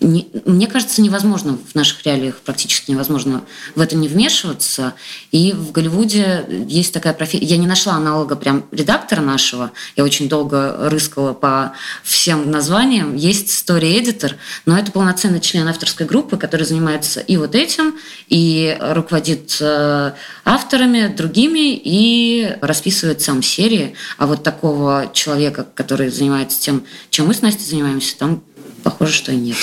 не, 0.00 0.28
мне 0.44 0.66
кажется, 0.66 1.00
невозможно 1.02 1.56
в 1.72 1.74
наших 1.76 2.04
реалиях, 2.04 2.38
практически 2.38 2.90
невозможно 2.90 3.44
в 3.76 3.80
это 3.80 3.96
не 3.96 4.08
вмешиваться. 4.08 4.94
И 5.30 5.52
в 5.52 5.70
Голливуде 5.70 6.44
есть 6.68 6.92
такая 6.92 7.14
профессия. 7.14 7.46
Я 7.46 7.56
не 7.58 7.68
нашла 7.68 7.94
аналога 7.94 8.34
прям 8.34 8.64
редактора 8.72 9.20
нашего. 9.20 9.70
Я 9.94 10.02
очень 10.02 10.28
долго 10.28 10.90
рыскала 10.90 11.32
по 11.32 11.74
всем 12.02 12.50
названиям. 12.50 13.14
Есть 13.14 13.48
story-editor, 13.48 14.34
но 14.66 14.76
это 14.76 14.90
полноценный 14.90 15.40
член 15.40 15.68
авторской 15.68 16.06
группы, 16.06 16.36
который 16.36 16.66
занимается 16.66 17.20
и 17.20 17.36
вот 17.36 17.54
этим, 17.54 17.94
и 18.28 18.76
руководит 18.80 19.56
э, 19.60 20.12
авторами, 20.44 21.08
другими, 21.08 21.74
и 21.74 22.56
расписывает 22.60 23.20
сам 23.20 23.42
серии. 23.42 23.94
А 24.18 24.26
вот 24.26 24.42
такого 24.42 25.10
человека, 25.12 25.66
который 25.74 26.08
занимается 26.08 26.60
тем, 26.60 26.84
чем 27.10 27.26
мы 27.26 27.34
с 27.34 27.42
Настей 27.42 27.66
занимаемся, 27.66 28.16
там 28.18 28.42
похоже, 28.82 29.12
что 29.12 29.32
и 29.32 29.36
нет. 29.36 29.56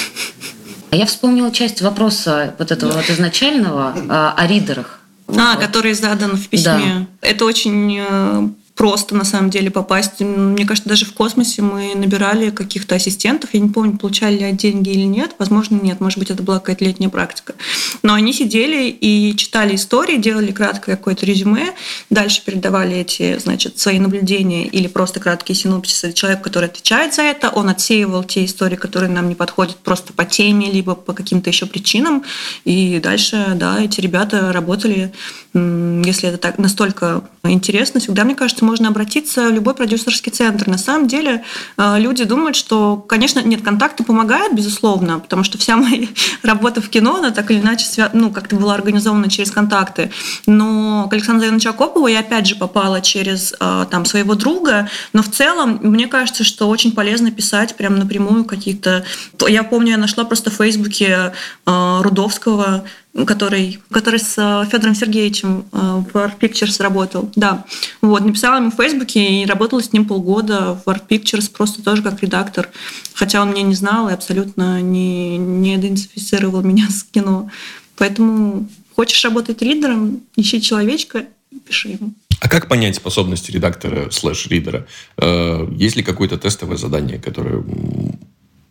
А 0.92 0.96
я 0.96 1.06
вспомнила 1.06 1.52
часть 1.52 1.82
вопроса 1.82 2.56
вот 2.60 2.72
этого 2.72 2.92
вот 2.92 3.10
изначального 3.10 3.96
а, 4.10 4.36
о 4.38 4.48
ридерах. 4.48 5.00
А, 5.28 5.56
вот. 5.56 5.66
который 5.66 5.94
задан 5.94 6.36
в 6.36 6.48
письме. 6.50 7.08
Да. 7.22 7.28
Это 7.28 7.46
очень 7.46 7.98
э, 8.00 8.48
просто 8.76 9.16
на 9.16 9.24
самом 9.24 9.50
деле 9.50 9.70
попасть. 9.70 10.20
Мне 10.20 10.66
кажется, 10.66 10.90
даже 10.90 11.06
в 11.06 11.14
космосе 11.14 11.62
мы 11.62 11.94
набирали 11.96 12.50
каких-то 12.50 12.96
ассистентов. 12.96 13.52
Я 13.54 13.60
не 13.60 13.70
помню, 13.70 13.98
получали 13.98 14.38
ли 14.38 14.52
деньги 14.52 14.90
или 14.90 15.04
нет. 15.04 15.36
Возможно, 15.38 15.80
нет. 15.82 16.00
Может 16.00 16.20
быть, 16.20 16.32
это 16.32 16.42
была 16.42 16.60
какая-то 16.60 16.86
летняя 16.86 17.10
практика. 17.10 17.54
Но 18.02 18.14
они 18.14 18.34
сидели 18.34 18.90
и 18.90 19.36
читали 19.36 19.76
истории, 19.76 20.18
делали 20.18 20.52
краткое 20.52 20.96
какое-то 20.96 21.26
резюме, 21.26 21.74
дальше 22.10 22.44
передавали 22.44 22.98
эти, 22.98 23.38
значит, 23.38 23.80
свои 23.80 24.00
наблюдения 24.00 24.66
или 24.66 24.88
просто 24.88 25.20
краткие 25.20 25.56
синопсисы 25.56 26.12
человеку, 26.14 26.44
который 26.44 26.70
отвечает 26.70 27.14
за 27.14 27.22
это. 27.22 27.50
Он 27.50 27.70
отсеивал 27.70 28.24
те 28.24 28.44
истории, 28.46 28.76
которые 28.76 29.12
нам 29.12 29.30
не 29.30 29.36
подходят 29.36 29.78
просто 29.78 30.14
по 30.14 30.26
теме, 30.26 30.72
либо 30.72 30.96
по 30.96 31.14
каким-то 31.14 31.50
еще 31.50 31.68
причинам. 31.68 32.24
И 32.66 33.00
дальше, 33.00 33.54
да, 33.56 33.80
эти 33.82 34.02
ребята 34.02 34.52
работали. 34.52 35.14
Если 35.54 36.30
это 36.30 36.40
так 36.40 36.58
настолько 36.58 37.22
интересно, 37.44 38.00
всегда, 38.00 38.24
мне 38.24 38.34
кажется, 38.34 38.66
можно 38.66 38.88
обратиться 38.88 39.50
в 39.50 39.54
любой 39.54 39.76
продюсерский 39.76 40.32
центр. 40.32 40.68
На 40.68 40.80
самом 40.80 41.08
деле 41.08 41.44
э, 41.78 42.00
люди 42.00 42.24
думают, 42.24 42.56
что, 42.56 42.98
конечно, 42.98 43.40
нет, 43.40 43.62
контакты 43.62 44.04
помогают, 44.04 44.54
безусловно, 44.54 45.20
потому 45.20 45.44
что 45.44 45.60
вся 45.60 45.78
моя 45.78 46.08
работа 46.42 46.82
в 46.82 46.90
кино, 46.90 47.18
она 47.18 47.30
так 47.30 47.52
или 47.52 47.60
иначе 47.60 47.86
ну, 48.14 48.32
как-то 48.32 48.56
была 48.56 48.74
организована 48.74 49.30
через 49.30 49.52
контакты. 49.52 50.10
Но 50.48 51.08
к 51.08 51.14
Александру 51.14 51.46
Ивановичу 51.46 51.70
Акопову 51.70 52.08
я 52.08 52.22
опять 52.22 52.48
же 52.48 52.56
попала 52.56 53.02
через 53.02 53.54
э, 53.60 53.86
там, 53.92 54.06
своего 54.06 54.34
друга, 54.34 54.90
но 55.14 55.22
в 55.22 55.30
целом 55.30 55.80
мне 55.84 56.08
кажется, 56.08 56.44
что 56.44 56.68
очень 56.68 56.94
полезно 56.94 57.30
писать 57.30 57.76
прям 57.76 58.00
напрямую 58.00 58.46
какие-то... 58.46 59.06
Я 59.48 59.64
помню, 59.64 59.92
я 59.92 59.98
нашла 59.98 60.24
просто 60.24 60.50
в 60.50 60.56
Фейсбуке 60.56 61.34
э, 61.68 62.00
Рудовского, 62.02 62.86
который, 63.26 63.80
который 63.92 64.20
с 64.20 64.36
э, 64.38 64.68
Федором 64.70 64.96
Сергеевичем 64.96 65.66
э, 65.72 65.78
в 65.78 66.16
Art 66.16 66.40
Pictures 66.40 66.82
работал. 66.82 67.32
Да. 67.36 67.64
Вот, 68.02 68.26
написала 68.26 68.58
ему 68.58 68.72
в 68.72 68.76
Фейсбуке 68.76 69.42
и 69.42 69.46
работала 69.46 69.84
с 69.84 69.94
ним 69.94 70.06
полгода 70.06 70.82
в 70.84 70.90
Art 70.90 71.08
Pictures 71.08 71.52
просто 71.52 71.84
тоже 71.84 72.02
как 72.02 72.22
редактор. 72.22 72.70
Хотя 73.14 73.42
он 73.42 73.52
меня 73.52 73.62
не 73.62 73.76
знал 73.76 74.10
и 74.10 74.14
абсолютно 74.14 74.82
не, 74.82 75.38
не 75.38 75.76
идентифицировал 75.76 76.62
меня 76.64 76.88
с 76.90 77.04
кино. 77.04 77.50
Поэтому 77.98 78.68
хочешь 78.96 79.24
работать 79.24 79.62
ридером, 79.62 80.22
ищи 80.36 80.60
человечка 80.60 81.26
и 81.52 81.60
пиши 81.60 81.90
ему. 81.90 82.14
А 82.40 82.50
как 82.50 82.68
понять 82.68 82.96
способности 82.96 83.52
редактора 83.52 84.10
слэш-ридера? 84.10 84.88
Э, 85.18 85.68
есть 85.72 85.96
ли 85.96 86.04
какое-то 86.04 86.38
тестовое 86.38 86.78
задание, 86.78 87.20
которое 87.20 87.64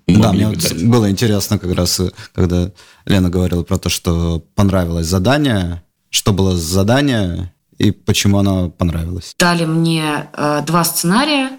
да, 0.07 0.32
мне 0.32 0.48
вот 0.48 0.72
было 0.82 1.11
интересно 1.11 1.59
как 1.59 1.74
раз, 1.74 2.00
когда 2.34 2.70
Лена 3.07 3.30
говорила 3.30 3.62
про 3.62 3.78
то, 3.78 3.88
что 3.88 4.42
понравилось 4.55 5.07
задание, 5.07 5.82
что 6.11 6.32
было 6.32 6.57
задание 6.57 7.53
и 7.78 7.90
почему 7.90 8.38
оно 8.38 8.70
понравилось. 8.70 9.34
Дали 9.38 9.64
мне 9.64 10.28
э, 10.32 10.62
два 10.66 10.84
сценария, 10.84 11.50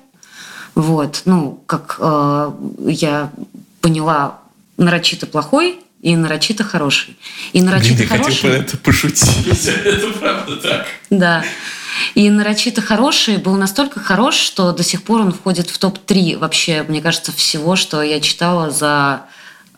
вот, 0.75 1.23
ну, 1.25 1.63
как 1.65 1.97
э, 1.99 2.51
я 2.87 3.31
поняла, 3.81 4.39
нарочито 4.77 5.25
плохой 5.27 5.79
и 6.01 6.15
нарочито 6.15 6.63
хороший. 6.63 7.17
И 7.53 7.61
нарочито 7.61 7.97
Блин, 7.97 8.09
хороший... 8.09 8.35
хотел 8.35 8.49
про 8.49 8.57
это 8.57 8.77
пошутить. 8.77 9.67
это 9.85 10.09
правда 10.19 10.55
так. 10.57 10.85
Да. 11.09 11.43
И 12.15 12.29
нарочито 12.29 12.81
хороший 12.81 13.37
был 13.37 13.55
настолько 13.55 13.99
хорош, 13.99 14.35
что 14.35 14.71
до 14.71 14.83
сих 14.83 15.03
пор 15.03 15.21
он 15.21 15.31
входит 15.31 15.69
в 15.69 15.77
топ-3 15.77 16.37
вообще, 16.37 16.83
мне 16.87 17.01
кажется, 17.01 17.31
всего, 17.31 17.75
что 17.75 18.01
я 18.01 18.19
читала 18.19 18.69
за 18.69 19.21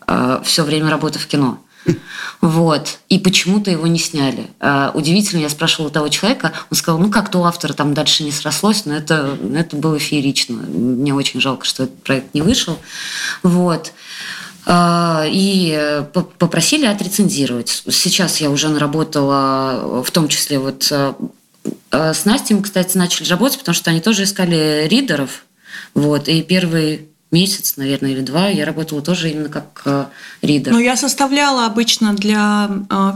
э, 0.06 0.40
все 0.44 0.62
время 0.62 0.90
работы 0.90 1.18
в 1.18 1.26
кино. 1.26 1.58
Вот. 2.40 2.98
И 3.08 3.18
почему-то 3.18 3.70
его 3.70 3.86
не 3.86 3.98
сняли. 3.98 4.48
Uh, 4.60 4.90
удивительно, 4.92 5.40
я 5.40 5.48
спрашивала 5.48 5.90
того 5.90 6.08
человека, 6.08 6.52
он 6.70 6.76
сказал, 6.76 7.00
ну 7.00 7.10
как-то 7.10 7.38
у 7.38 7.44
автора 7.44 7.72
там 7.72 7.94
дальше 7.94 8.24
не 8.24 8.32
срослось, 8.32 8.84
но 8.84 8.94
это, 8.94 9.38
это 9.54 9.76
было 9.76 9.98
феерично. 9.98 10.56
Мне 10.56 11.14
очень 11.14 11.40
жалко, 11.40 11.64
что 11.64 11.84
этот 11.84 12.02
проект 12.02 12.34
не 12.34 12.42
вышел. 12.42 12.78
Вот. 13.42 13.92
Uh, 14.66 15.28
и 15.30 16.02
попросили 16.38 16.86
отрецензировать. 16.86 17.84
Сейчас 17.88 18.40
я 18.40 18.50
уже 18.50 18.68
наработала, 18.68 20.02
в 20.02 20.10
том 20.10 20.28
числе 20.28 20.58
вот 20.58 20.88
а 20.90 21.14
с 21.90 22.24
Настей 22.24 22.56
мы, 22.56 22.62
кстати, 22.62 22.96
начали 22.96 23.28
работать, 23.28 23.58
потому 23.58 23.74
что 23.74 23.90
они 23.90 24.00
тоже 24.00 24.24
искали 24.24 24.86
ридеров. 24.88 25.44
Вот, 25.94 26.28
и 26.28 26.42
первый 26.42 27.08
месяц, 27.32 27.76
наверное, 27.76 28.12
или 28.12 28.20
два 28.20 28.48
я 28.48 28.64
работала 28.64 29.02
тоже 29.02 29.30
именно 29.30 29.48
как 29.48 29.82
э, 29.84 30.04
ридер. 30.42 30.72
Ну, 30.72 30.78
я 30.78 30.96
составляла 30.96 31.66
обычно 31.66 32.14
для... 32.14 32.70
Э, 32.88 33.12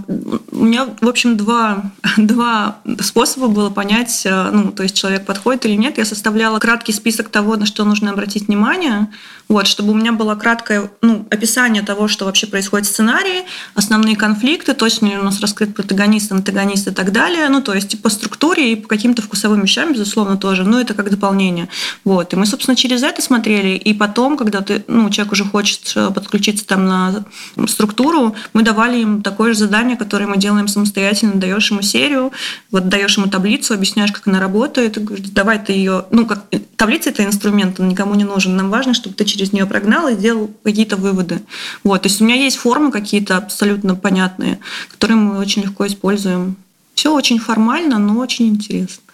у 0.51 0.65
меня, 0.65 0.89
в 1.01 1.09
общем, 1.09 1.37
два, 1.37 1.93
два 2.17 2.79
способа 3.01 3.47
было 3.47 3.71
понять, 3.71 4.23
э, 4.25 4.51
ну, 4.51 4.73
то 4.73 4.83
есть 4.83 4.97
человек 4.97 5.27
подходит 5.27 5.65
или 5.67 5.77
нет. 5.77 5.97
Я 5.97 6.05
составляла 6.05 6.59
краткий 6.59 6.93
список 6.93 7.29
того, 7.29 7.57
на 7.57 7.67
что 7.67 7.85
нужно 7.85 8.11
обратить 8.11 8.49
внимание, 8.49 9.09
вот, 9.49 9.69
чтобы 9.69 9.93
у 9.93 9.95
меня 9.95 10.13
было 10.13 10.35
краткое 10.35 10.91
ну, 11.03 11.27
описание 11.31 11.83
того, 11.83 12.09
что 12.09 12.25
вообще 12.25 12.49
происходит 12.49 12.89
в 12.89 12.91
сценарии, 12.91 13.45
основные 13.75 14.17
конфликты, 14.17 14.75
точно 14.75 15.07
ли 15.07 15.19
у 15.19 15.23
нас 15.23 15.41
раскрыт 15.41 15.75
протагонист, 15.75 16.33
антагонист 16.33 16.89
и 16.89 16.91
так 16.91 17.13
далее. 17.13 17.49
Ну, 17.49 17.63
то 17.63 17.75
есть 17.75 18.01
по 18.03 18.11
структуре 18.11 18.73
и 18.73 18.77
по 18.77 18.89
каким-то 18.89 19.23
вкусовым 19.23 19.63
вещам, 19.63 19.93
безусловно, 19.93 20.37
тоже. 20.37 20.65
Но 20.65 20.81
это 20.81 20.95
как 20.95 21.11
дополнение. 21.11 21.69
Вот. 22.05 22.33
И 22.33 22.37
мы, 22.37 22.47
собственно, 22.47 22.77
через 22.77 23.03
это 23.03 23.23
смотрели. 23.23 23.77
И 23.77 23.99
потом, 24.01 24.38
когда 24.38 24.62
ты, 24.62 24.82
ну, 24.88 25.11
человек 25.11 25.32
уже 25.32 25.44
хочет 25.44 25.92
э, 25.94 26.11
подключиться 26.11 26.66
там 26.66 26.86
на 26.86 27.22
структуру, 27.66 28.34
мы 28.55 28.62
давали 28.62 29.03
им 29.03 29.20
такое 29.20 29.53
же 29.53 29.59
задание, 29.59 29.94
которое 29.94 30.26
мы 30.26 30.38
делаем 30.38 30.68
самостоятельно, 30.68 31.34
даешь 31.34 31.70
ему 31.70 31.82
серию, 31.82 32.32
вот 32.70 32.88
даешь 32.88 33.18
ему 33.18 33.26
таблицу, 33.26 33.74
объясняешь, 33.74 34.11
как 34.11 34.26
она 34.26 34.40
работает, 34.40 34.96
и 34.96 35.01
говоришь, 35.01 35.28
давай 35.28 35.59
ты 35.62 35.74
ее, 35.74 36.07
ну, 36.11 36.24
как 36.24 36.46
таблица 36.76 37.11
это 37.11 37.26
инструмент, 37.26 37.78
он 37.78 37.90
никому 37.90 38.14
не 38.14 38.24
нужен. 38.24 38.57
Нам 38.57 38.70
важно, 38.70 38.94
чтобы 38.94 39.14
ты 39.16 39.26
через 39.26 39.53
нее 39.53 39.66
прогнал 39.66 40.09
и 40.09 40.14
сделал 40.14 40.51
какие-то 40.64 40.96
выводы. 40.96 41.42
Вот, 41.84 42.01
то 42.01 42.09
есть 42.09 42.22
у 42.22 42.24
меня 42.24 42.36
есть 42.36 42.57
формы 42.57 42.90
какие-то 42.90 43.36
абсолютно 43.36 43.96
понятные, 43.96 44.61
которые 44.90 45.18
мы 45.18 45.38
очень 45.38 45.61
легко 45.61 45.86
используем. 45.86 46.57
Все 46.94 47.14
очень 47.14 47.38
формально, 47.38 47.98
но 47.98 48.16
очень 48.16 48.48
интересно. 48.48 49.10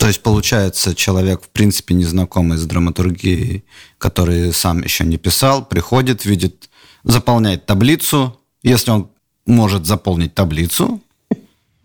То 0.00 0.06
есть, 0.06 0.22
получается, 0.22 0.94
человек, 0.94 1.42
в 1.42 1.50
принципе, 1.50 1.92
незнакомый 1.92 2.56
с 2.56 2.64
драматургией, 2.64 3.64
который 3.98 4.50
сам 4.54 4.82
еще 4.82 5.04
не 5.04 5.18
писал, 5.18 5.62
приходит, 5.62 6.24
видит, 6.24 6.70
заполняет 7.04 7.66
таблицу. 7.66 8.40
Если 8.62 8.90
он 8.90 9.10
может 9.44 9.84
заполнить 9.84 10.34
таблицу, 10.34 11.02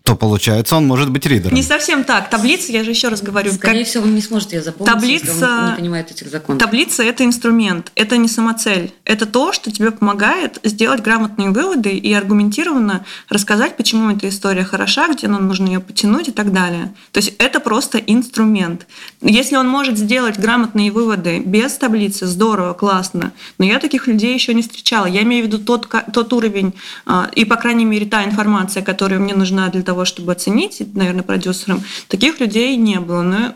то 0.06 0.16
получается 0.16 0.76
он 0.76 0.86
может 0.86 1.10
быть 1.10 1.26
ридером. 1.26 1.56
Не 1.56 1.64
совсем 1.64 2.04
так. 2.04 2.30
Таблица, 2.30 2.72
я 2.72 2.84
же 2.84 2.92
еще 2.92 3.08
раз 3.08 3.24
говорю. 3.24 3.52
Скорее 3.52 3.80
как... 3.80 3.88
всего, 3.88 4.04
он 4.04 4.14
не 4.14 4.22
сможет 4.22 4.54
ее 4.54 4.62
запомнить, 4.62 4.94
таблица... 4.94 5.26
если 5.26 5.44
он 5.44 5.70
не 5.72 5.76
понимает 5.78 6.12
этих 6.12 6.30
законов. 6.30 6.62
Таблица– 6.62 7.02
это 7.04 7.26
инструмент, 7.26 7.92
это 7.96 8.16
не 8.18 8.28
самоцель. 8.28 8.94
Это 9.04 9.26
то, 9.26 9.52
что 9.52 9.72
тебе 9.72 9.90
помогает 9.90 10.60
сделать 10.64 11.02
грамотные 11.02 11.50
выводы 11.50 11.90
и 11.90 12.14
аргументированно 12.14 13.04
рассказать, 13.30 13.78
почему 13.78 14.12
эта 14.12 14.30
история 14.30 14.64
хороша, 14.64 15.08
где 15.08 15.28
нам 15.28 15.48
нужно 15.48 15.66
ее 15.66 15.80
потянуть 15.80 16.28
и 16.28 16.32
так 16.32 16.54
далее. 16.54 16.94
То 17.12 17.18
есть 17.18 17.34
это 17.40 17.60
просто 17.60 17.98
инструмент. 17.98 18.86
Если 19.22 19.56
он 19.56 19.68
может 19.68 19.98
сделать 19.98 20.38
грамотные 20.38 20.92
выводы 20.92 21.40
без 21.40 21.74
таблицы, 21.78 22.28
здорово, 22.28 22.74
классно. 22.74 23.32
Но 23.58 23.66
я 23.66 23.80
таких 23.80 24.06
людей 24.06 24.36
еще 24.36 24.54
не 24.54 24.62
встречала. 24.62 25.08
Я 25.08 25.24
имею 25.24 25.46
в 25.46 25.48
виду 25.48 25.58
тот, 25.58 25.90
тот 26.14 26.32
уровень 26.32 26.76
а, 27.08 27.28
и, 27.34 27.44
по 27.44 27.56
крайней 27.56 27.86
мере, 27.86 28.06
та 28.06 28.24
информация, 28.24 28.84
которая 28.84 29.20
мне 29.20 29.34
нужна 29.34 29.70
для 29.70 29.82
того, 29.82 29.95
того, 29.96 30.04
чтобы 30.04 30.34
оценить, 30.34 30.84
наверное, 30.94 31.24
продюсерам, 31.24 31.82
таких 32.10 32.42
людей 32.42 32.76
не 32.76 33.00
было. 33.00 33.22
Но 33.22 33.54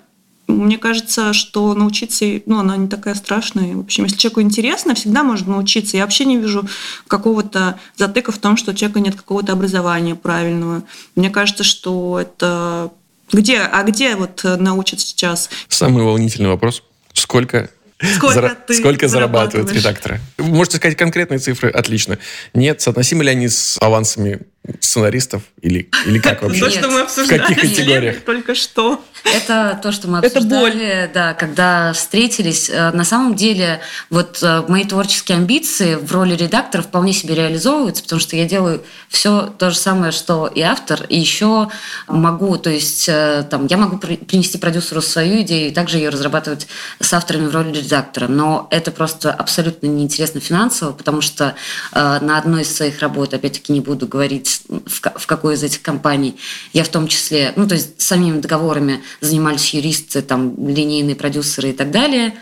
мне 0.48 0.78
кажется, 0.78 1.34
что 1.34 1.74
научиться, 1.74 2.26
ну, 2.46 2.60
она 2.60 2.78
не 2.78 2.88
такая 2.88 3.14
страшная. 3.16 3.76
В 3.76 3.82
общем, 3.82 4.06
если 4.06 4.18
человеку 4.18 4.42
интересно, 4.42 4.96
всегда 4.96 5.24
можно 5.24 5.52
научиться. 5.52 5.98
Я 5.98 6.04
вообще 6.04 6.24
не 6.24 6.38
вижу 6.38 6.66
какого-то 7.08 7.78
затыка 7.98 8.32
в 8.32 8.38
том, 8.38 8.56
что 8.56 8.72
у 8.72 8.74
человека 8.74 9.02
нет 9.02 9.16
какого-то 9.16 9.52
образования 9.52 10.16
правильного. 10.16 10.84
Мне 11.16 11.30
кажется, 11.30 11.64
что 11.64 12.20
это... 12.22 12.92
Где, 13.34 13.60
а 13.60 13.84
где 13.84 14.16
вот 14.16 14.44
научат 14.44 15.02
сейчас? 15.02 15.50
Самый 15.68 16.04
волнительный 16.04 16.50
вопрос. 16.50 16.84
Сколько 17.14 17.70
Сколько, 18.16 18.34
Зара... 18.34 18.56
ты 18.66 18.76
Сколько 18.76 19.08
зарабатывают 19.10 19.72
редакторы? 19.74 20.22
Можете 20.38 20.78
сказать 20.78 20.98
конкретные 20.98 21.40
цифры? 21.40 21.70
Отлично. 21.70 22.18
Нет, 22.54 22.80
соотносимы 22.80 23.26
ли 23.26 23.32
они 23.32 23.50
с 23.50 23.78
авансами 23.82 24.40
сценаристов 24.80 25.44
или, 25.62 25.90
или 26.06 26.20
как 26.20 26.42
вообще? 26.44 26.66
То, 26.66 26.72
что 26.72 26.88
мы 26.90 27.02
обсуждали. 27.02 27.40
В 27.40 27.48
каких 27.48 27.62
категориях? 27.62 28.22
Только 28.22 28.56
что. 28.56 29.04
Это 29.24 29.80
то, 29.82 29.92
что 29.92 30.08
мы 30.08 30.20
обсуждали, 30.20 30.86
Это 30.86 31.08
боль. 31.08 31.12
да, 31.14 31.34
когда 31.34 31.94
встретились. 31.94 32.70
Э, 32.70 32.92
на 32.92 33.04
самом 33.04 33.36
деле, 33.36 33.82
вот 34.10 34.40
э, 34.42 34.64
мои 34.68 34.86
творческие 34.86 35.38
амбиции 35.38 35.96
в 35.96 36.12
роли 36.12 36.36
редактора 36.36 36.82
вполне 36.82 37.14
себе 37.14 37.36
реализовываются, 37.36 38.04
потому 38.04 38.20
что 38.20 38.36
я 38.36 38.46
делаю 38.46 38.84
все 39.10 39.54
то 39.58 39.72
же 39.72 39.78
самое, 39.78 40.12
что 40.12 40.48
и 40.48 40.62
автор, 40.62 41.04
и 41.10 41.20
еще 41.20 41.70
могу, 42.08 42.58
то 42.58 42.70
есть 42.70 43.10
э, 43.10 43.46
там, 43.50 43.68
я 43.68 43.78
могу 43.78 43.98
принести 43.98 44.58
продюсеру 44.58 45.02
свою 45.02 45.42
идею 45.42 45.70
и 45.70 45.74
также 45.74 45.98
ее 45.98 46.10
разрабатывать 46.10 46.68
с 47.00 47.14
авторами 47.14 47.48
в 47.48 47.54
роли 47.54 47.78
редактора. 47.78 48.28
Но 48.28 48.68
это 48.72 48.92
просто 48.92 49.32
абсолютно 49.32 49.88
неинтересно 49.88 50.40
финансово, 50.40 50.92
потому 50.92 51.22
что 51.22 51.56
на 51.92 52.38
одной 52.38 52.62
из 52.62 52.76
своих 52.76 53.00
работ, 53.00 53.34
опять-таки 53.34 53.74
не 53.74 53.82
буду 53.82 54.08
говорить, 54.08 54.49
в, 54.68 55.02
в 55.02 55.28
какой 55.28 55.56
из 55.56 55.64
этих 55.64 55.82
компаний, 55.82 56.38
я 56.74 56.84
в 56.84 56.90
том 56.90 57.08
числе, 57.08 57.54
ну, 57.56 57.68
то 57.68 57.76
есть 57.76 58.02
самими 58.02 58.40
договорами 58.40 59.02
занимались 59.22 59.74
юристы, 59.74 60.22
там, 60.22 60.68
линейные 60.68 61.16
продюсеры 61.16 61.70
и 61.70 61.74
так 61.74 61.92
далее. 61.92 62.36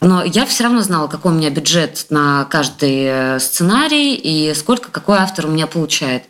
Но 0.00 0.24
я 0.24 0.46
все 0.46 0.64
равно 0.64 0.80
знала, 0.82 1.08
какой 1.08 1.32
у 1.32 1.34
меня 1.34 1.50
бюджет 1.50 2.06
на 2.10 2.44
каждый 2.46 3.04
э, 3.04 3.40
сценарий 3.40 4.14
и 4.14 4.52
сколько 4.54 4.90
какой 4.90 5.18
автор 5.18 5.46
у 5.46 5.50
меня 5.50 5.66
получает. 5.66 6.24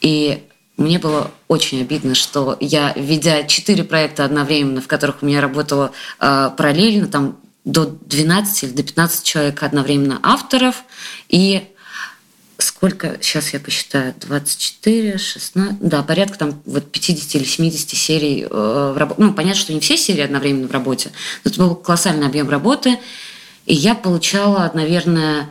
И 0.00 0.42
мне 0.76 0.98
было 0.98 1.30
очень 1.48 1.80
обидно, 1.80 2.14
что 2.14 2.56
я, 2.60 2.92
ведя 2.96 3.44
четыре 3.44 3.84
проекта 3.84 4.24
одновременно, 4.24 4.80
в 4.80 4.88
которых 4.88 5.22
у 5.22 5.26
меня 5.26 5.40
работало 5.40 5.92
э, 6.18 6.50
параллельно, 6.56 7.06
там 7.06 7.38
до 7.64 7.86
12 7.86 8.64
или 8.64 8.70
до 8.72 8.82
15 8.82 9.24
человек 9.24 9.62
одновременно 9.62 10.18
авторов, 10.22 10.84
и 11.28 11.68
сколько, 12.82 13.16
сейчас 13.20 13.52
я 13.52 13.60
посчитаю, 13.60 14.12
24, 14.18 15.16
16, 15.16 15.78
да, 15.82 16.02
порядка 16.02 16.36
там 16.36 16.60
вот 16.66 16.90
50 16.90 17.36
или 17.36 17.44
70 17.44 17.90
серий 17.90 18.42
э, 18.42 18.46
в 18.48 18.96
работе. 18.96 19.22
Ну, 19.22 19.32
понятно, 19.34 19.60
что 19.60 19.72
не 19.72 19.78
все 19.78 19.96
серии 19.96 20.22
одновременно 20.22 20.66
в 20.66 20.72
работе, 20.72 21.12
но 21.44 21.50
это 21.52 21.60
был 21.60 21.76
колоссальный 21.76 22.26
объем 22.26 22.50
работы, 22.50 22.98
и 23.66 23.74
я 23.74 23.94
получала, 23.94 24.68
наверное, 24.74 25.48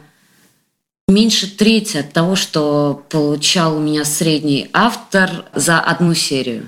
меньше 1.07 1.47
трети 1.47 1.95
от 1.95 2.11
того, 2.11 2.35
что 2.35 3.05
получал 3.09 3.77
у 3.77 3.79
меня 3.79 4.03
средний 4.03 4.69
автор 4.73 5.45
за 5.55 5.79
одну 5.79 6.13
серию. 6.13 6.67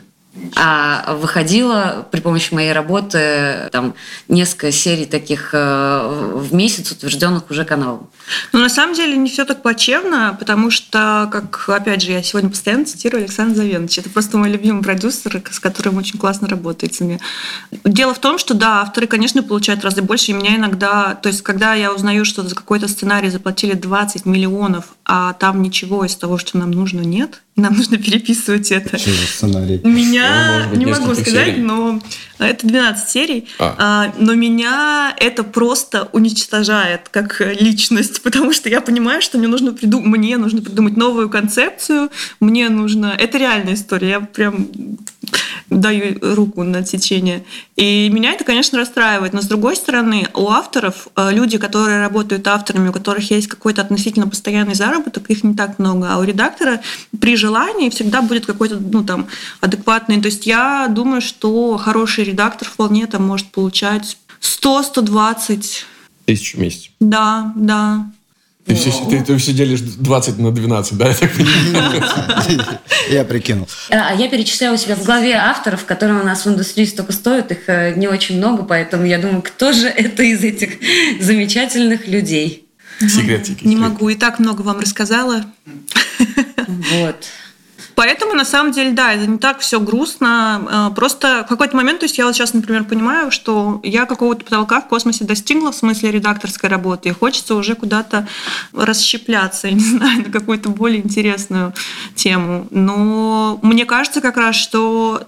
А 0.56 1.14
выходила 1.16 2.08
при 2.10 2.20
помощи 2.20 2.54
моей 2.54 2.74
работы 2.74 3.70
там 3.72 3.94
несколько 4.28 4.72
серий 4.72 5.06
таких 5.06 5.52
э, 5.54 6.32
в 6.36 6.52
месяц 6.56 6.92
утвержденных 6.92 7.52
уже 7.52 7.66
каналом. 7.66 8.10
Ну, 8.52 8.60
на 8.60 8.70
самом 8.70 8.96
деле 8.96 9.16
не 9.16 9.30
все 9.30 9.46
так 9.46 9.62
плачевно, 9.62 10.36
потому 10.40 10.72
что, 10.72 11.30
как, 11.32 11.70
опять 11.70 12.02
же, 12.02 12.12
я 12.12 12.24
сегодня 12.24 12.50
постоянно 12.50 12.86
цитирую 12.86 13.24
Александра 13.24 13.58
Завеновича. 13.58 14.02
Это 14.02 14.10
просто 14.10 14.38
мой 14.38 14.50
любимый 14.50 14.82
продюсер, 14.82 15.44
с 15.52 15.60
которым 15.60 15.98
очень 15.98 16.18
классно 16.18 16.48
работается 16.48 17.04
мне. 17.04 17.20
Дело 17.84 18.16
в 18.16 18.20
том, 18.20 18.40
что, 18.40 18.56
да, 18.56 18.82
авторы, 18.82 19.06
конечно, 19.06 19.44
получают 19.44 19.84
разы 19.84 20.02
больше, 20.02 20.32
и 20.32 20.34
меня 20.34 20.56
иногда... 20.56 21.14
То 21.14 21.30
есть, 21.30 21.44
когда 21.44 21.76
я 21.76 21.94
узнаю, 21.94 22.26
что 22.26 22.42
за 22.42 22.56
какой-то 22.56 22.88
сценарий 22.88 23.30
заплатили 23.30 23.74
20 23.74 24.26
миллионов, 24.26 24.96
а 25.06 25.34
там 25.34 25.62
ничего 25.62 26.06
из 26.06 26.16
того, 26.16 26.38
что 26.38 26.58
нам 26.58 26.72
нужно, 26.72 27.02
нет, 27.02 27.42
нам 27.56 27.76
нужно 27.76 27.98
переписывать 27.98 28.72
это. 28.72 28.98
Что 28.98 29.12
за 29.12 29.28
сценарий? 29.28 29.82
Меня, 29.84 30.70
ну, 30.72 30.78
не 30.78 30.86
могу 30.86 31.14
сказать, 31.14 31.56
серий. 31.56 31.62
но 31.62 32.02
это 32.46 32.68
12 32.68 33.10
серий, 33.10 33.48
а. 33.60 33.76
А, 33.78 34.14
но 34.18 34.34
меня 34.34 35.14
это 35.18 35.44
просто 35.44 36.10
уничтожает 36.12 37.10
как 37.10 37.42
личность, 37.60 38.22
потому 38.24 38.54
что 38.54 38.70
я 38.70 38.82
понимаю, 38.82 39.22
что 39.22 39.38
мне 39.38 39.48
нужно 39.48 39.74
придумать, 39.74 40.08
мне 40.08 40.38
нужно 40.38 40.62
придумать 40.62 40.98
новую 40.98 41.30
концепцию, 41.30 42.10
мне 42.40 42.70
нужно, 42.70 43.16
это 43.18 43.38
реальная 43.38 43.74
история, 43.74 44.10
я 44.10 44.20
прям 44.20 44.68
даю 45.70 46.18
руку 46.22 46.64
на 46.64 46.84
течение. 46.84 47.44
И 47.76 48.10
меня 48.10 48.34
это, 48.34 48.44
конечно, 48.44 48.78
расстраивает. 48.78 49.34
Но 49.34 49.42
с 49.42 49.46
другой 49.46 49.76
стороны, 49.76 50.28
у 50.34 50.50
авторов, 50.50 51.08
э, 51.16 51.32
люди, 51.32 51.58
которые 51.58 52.00
работают 52.00 52.48
авторами, 52.48 52.90
у 52.90 52.94
которых 52.94 53.32
есть 53.32 53.48
какой-то 53.48 53.82
относительно 53.82 54.28
постоянный 54.28 54.76
заработок, 54.76 55.30
их 55.30 55.44
не 55.44 55.56
так 55.56 55.80
много. 55.80 56.14
А 56.14 56.20
у 56.20 56.24
редактора 56.24 56.82
при 57.20 57.36
желании 57.36 57.90
всегда 57.90 58.22
будет 58.22 58.46
какой-то, 58.46 58.80
ну, 58.80 59.04
там, 59.04 59.28
адекватный. 59.62 60.22
То 60.22 60.28
есть 60.28 60.46
я 60.46 60.88
думаю, 60.90 61.22
что 61.22 61.78
хороший 61.78 62.26
редактор 62.34 62.68
вполне 62.68 63.06
там 63.08 63.26
может 63.26 63.52
получать 63.52 64.18
100-120 64.42 65.84
тысяч 66.26 66.56
в 66.56 66.60
месяц. 66.60 66.90
Да, 67.00 67.54
да. 67.56 68.08
Ты 68.66 68.76
все, 68.76 68.92
ты, 69.10 69.22
ты 69.22 69.38
все 69.38 69.52
делишь 69.52 69.82
20 69.82 70.40
на 70.40 70.52
12, 70.52 70.98
да, 70.98 71.10
я 73.10 73.24
прикинул. 73.26 73.68
А 73.90 74.16
я 74.16 74.30
перечисляю 74.30 74.76
у 74.76 74.78
себя 74.78 74.96
в 74.96 75.04
голове 75.04 75.34
авторов, 75.34 75.84
которые 75.84 76.22
у 76.22 76.24
нас 76.24 76.46
в 76.46 76.50
индустрии 76.50 76.86
столько 76.86 77.12
стоят, 77.12 77.52
их 77.52 77.68
э, 77.68 77.94
не 77.98 78.08
очень 78.08 78.38
много, 78.38 78.64
поэтому 78.64 79.04
я 79.06 79.18
думаю, 79.18 79.42
кто 79.42 79.74
же 79.74 79.88
это 79.90 80.24
из 80.24 80.42
этих 80.44 80.78
замечательных 81.20 82.08
людей? 82.08 82.66
Секретики. 83.02 83.68
Не 83.68 83.76
могу, 83.76 84.08
и 84.08 84.16
так 84.16 84.40
много 84.40 84.62
вам 84.62 84.80
рассказала. 84.80 85.44
Вот. 86.68 87.26
Поэтому, 87.96 88.34
на 88.34 88.46
самом 88.46 88.72
деле, 88.72 88.92
да, 88.92 89.14
это 89.14 89.28
не 89.28 89.38
так 89.38 89.60
все 89.60 89.80
грустно. 89.80 90.90
Э, 90.92 90.96
просто 90.96 91.44
в 91.46 91.50
какой-то 91.50 91.76
момент, 91.76 92.00
то 92.00 92.06
есть 92.06 92.18
я 92.18 92.26
вот 92.26 92.36
сейчас, 92.36 92.54
например, 92.54 92.84
понимаю, 92.84 93.32
что 93.32 93.80
я 93.84 94.06
какого-то 94.06 94.44
потолка 94.44 94.82
в 94.82 94.88
космосе 94.88 95.26
достигла 95.26 95.72
в 95.72 95.76
смысле 95.76 96.12
редакторской 96.12 96.70
работы, 96.70 97.10
и 97.10 97.12
хочется 97.12 97.56
уже 97.56 97.76
куда-то 97.76 98.28
расщепляться, 98.74 99.68
я 99.68 99.74
не 99.74 99.80
знаю, 99.84 100.24
на 100.26 100.32
какую-то 100.32 100.70
более 100.70 101.04
интересную 101.04 101.74
тему. 102.16 102.68
Но 102.72 103.60
мне 103.62 103.86
кажется 103.86 104.22
как 104.22 104.38
раз, 104.38 104.56
что 104.56 105.22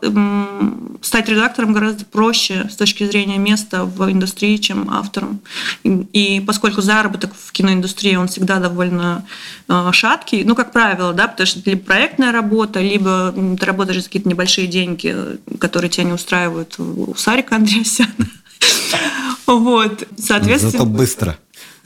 стать 1.02 1.30
редактором 1.30 1.74
гораздо 1.74 2.06
проще 2.06 2.68
с 2.72 2.76
точки 2.76 3.06
зрения 3.06 3.38
места 3.38 3.86
в 3.86 4.12
индустрии, 4.12 4.58
чем 4.58 4.90
автором. 4.92 5.40
И 5.84 6.44
поскольку 6.46 6.82
заработок 6.82 7.32
в 7.36 7.52
киноиндустрии, 7.52 8.16
он 8.16 8.28
всегда 8.28 8.60
довольно 8.60 9.26
э, 9.68 9.90
шаткий, 9.92 10.44
ну, 10.44 10.56
как 10.56 10.72
правило, 10.72 11.14
да, 11.14 11.28
потому 11.28 11.48
что 11.48 11.62
либо 11.66 11.84
проектная 11.84 12.32
работа, 12.32 12.55
работа, 12.56 12.80
либо 12.80 13.34
ты 13.60 13.66
работаешь 13.66 13.98
за 13.98 14.06
какие-то 14.06 14.30
небольшие 14.30 14.68
деньги, 14.68 15.16
которые 15.60 15.90
тебя 15.90 16.06
не 16.06 16.14
устраивают 16.14 16.80
у 16.80 17.14
Сарика 17.16 17.58
Андреасяна. 17.58 18.10
Вот, 19.46 20.08
соответственно... 20.18 20.72
Зато 20.72 20.86
быстро. 20.86 21.38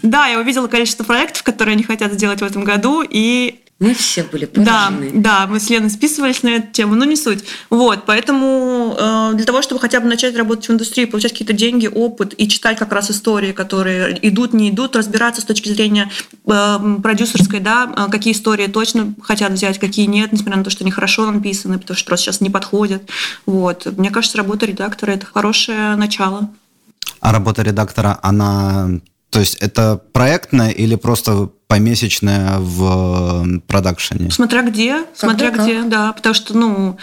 Да, 0.02 0.28
я 0.28 0.40
увидела 0.40 0.68
количество 0.68 1.04
проектов, 1.04 1.44
которые 1.44 1.74
они 1.74 1.84
хотят 1.84 2.14
сделать 2.14 2.40
в 2.40 2.46
этом 2.46 2.64
году, 2.64 3.04
и 3.08 3.60
мы 3.80 3.94
все 3.94 4.24
были 4.24 4.44
поражены. 4.44 5.12
Да, 5.14 5.46
да, 5.46 5.48
мы 5.48 5.60
с 5.62 5.70
Леной 5.70 5.90
списывались 5.90 6.44
на 6.44 6.50
эту 6.50 6.68
тему, 6.74 6.96
но 6.96 7.06
не 7.06 7.16
суть. 7.16 7.46
Вот, 7.70 8.06
поэтому 8.06 8.94
э, 9.00 9.32
для 9.36 9.46
того, 9.46 9.62
чтобы 9.62 9.80
хотя 9.80 10.02
бы 10.02 10.08
начать 10.08 10.36
работать 10.36 10.68
в 10.68 10.72
индустрии, 10.72 11.06
получать 11.06 11.32
какие-то 11.32 11.54
деньги, 11.54 11.88
опыт 11.88 12.34
и 12.38 12.50
читать 12.50 12.78
как 12.78 12.92
раз 12.92 13.10
истории, 13.10 13.54
которые 13.54 14.20
идут, 14.28 14.54
не 14.54 14.70
идут, 14.70 14.98
разбираться 14.98 15.42
с 15.42 15.46
точки 15.46 15.70
зрения 15.70 16.12
э, 16.46 16.98
продюсерской, 17.02 17.62
да, 17.62 17.90
э, 17.96 18.12
какие 18.12 18.34
истории 18.34 18.68
точно 18.68 19.14
хотят 19.22 19.54
взять, 19.54 19.80
какие 19.80 20.08
нет, 20.08 20.34
несмотря 20.34 20.58
на 20.58 20.66
то, 20.66 20.70
что 20.70 20.84
они 20.84 20.92
хорошо 20.92 21.32
написаны, 21.32 21.80
потому 21.80 21.96
что 21.96 22.06
просто 22.06 22.26
сейчас 22.26 22.42
не 22.42 22.50
подходят. 22.50 23.04
Вот. 23.46 23.88
Мне 23.98 24.12
кажется, 24.12 24.38
работа 24.38 24.66
редактора– 24.66 25.12
это 25.14 25.26
хорошее 25.26 25.96
начало. 25.96 26.50
А 27.22 27.32
работа 27.32 27.62
редактора, 27.62 28.20
она 28.22 29.00
то 29.30 29.40
есть 29.40 29.56
это 29.56 30.02
проектная 30.12 30.70
или 30.70 30.96
просто 30.96 31.50
помесячная 31.68 32.58
в 32.58 33.60
продакшене? 33.68 34.32
Смотря 34.32 34.64
где, 34.64 35.04
как 35.04 35.16
смотря 35.16 35.52
где, 35.52 35.84
да, 35.84 36.14
потому 36.14 36.34
что, 36.34 36.58
ну, 36.58 36.98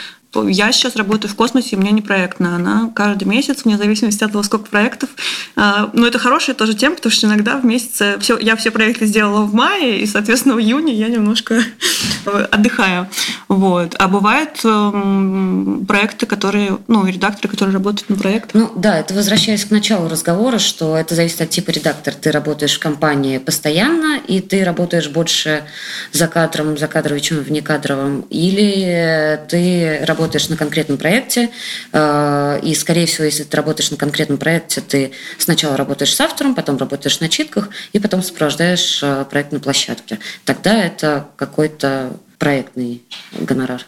я 0.45 0.73
сейчас 0.73 0.97
работаю 0.97 1.31
в 1.31 1.35
космосе, 1.35 1.77
у 1.77 1.81
меня 1.81 1.91
не 1.91 2.03
проектная, 2.03 2.57
она 2.57 2.91
каждый 2.95 3.25
месяц, 3.25 3.65
вне 3.65 3.77
зависимости 3.77 4.23
от 4.25 4.33
того, 4.33 4.43
сколько 4.45 4.67
проектов. 4.67 5.11
А, 5.57 5.91
но 5.93 6.07
это 6.07 6.19
хорошая 6.19 6.55
тоже 6.55 6.75
тема, 6.75 6.97
потому 6.97 7.13
что 7.13 7.27
иногда 7.27 7.59
в 7.59 7.65
месяце 7.65 8.19
все, 8.21 8.39
я 8.39 8.57
все 8.57 8.71
проекты 8.71 9.07
сделала 9.07 9.43
в 9.43 9.55
мае, 9.55 10.01
и, 10.01 10.07
соответственно, 10.07 10.55
в 10.55 10.61
июне 10.61 10.93
я 10.93 11.09
немножко 11.09 11.63
отдыхаю. 12.51 13.09
Вот. 13.49 13.95
А 13.99 14.09
бывают 14.09 14.61
эм, 14.65 15.85
проекты, 15.87 16.27
которые, 16.27 16.79
ну, 16.89 17.07
редакторы, 17.07 17.49
которые 17.49 17.73
работают 17.73 18.09
на 18.11 18.17
проектах. 18.17 18.55
Ну 18.55 18.73
да, 18.77 18.99
это 18.99 19.15
возвращаясь 19.15 19.65
к 19.65 19.71
началу 19.71 20.09
разговора, 20.09 20.59
что 20.59 20.97
это 20.97 21.15
зависит 21.15 21.41
от 21.41 21.51
типа 21.51 21.71
редактора. 21.71 22.15
Ты 22.15 22.31
работаешь 22.31 22.75
в 22.75 22.79
компании 22.79 23.39
постоянно, 23.39 24.19
и 24.19 24.41
ты 24.41 24.65
работаешь 24.65 25.09
больше 25.09 25.65
за 26.13 26.29
кадром, 26.29 26.77
за 26.77 26.89
кадровым, 26.89 27.21
чем 27.21 27.39
внекадровым, 27.39 28.23
или 28.31 29.41
ты 29.49 30.05
работаешь 30.05 30.26
работаешь 30.27 30.49
на 30.49 30.57
конкретном 30.57 30.99
проекте, 30.99 31.51
э, 31.93 32.61
и, 32.63 32.75
скорее 32.75 33.07
всего, 33.07 33.25
если 33.25 33.45
ты 33.45 33.57
работаешь 33.57 33.91
на 33.93 33.97
конкретном 33.97 34.39
проекте, 34.39 34.81
ты 34.81 35.13
сначала 35.39 35.77
работаешь 35.77 36.15
с 36.15 36.21
автором, 36.21 36.55
потом 36.55 36.79
работаешь 36.79 37.21
на 37.21 37.29
читках, 37.29 37.69
и 37.93 38.01
потом 38.01 38.23
сопровождаешь 38.23 39.01
э, 39.03 39.25
проект 39.31 39.53
на 39.53 39.61
площадке. 39.61 40.19
Тогда 40.45 40.85
это 40.85 41.29
какой-то 41.37 42.17
проектный 42.39 43.03
гонорар. 43.39 43.87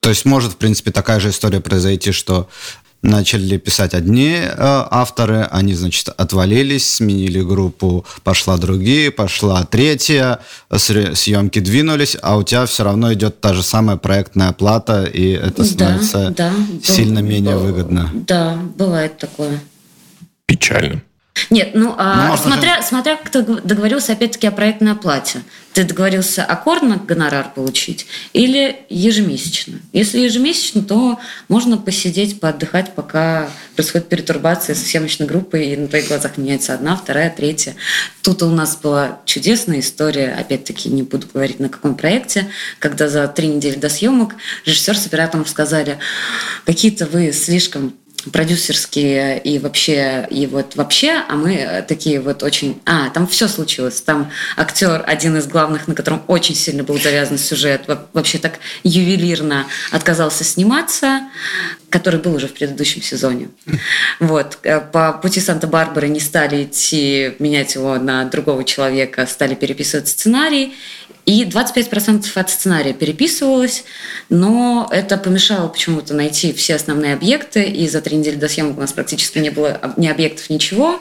То 0.00 0.08
есть 0.08 0.24
может, 0.24 0.52
в 0.52 0.56
принципе, 0.56 0.92
такая 0.92 1.20
же 1.20 1.28
история 1.28 1.60
произойти, 1.60 2.10
что 2.10 2.48
начали 3.02 3.56
писать 3.56 3.94
одни 3.94 4.34
э, 4.34 4.54
авторы, 4.58 5.48
они, 5.50 5.74
значит, 5.74 6.08
отвалились, 6.08 6.94
сменили 6.94 7.40
группу, 7.40 8.04
пошла 8.22 8.56
другие, 8.56 9.10
пошла 9.10 9.64
третья, 9.64 10.40
съемки 10.70 11.60
двинулись, 11.60 12.16
а 12.20 12.36
у 12.36 12.42
тебя 12.42 12.66
все 12.66 12.84
равно 12.84 13.12
идет 13.12 13.40
та 13.40 13.54
же 13.54 13.62
самая 13.62 13.96
проектная 13.96 14.52
плата, 14.52 15.04
и 15.04 15.30
это 15.30 15.64
становится 15.64 16.30
да, 16.30 16.50
да, 16.50 16.52
сильно 16.82 17.20
был, 17.20 17.28
менее 17.28 17.56
выгодно. 17.56 18.10
Да, 18.12 18.58
бывает 18.76 19.18
такое. 19.18 19.60
Печально. 20.46 21.02
Нет, 21.48 21.70
ну, 21.74 21.94
а, 21.96 22.28
ну 22.28 22.36
смотря, 22.36 22.80
же... 22.80 22.86
смотря 22.86 23.16
как 23.16 23.30
ты 23.30 23.42
договорился 23.42 24.12
опять-таки 24.12 24.46
о 24.46 24.50
проектной 24.50 24.92
оплате. 24.92 25.40
Ты 25.72 25.84
договорился 25.84 26.44
аккордно 26.44 26.96
гонорар 26.96 27.52
получить 27.54 28.06
или 28.32 28.80
ежемесячно? 28.88 29.78
Если 29.92 30.18
ежемесячно, 30.18 30.82
то 30.82 31.20
можно 31.48 31.78
посидеть, 31.78 32.40
поотдыхать, 32.40 32.94
пока 32.94 33.48
происходит 33.76 34.08
перетурбация 34.08 34.74
со 34.74 34.84
съемочной 34.84 35.28
группой, 35.28 35.68
и 35.68 35.76
на 35.76 35.86
твоих 35.86 36.08
глазах 36.08 36.38
меняется 36.38 36.74
одна, 36.74 36.96
вторая, 36.96 37.30
третья. 37.30 37.76
Тут 38.20 38.42
у 38.42 38.50
нас 38.50 38.76
была 38.76 39.20
чудесная 39.24 39.78
история, 39.78 40.36
опять-таки 40.38 40.88
не 40.88 41.04
буду 41.04 41.28
говорить 41.32 41.60
на 41.60 41.68
каком 41.68 41.94
проекте, 41.94 42.48
когда 42.80 43.08
за 43.08 43.28
три 43.28 43.46
недели 43.46 43.76
до 43.76 43.88
съемок 43.88 44.34
режиссер 44.66 44.98
с 44.98 45.06
оператором 45.06 45.46
сказали, 45.46 45.98
какие-то 46.66 47.06
вы 47.06 47.32
слишком 47.32 47.94
продюсерские 48.32 49.38
и 49.38 49.58
вообще, 49.58 50.26
и 50.30 50.46
вот 50.46 50.76
вообще, 50.76 51.22
а 51.28 51.36
мы 51.36 51.84
такие 51.86 52.20
вот 52.20 52.42
очень... 52.42 52.80
А, 52.86 53.10
там 53.10 53.26
все 53.26 53.48
случилось. 53.48 54.00
Там 54.02 54.30
актер, 54.56 55.02
один 55.06 55.36
из 55.36 55.46
главных, 55.46 55.88
на 55.88 55.94
котором 55.94 56.22
очень 56.26 56.54
сильно 56.54 56.82
был 56.82 56.98
завязан 57.00 57.38
сюжет, 57.38 57.82
вообще 58.12 58.38
так 58.38 58.58
ювелирно 58.84 59.66
отказался 59.90 60.44
сниматься. 60.44 61.20
Который 61.90 62.20
был 62.20 62.34
уже 62.34 62.46
в 62.46 62.54
предыдущем 62.54 63.02
сезоне. 63.02 63.48
Вот. 64.20 64.58
Э, 64.62 64.80
по 64.80 65.12
пути 65.12 65.40
Санта-Барбары 65.40 66.08
не 66.08 66.20
стали 66.20 66.64
идти, 66.64 67.34
менять 67.38 67.74
его 67.74 67.96
на 67.96 68.24
другого 68.24 68.64
человека, 68.64 69.26
стали 69.26 69.54
переписывать 69.54 70.08
сценарий. 70.08 70.74
И 71.26 71.44
25% 71.44 72.26
от 72.34 72.50
сценария 72.50 72.92
переписывалось, 72.92 73.84
но 74.30 74.88
это 74.90 75.16
помешало 75.18 75.68
почему-то 75.68 76.14
найти 76.14 76.52
все 76.52 76.76
основные 76.76 77.12
объекты, 77.12 77.62
и 77.64 77.86
за 77.88 78.00
три 78.00 78.16
недели 78.16 78.36
до 78.36 78.48
съемок 78.48 78.78
у 78.78 78.80
нас 78.80 78.92
практически 78.92 79.38
не 79.38 79.50
было 79.50 79.80
ни 79.96 80.08
объектов, 80.08 80.48
ничего. 80.48 80.98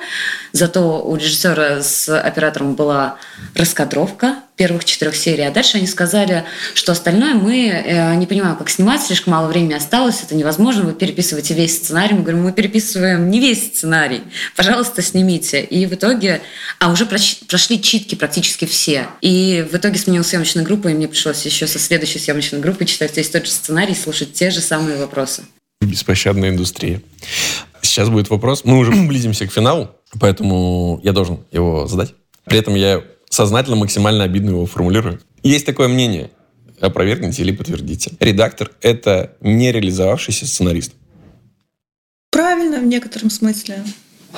Зато 0.52 1.02
у 1.02 1.16
режиссера 1.16 1.82
с 1.82 2.10
оператором 2.20 2.76
была 2.76 3.18
раскадровка 3.56 4.36
первых 4.60 4.84
четырех 4.84 5.16
серий, 5.16 5.44
а 5.44 5.52
дальше 5.52 5.78
они 5.78 5.88
сказали, 5.88 6.44
что 6.74 6.92
остальное 6.92 7.34
мы 7.34 7.70
э, 7.70 8.16
не 8.16 8.26
понимаем, 8.26 8.58
как 8.58 8.70
снимать, 8.70 9.02
слишком 9.02 9.32
мало 9.32 9.48
времени 9.48 9.72
осталось, 9.72 10.22
это 10.22 10.36
невозможно, 10.36 10.84
вы 10.84 10.92
переписываете 10.92 11.54
весь 11.54 11.78
сценарий. 11.78 12.14
Мы 12.14 12.24
говорим, 12.24 12.44
мы 12.44 12.52
переписываем 12.52 13.32
не 13.32 13.40
весь 13.40 13.68
сценарий, 13.68 14.22
пожалуйста, 14.58 15.02
снимите. 15.02 15.64
И 15.64 15.86
в 15.86 15.94
итоге, 15.94 16.42
а 16.78 16.92
уже 16.92 17.06
прошли 17.06 17.82
читки 17.82 18.16
практически 18.16 18.66
все. 18.66 19.08
И 19.22 19.66
в 19.72 19.78
итоге 19.78 19.98
сменил 19.98 20.26
съемочную 20.26 20.68
группу, 20.68 20.90
и 20.90 20.94
мне 20.94 21.08
пришлось 21.08 21.46
еще 21.46 21.66
со 21.66 21.80
следующей 21.80 22.20
съемочной 22.20 22.60
группой 22.60 22.86
читать 22.86 23.16
весь 23.16 23.30
тот 23.30 23.46
же 23.46 23.52
сценарий, 23.52 23.96
слушать 23.96 24.34
те 24.34 24.50
же 24.50 24.60
самые 24.60 24.98
вопросы. 24.98 25.44
Беспощадная 25.80 26.50
индустрия. 26.50 27.02
Сейчас 27.82 28.10
будет 28.10 28.30
вопрос. 28.30 28.66
Мы 28.66 28.78
уже 28.78 28.92
близимся 29.08 29.48
к 29.48 29.54
финалу, 29.54 29.96
поэтому 30.20 31.00
я 31.02 31.14
должен 31.14 31.46
его 31.54 31.88
задать. 31.88 32.14
При 32.44 32.60
этом 32.60 32.76
я 32.76 33.02
сознательно 33.30 33.78
максимально 33.78 34.24
обидно 34.24 34.50
его 34.50 34.66
формулирую. 34.66 35.22
Есть 35.44 35.66
такое 35.66 35.88
мнение, 35.88 36.32
опровергните 36.80 37.44
или 37.44 37.52
подтвердите. 37.52 38.12
Редактор— 38.20 38.72
это 38.82 39.36
не 39.42 39.72
реализовавшийся 39.72 40.46
сценарист. 40.46 40.94
Правильно, 42.32 42.80
в 42.80 42.86
некотором 42.86 43.30
смысле. 43.30 43.84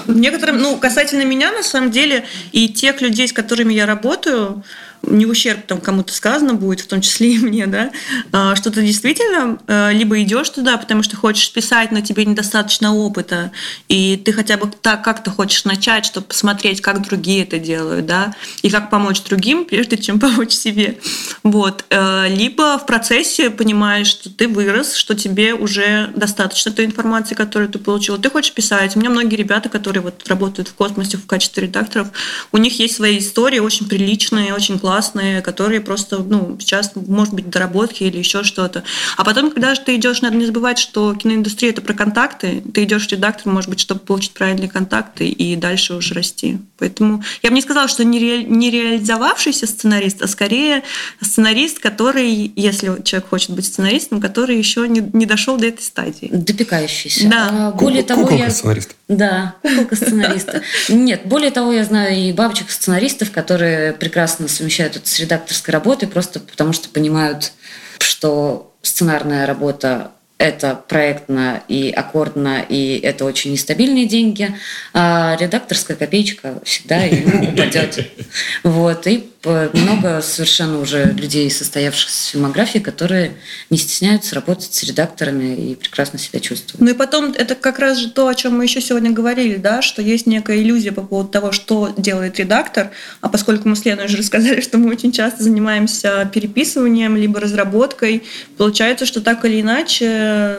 В 0.05 0.15
некотором, 0.15 0.57
ну, 0.57 0.77
касательно 0.77 1.23
меня, 1.23 1.51
на 1.51 1.63
самом 1.63 1.91
деле, 1.91 2.25
и 2.51 2.69
тех 2.69 3.01
людей, 3.01 3.27
с 3.27 3.33
которыми 3.33 3.73
я 3.73 3.85
работаю, 3.85 4.63
не 5.03 5.25
ущерб 5.25 5.65
там 5.65 5.81
кому-то 5.81 6.13
сказано 6.13 6.53
будет, 6.53 6.81
в 6.81 6.87
том 6.87 7.01
числе 7.01 7.33
и 7.33 7.37
мне, 7.45 7.67
да, 7.67 7.91
а, 8.31 8.55
что 8.55 8.71
ты 8.71 8.81
действительно 8.81 9.59
э, 9.67 9.93
либо 9.93 10.21
идешь 10.21 10.49
туда, 10.49 10.77
потому 10.77 11.03
что 11.03 11.15
хочешь 11.15 11.51
писать, 11.51 11.91
но 11.91 12.01
тебе 12.01 12.25
недостаточно 12.25 12.93
опыта, 12.95 13.51
и 13.87 14.17
ты 14.17 14.33
хотя 14.33 14.57
бы 14.57 14.71
так 14.81 15.03
как-то 15.03 15.31
хочешь 15.31 15.65
начать, 15.65 16.05
чтобы 16.05 16.27
посмотреть, 16.27 16.81
как 16.81 17.01
другие 17.01 17.43
это 17.43 17.59
делают, 17.59 18.05
да, 18.05 18.35
и 18.61 18.69
как 18.69 18.89
помочь 18.89 19.21
другим, 19.23 19.65
прежде 19.69 19.97
чем 19.97 20.19
помочь 20.19 20.51
себе. 20.51 20.99
Вот. 21.43 21.85
Э, 21.89 22.27
либо 22.29 22.77
в 22.77 22.85
процессе 22.85 23.49
понимаешь, 23.49 24.07
что 24.07 24.29
ты 24.29 24.47
вырос, 24.47 24.95
что 24.95 25.15
тебе 25.15 25.53
уже 25.53 26.11
достаточно 26.15 26.71
той 26.71 26.85
информации, 26.85 27.35
которую 27.35 27.69
ты 27.69 27.79
получил. 27.79 28.17
Ты 28.17 28.29
хочешь 28.29 28.53
писать. 28.53 28.95
У 28.95 28.99
меня 28.99 29.09
многие 29.09 29.35
ребята, 29.35 29.69
которые 29.69 30.03
вот 30.03 30.27
работают 30.27 30.67
в 30.67 30.73
космосе 30.73 31.17
в 31.17 31.25
качестве 31.25 31.63
редакторов, 31.63 32.09
у 32.51 32.57
них 32.57 32.79
есть 32.79 32.95
свои 32.95 33.17
истории 33.17 33.59
очень 33.59 33.87
приличные, 33.87 34.53
очень 34.53 34.79
классные, 34.79 34.90
классные, 34.91 35.41
которые 35.41 35.79
просто, 35.79 36.17
ну, 36.17 36.57
сейчас, 36.59 36.91
может 36.95 37.33
быть, 37.33 37.49
доработки 37.49 38.03
или 38.03 38.17
еще 38.17 38.43
что-то. 38.43 38.83
А 39.15 39.23
потом, 39.23 39.49
когда 39.49 39.73
же 39.73 39.79
ты 39.79 39.95
идешь, 39.95 40.21
надо 40.21 40.35
не 40.35 40.45
забывать, 40.45 40.79
что 40.79 41.15
киноиндустрия 41.15 41.71
это 41.71 41.81
про 41.81 41.93
контакты. 41.93 42.61
Ты 42.73 42.83
идешь 42.83 43.07
в 43.07 43.11
редактор, 43.13 43.53
может 43.53 43.69
быть, 43.69 43.79
чтобы 43.79 44.01
получить 44.01 44.33
правильные 44.33 44.67
контакты 44.67 45.29
и 45.29 45.55
дальше 45.55 45.93
уже 45.93 46.13
расти. 46.13 46.57
Поэтому 46.77 47.23
я 47.41 47.51
бы 47.51 47.55
не 47.55 47.61
сказала, 47.61 47.87
что 47.87 48.03
не, 48.03 48.19
ре, 48.19 48.43
не 48.43 48.69
реализовавшийся 48.69 49.65
сценарист, 49.65 50.21
а 50.21 50.27
скорее 50.27 50.83
сценарист, 51.21 51.79
который, 51.79 52.51
если 52.53 53.01
человек 53.03 53.29
хочет 53.29 53.51
быть 53.51 53.65
сценаристом, 53.65 54.19
который 54.19 54.57
еще 54.57 54.89
не, 54.89 54.99
не 55.13 55.25
дошел 55.25 55.55
до 55.55 55.67
этой 55.67 55.83
стадии. 55.83 56.27
Допекающийся. 56.33 57.29
Да. 57.29 57.49
А, 57.51 57.71
более 57.71 58.03
того, 58.03 58.29
я... 58.29 58.49
сценариста. 58.49 58.93
Да, 59.07 59.55
куколка 59.61 59.95
сценариста. 59.95 60.61
Нет, 60.89 61.21
более 61.25 61.51
того, 61.51 61.71
я 61.71 61.85
знаю 61.85 62.17
и 62.17 62.33
бабочек-сценаристов, 62.33 63.31
которые 63.31 63.93
прекрасно 63.93 64.47
совмещают 64.47 64.80
это 64.85 64.99
с 65.03 65.19
редакторской 65.19 65.71
работой, 65.73 66.07
просто 66.07 66.39
потому 66.39 66.73
что 66.73 66.89
понимают, 66.89 67.53
что 67.99 68.73
сценарная 68.81 69.45
работа 69.45 70.11
это 70.37 70.75
проектно 70.75 71.61
и 71.67 71.91
аккордно, 71.91 72.65
и 72.67 72.99
это 72.99 73.25
очень 73.25 73.51
нестабильные 73.51 74.07
деньги, 74.07 74.55
а 74.91 75.37
редакторская 75.39 75.95
копеечка 75.95 76.55
всегда 76.63 77.03
ему 77.03 77.51
упадет. 77.51 78.11
Вот. 78.63 79.05
И 79.07 79.30
много 79.45 80.21
совершенно 80.21 80.79
уже 80.79 81.05
людей, 81.05 81.49
состоявшихся 81.49 82.15
с 82.15 82.25
фильмографией, 82.27 82.83
которые 82.83 83.33
не 83.69 83.77
стесняются 83.77 84.35
работать 84.35 84.73
с 84.73 84.83
редакторами 84.83 85.71
и 85.71 85.75
прекрасно 85.75 86.19
себя 86.19 86.39
чувствуют. 86.39 86.79
Ну 86.81 86.91
и 86.91 86.93
потом 86.93 87.33
это 87.35 87.55
как 87.55 87.79
раз 87.79 87.97
же 87.97 88.11
то, 88.11 88.27
о 88.27 88.35
чем 88.35 88.57
мы 88.57 88.65
еще 88.65 88.81
сегодня 88.81 89.11
говорили, 89.11 89.55
да, 89.55 89.81
что 89.81 90.01
есть 90.01 90.27
некая 90.27 90.61
иллюзия 90.61 90.91
по 90.91 91.01
поводу 91.01 91.29
того, 91.29 91.51
что 91.51 91.93
делает 91.97 92.37
редактор, 92.37 92.91
а 93.21 93.29
поскольку 93.29 93.67
мы 93.67 93.75
с 93.75 93.83
Леной 93.83 94.05
уже 94.05 94.17
рассказали, 94.21 94.61
что 94.61 94.77
мы 94.77 94.91
очень 94.91 95.11
часто 95.11 95.43
занимаемся 95.43 96.29
переписыванием 96.31 97.15
либо 97.15 97.39
разработкой, 97.39 98.23
получается, 98.57 99.05
что 99.05 99.21
так 99.21 99.43
или 99.45 99.61
иначе 99.61 100.57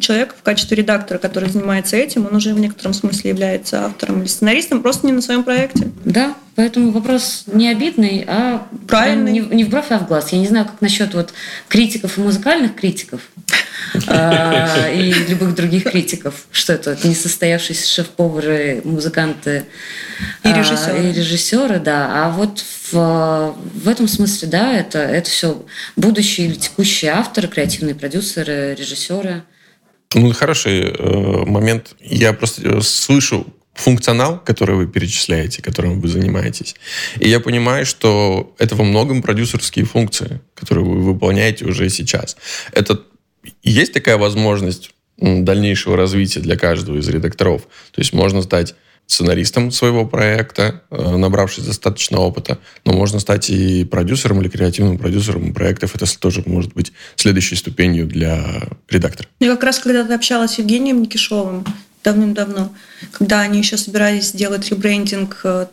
человек 0.00 0.34
в 0.38 0.42
качестве 0.42 0.76
редактора, 0.78 1.18
который 1.18 1.50
занимается 1.50 1.96
этим, 1.96 2.26
он 2.26 2.36
уже 2.36 2.54
в 2.54 2.60
некотором 2.60 2.94
смысле 2.94 3.30
является 3.30 3.84
автором 3.84 4.20
или 4.20 4.28
сценаристом, 4.28 4.82
просто 4.82 5.06
не 5.06 5.12
на 5.12 5.20
своем 5.20 5.44
проекте. 5.44 5.90
Да, 6.04 6.34
Поэтому 6.54 6.90
вопрос 6.90 7.44
не 7.46 7.68
обидный, 7.70 8.24
а 8.26 8.66
правильный. 8.86 9.32
Не, 9.32 9.40
не 9.40 9.64
в 9.64 9.70
бровь, 9.70 9.90
а 9.90 9.98
в 9.98 10.06
глаз. 10.06 10.32
Я 10.32 10.38
не 10.38 10.46
знаю, 10.46 10.66
как 10.66 10.80
насчет 10.82 11.14
вот 11.14 11.32
критиков 11.68 12.18
и 12.18 12.20
музыкальных 12.20 12.74
критиков 12.74 13.20
а, 14.06 14.88
и 14.92 15.12
любых 15.28 15.54
других 15.54 15.84
критиков. 15.84 16.46
Что 16.50 16.74
это? 16.74 16.98
Несостоявшиеся 17.04 17.88
шеф-повары, 17.88 18.82
музыканты 18.84 19.64
и 20.44 20.48
режиссеры. 20.48 20.98
А, 20.98 21.02
и 21.02 21.12
режиссеры, 21.12 21.80
да. 21.80 22.26
А 22.26 22.30
вот 22.30 22.62
в, 22.90 23.56
в 23.74 23.88
этом 23.88 24.06
смысле, 24.06 24.48
да, 24.48 24.72
это, 24.74 24.98
это 24.98 25.30
все 25.30 25.64
будущие 25.96 26.48
или 26.48 26.54
текущие 26.54 27.12
авторы, 27.12 27.48
креативные 27.48 27.94
продюсеры, 27.94 28.74
режиссеры. 28.78 29.42
Ну, 30.14 30.32
хороший 30.32 30.82
э, 30.82 31.44
момент. 31.46 31.94
Я 32.00 32.34
просто 32.34 32.62
э, 32.62 32.80
слышу 32.82 33.46
функционал, 33.74 34.38
который 34.38 34.76
вы 34.76 34.86
перечисляете, 34.86 35.62
которым 35.62 36.00
вы 36.00 36.08
занимаетесь. 36.08 36.74
И 37.18 37.28
я 37.28 37.40
понимаю, 37.40 37.86
что 37.86 38.54
это 38.58 38.76
во 38.76 38.84
многом 38.84 39.22
продюсерские 39.22 39.84
функции, 39.84 40.40
которые 40.54 40.84
вы 40.84 41.00
выполняете 41.00 41.64
уже 41.64 41.88
сейчас. 41.88 42.36
Это 42.72 43.00
есть 43.62 43.92
такая 43.92 44.18
возможность 44.18 44.90
дальнейшего 45.18 45.96
развития 45.96 46.40
для 46.40 46.56
каждого 46.56 46.96
из 46.96 47.08
редакторов. 47.08 47.62
То 47.92 48.00
есть 48.00 48.12
можно 48.12 48.42
стать 48.42 48.74
сценаристом 49.06 49.70
своего 49.70 50.06
проекта, 50.06 50.82
э, 50.90 51.16
набравшись 51.16 51.64
достаточно 51.64 52.18
опыта, 52.20 52.58
но 52.84 52.92
можно 52.92 53.20
стать 53.20 53.50
и 53.50 53.84
продюсером 53.84 54.40
или 54.40 54.48
креативным 54.48 54.96
продюсером 54.96 55.52
проектов. 55.52 55.94
Это 55.94 56.06
тоже 56.18 56.42
может 56.46 56.72
быть 56.72 56.92
следующей 57.16 57.56
ступенью 57.56 58.06
для 58.06 58.68
редактора. 58.88 59.28
Я 59.40 59.50
как 59.50 59.64
раз 59.64 59.80
когда-то 59.80 60.14
общалась 60.14 60.52
с 60.52 60.58
Евгением 60.58 61.02
Никишовым, 61.02 61.64
давным-давно, 62.02 62.74
когда 63.12 63.40
они 63.40 63.58
еще 63.58 63.76
собирались 63.76 64.28
сделать 64.28 64.68
ребрендинг 64.70 65.40
э, 65.44 65.66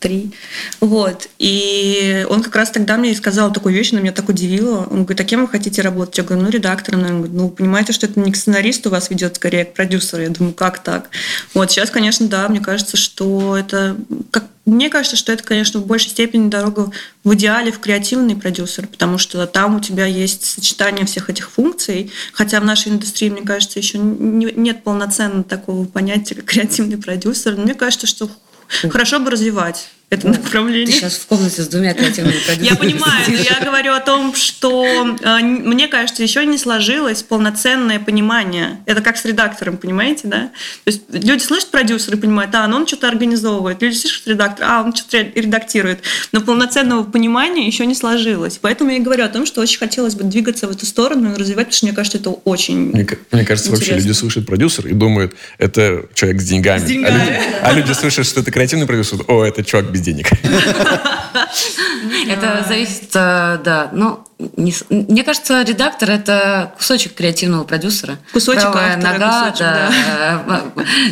ТВ-3. 0.00 0.32
Вот. 0.80 1.28
И 1.38 2.26
он 2.28 2.42
как 2.42 2.56
раз 2.56 2.70
тогда 2.70 2.96
мне 2.96 3.14
сказал 3.14 3.52
такую 3.52 3.74
вещь, 3.74 3.92
она 3.92 4.00
меня 4.00 4.12
так 4.12 4.28
удивила. 4.28 4.86
Он 4.90 5.04
говорит, 5.04 5.20
а 5.20 5.24
кем 5.24 5.42
вы 5.42 5.48
хотите 5.48 5.82
работать? 5.82 6.18
Я 6.18 6.24
говорю, 6.24 6.44
ну, 6.44 6.50
редактором. 6.50 7.02
Он 7.02 7.16
говорит, 7.18 7.34
ну, 7.34 7.48
понимаете, 7.50 7.92
что 7.92 8.06
это 8.06 8.18
не 8.20 8.32
к 8.32 8.36
сценаристу 8.36 8.90
вас 8.90 9.10
ведет, 9.10 9.36
скорее, 9.36 9.62
а 9.62 9.64
к 9.64 9.74
продюсеру. 9.74 10.22
Я 10.22 10.30
думаю, 10.30 10.54
как 10.54 10.78
так? 10.80 11.10
Вот 11.54 11.70
сейчас, 11.70 11.90
конечно, 11.90 12.28
да, 12.28 12.48
мне 12.48 12.60
кажется, 12.60 12.96
что 12.96 13.56
это 13.56 13.96
как 14.30 14.44
мне 14.66 14.90
кажется, 14.90 15.14
что 15.14 15.32
это, 15.32 15.44
конечно, 15.44 15.78
в 15.78 15.86
большей 15.86 16.10
степени 16.10 16.50
дорога 16.50 16.90
в 17.22 17.34
идеале 17.34 17.70
в 17.70 17.78
креативный 17.78 18.34
продюсер, 18.34 18.88
потому 18.88 19.16
что 19.16 19.46
там 19.46 19.76
у 19.76 19.80
тебя 19.80 20.06
есть 20.06 20.44
сочетание 20.44 21.06
всех 21.06 21.30
этих 21.30 21.52
функций, 21.52 22.10
хотя 22.32 22.60
в 22.60 22.64
нашей 22.64 22.90
индустрии, 22.90 23.30
мне 23.30 23.42
кажется, 23.42 23.78
еще 23.78 23.98
нет 23.98 24.82
полноценного 24.82 25.44
такого 25.44 25.84
понятия, 25.84 26.34
как 26.34 26.46
креативный 26.46 26.98
продюсер. 26.98 27.56
Но 27.56 27.62
мне 27.62 27.74
кажется, 27.74 28.08
что 28.08 28.28
хорошо 28.68 29.20
бы 29.20 29.30
развивать 29.30 29.88
это 30.08 30.28
направление. 30.28 30.86
Ты 30.86 30.92
сейчас 30.92 31.16
в 31.16 31.26
комнате 31.26 31.62
с 31.62 31.66
двумя 31.66 31.92
креативными 31.92 32.36
продюсерами. 32.46 32.64
Я 32.64 32.76
понимаю, 32.76 33.24
но 33.26 33.34
я 33.34 33.60
говорю 33.64 33.92
о 33.92 33.98
том, 33.98 34.36
что 34.36 34.86
э, 35.20 35.38
мне 35.42 35.88
кажется, 35.88 36.22
еще 36.22 36.46
не 36.46 36.58
сложилось 36.58 37.24
полноценное 37.24 37.98
понимание. 37.98 38.80
Это 38.86 39.00
как 39.00 39.16
с 39.16 39.24
редактором, 39.24 39.78
понимаете, 39.78 40.28
да? 40.28 40.50
То 40.84 40.90
есть 40.92 41.02
люди 41.10 41.42
слышат 41.42 41.72
продюсера 41.72 42.16
и 42.16 42.20
понимают, 42.20 42.54
а, 42.54 42.68
ну 42.68 42.76
он 42.76 42.86
что-то 42.86 43.08
организовывает. 43.08 43.82
Люди 43.82 43.96
слышат 43.96 44.28
редактор, 44.28 44.64
а, 44.68 44.82
он 44.84 44.94
что-то 44.94 45.22
редактирует. 45.22 46.02
Но 46.30 46.40
полноценного 46.40 47.02
понимания 47.02 47.66
еще 47.66 47.84
не 47.84 47.96
сложилось. 47.96 48.58
Поэтому 48.60 48.92
я 48.92 48.98
и 48.98 49.00
говорю 49.00 49.24
о 49.24 49.28
том, 49.28 49.44
что 49.44 49.60
очень 49.60 49.78
хотелось 49.78 50.14
бы 50.14 50.22
двигаться 50.22 50.68
в 50.68 50.70
эту 50.70 50.86
сторону 50.86 51.32
и 51.32 51.36
развивать, 51.36 51.66
потому 51.66 51.76
что 51.78 51.86
мне 51.86 51.94
кажется, 51.96 52.18
это 52.18 52.30
очень 52.30 52.90
Мне, 52.92 53.08
мне 53.32 53.44
кажется, 53.44 53.70
интересно. 53.70 53.72
вообще 53.72 53.94
люди 53.96 54.12
слушают 54.12 54.46
продюсер 54.46 54.86
и 54.86 54.92
думают, 54.92 55.34
это 55.58 56.04
человек 56.14 56.40
с 56.40 56.44
деньгами. 56.44 56.78
С 56.78 56.84
деньгами. 56.84 57.18
А, 57.18 57.24
люди, 57.24 57.40
а 57.62 57.72
люди 57.72 57.92
слышат, 57.92 58.24
что 58.24 58.38
это 58.38 58.52
креативный 58.52 58.86
продюсер, 58.86 59.24
о, 59.26 59.42
это 59.42 59.64
чувак 59.64 59.95
без 59.96 60.02
денег. 60.02 60.30
Это 62.28 62.64
зависит, 62.68 63.10
э, 63.14 63.58
да. 63.64 63.90
Ну, 63.92 64.24
не, 64.38 64.74
мне 64.90 65.24
кажется, 65.24 65.62
редактор 65.62 66.10
это 66.10 66.74
кусочек 66.76 67.14
креативного 67.14 67.64
продюсера. 67.64 68.18
Кусочек 68.34 68.64
Правая 68.64 68.96
автора, 68.96 69.12
нога, 69.12 69.40
кусочек, 69.50 69.58
да, 69.60 70.42
да. 70.46 70.62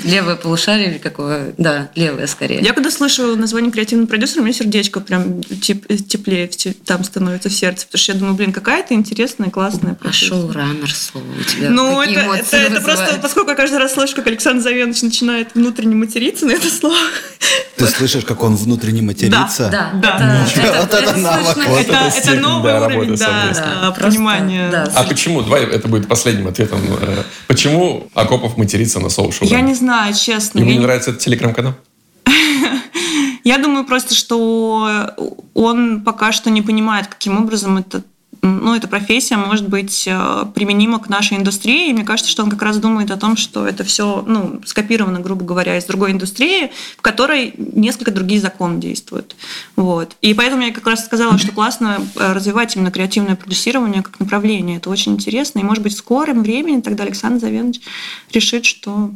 левое 0.05 0.37
полушарие 0.37 0.91
или 0.91 0.99
какое, 0.99 1.55
да, 1.57 1.89
левое 1.95 2.27
скорее. 2.27 2.61
Я 2.61 2.75
когда 2.75 2.91
слышу 2.91 3.35
название 3.37 3.73
креативного 3.73 4.09
продюсера, 4.09 4.41
у 4.41 4.45
меня 4.45 4.53
сердечко 4.53 5.01
прям 5.01 5.43
теп 5.43 5.87
теплее 6.07 6.51
там 6.85 7.03
становится 7.03 7.49
в 7.49 7.55
сердце, 7.55 7.87
потому 7.87 7.99
что 7.99 8.13
я 8.13 8.19
думаю, 8.19 8.35
блин, 8.35 8.53
какая 8.53 8.83
ты 8.83 8.93
интересная, 8.93 9.49
классная 9.49 9.95
профессия. 9.95 10.27
А 10.27 10.29
шоураннер 10.29 10.93
слово 10.93 11.25
у 11.25 11.45
тебя 11.45 11.71
Ну, 11.71 12.03
это, 12.03 12.21
это, 12.21 12.57
это 12.57 12.81
просто, 12.83 13.19
поскольку 13.23 13.51
я 13.51 13.57
каждый 13.57 13.79
раз 13.79 13.95
слышу, 13.95 14.17
как 14.17 14.27
Александр 14.27 14.63
Завенович 14.63 15.01
начинает 15.01 15.55
внутренне 15.55 15.95
материться 15.95 16.45
на 16.45 16.53
это 16.53 16.69
слово. 16.69 16.97
Ты 17.77 17.87
слышишь, 17.87 18.25
как 18.25 18.43
он 18.43 18.55
внутренне 18.55 19.01
матерится? 19.01 19.71
Да, 19.71 19.93
да. 19.95 20.47
Вот 20.83 20.93
это 20.93 21.17
навык. 21.17 21.57
Это 21.57 22.35
новый 22.35 22.75
уровень 22.75 23.14
да, 23.17 23.53
да, 23.83 23.91
понимание. 23.93 24.71
Да, 24.71 24.91
а 24.95 25.05
почему? 25.05 25.43
Давай, 25.43 25.65
это 25.65 25.89
будет 25.89 26.09
последним 26.09 26.49
ответом. 26.49 26.81
Э, 27.01 27.23
почему 27.47 28.09
Акопов 28.15 28.57
матерится 28.57 29.01
на 29.01 29.09
соушоу? 29.09 29.49
Я 29.49 29.61
не 29.61 29.75
знаю, 29.75 30.15
честно. 30.15 30.61
Ему 30.61 30.71
не 30.71 30.79
нравится 30.79 31.11
этот 31.11 31.23
телеграм-канал? 31.23 31.75
Я 33.45 33.59
думаю 33.59 33.85
просто, 33.85 34.15
что 34.15 35.11
он 35.55 36.03
пока 36.03 36.33
что 36.33 36.51
не 36.51 36.63
понимает, 36.63 37.07
каким 37.07 37.39
образом 37.39 37.79
это 37.79 38.03
ну, 38.45 38.75
эта 38.75 38.89
профессия 38.89 39.39
может 39.39 39.69
быть 39.69 40.05
э, 40.07 40.45
применима 40.55 40.99
к 40.99 41.09
нашей 41.09 41.39
индустрии. 41.39 41.89
И 41.89 41.93
мне 41.95 42.05
кажется, 42.05 42.31
что 42.31 42.43
он 42.43 42.51
как 42.51 42.61
раз 42.61 42.77
думает 42.77 43.11
о 43.11 43.17
том, 43.17 43.39
что 43.39 43.67
это 43.67 43.85
все 43.85 44.23
ну, 44.27 44.61
скопировано, 44.67 45.21
грубо 45.21 45.47
говоря, 45.47 45.79
из 45.79 45.85
другой 45.85 46.13
индустрии, 46.13 46.71
в 46.99 47.01
которой 47.01 47.55
несколько 47.57 48.11
другие 48.11 48.43
законы 48.43 48.79
действуют. 48.81 49.35
Вот. 49.77 50.17
И 50.21 50.35
поэтому 50.35 50.63
я 50.63 50.73
как 50.73 50.87
раз 50.87 51.07
сказала, 51.07 51.39
что 51.39 51.53
классно 51.53 52.01
э, 52.17 52.33
развивать 52.35 52.77
именно 52.77 52.91
креативное 52.91 53.35
продюсирование 53.35 54.03
как 54.03 54.21
направление. 54.21 54.77
Это 54.77 54.91
очень 54.91 55.13
интересно. 55.13 55.61
И, 55.61 55.65
может 55.65 55.83
быть, 55.83 55.95
в 55.95 55.99
скором 55.99 56.43
времени 56.43 56.83
тогда 56.83 57.05
Александр 57.05 57.41
Завенович 57.41 57.81
решит, 58.31 58.67
что 58.67 59.11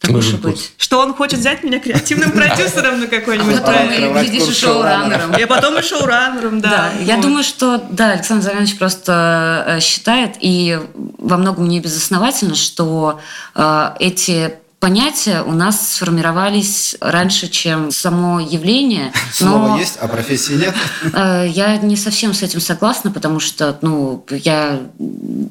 так 0.00 0.16
уж 0.16 0.32
быть. 0.32 0.72
Что 0.78 1.00
он 1.00 1.12
хочет 1.12 1.40
взять 1.40 1.62
меня 1.62 1.78
креативным 1.78 2.32
продюсером 2.32 3.00
на 3.00 3.06
какой-нибудь 3.06 3.56
а 3.56 3.60
потом, 3.60 3.88
глядишь, 3.88 4.48
и 4.48 4.52
шоураннером. 4.52 5.36
И 5.36 5.44
потом 5.44 5.78
и 5.78 5.82
шоураннером, 5.82 6.60
да. 6.62 6.70
да. 6.70 6.90
Я 7.04 7.18
думаю, 7.18 7.44
что, 7.44 7.84
да, 7.90 8.12
Александр 8.12 8.44
Завянович 8.44 8.78
просто 8.78 9.64
э, 9.66 9.80
считает, 9.80 10.36
и 10.40 10.80
во 11.18 11.36
многом 11.36 11.68
не 11.68 11.80
безосновательно, 11.80 12.54
что 12.54 13.20
э, 13.54 13.90
эти 14.00 14.54
понятия 14.78 15.42
у 15.42 15.52
нас 15.52 15.96
сформировались 15.96 16.96
раньше, 17.02 17.48
чем 17.48 17.90
само 17.90 18.40
явление. 18.40 19.12
Слово 19.34 19.68
но, 19.68 19.78
есть, 19.78 19.98
а 20.00 20.08
профессии 20.08 20.54
нет? 20.54 20.74
Э, 21.12 21.46
я 21.46 21.76
не 21.76 21.96
совсем 21.96 22.32
с 22.32 22.42
этим 22.42 22.62
согласна, 22.62 23.10
потому 23.10 23.38
что 23.38 23.78
ну, 23.82 24.24
я 24.30 24.80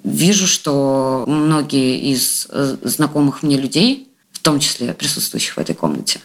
вижу, 0.04 0.48
что 0.48 1.26
многие 1.28 2.00
из 2.14 2.48
знакомых 2.82 3.44
мне 3.44 3.56
людей 3.56 4.09
в 4.40 4.42
том 4.42 4.60
числе 4.62 4.94
присутствующих 4.94 5.58
в 5.58 5.60
этой 5.60 5.76
комнате, 5.76 6.22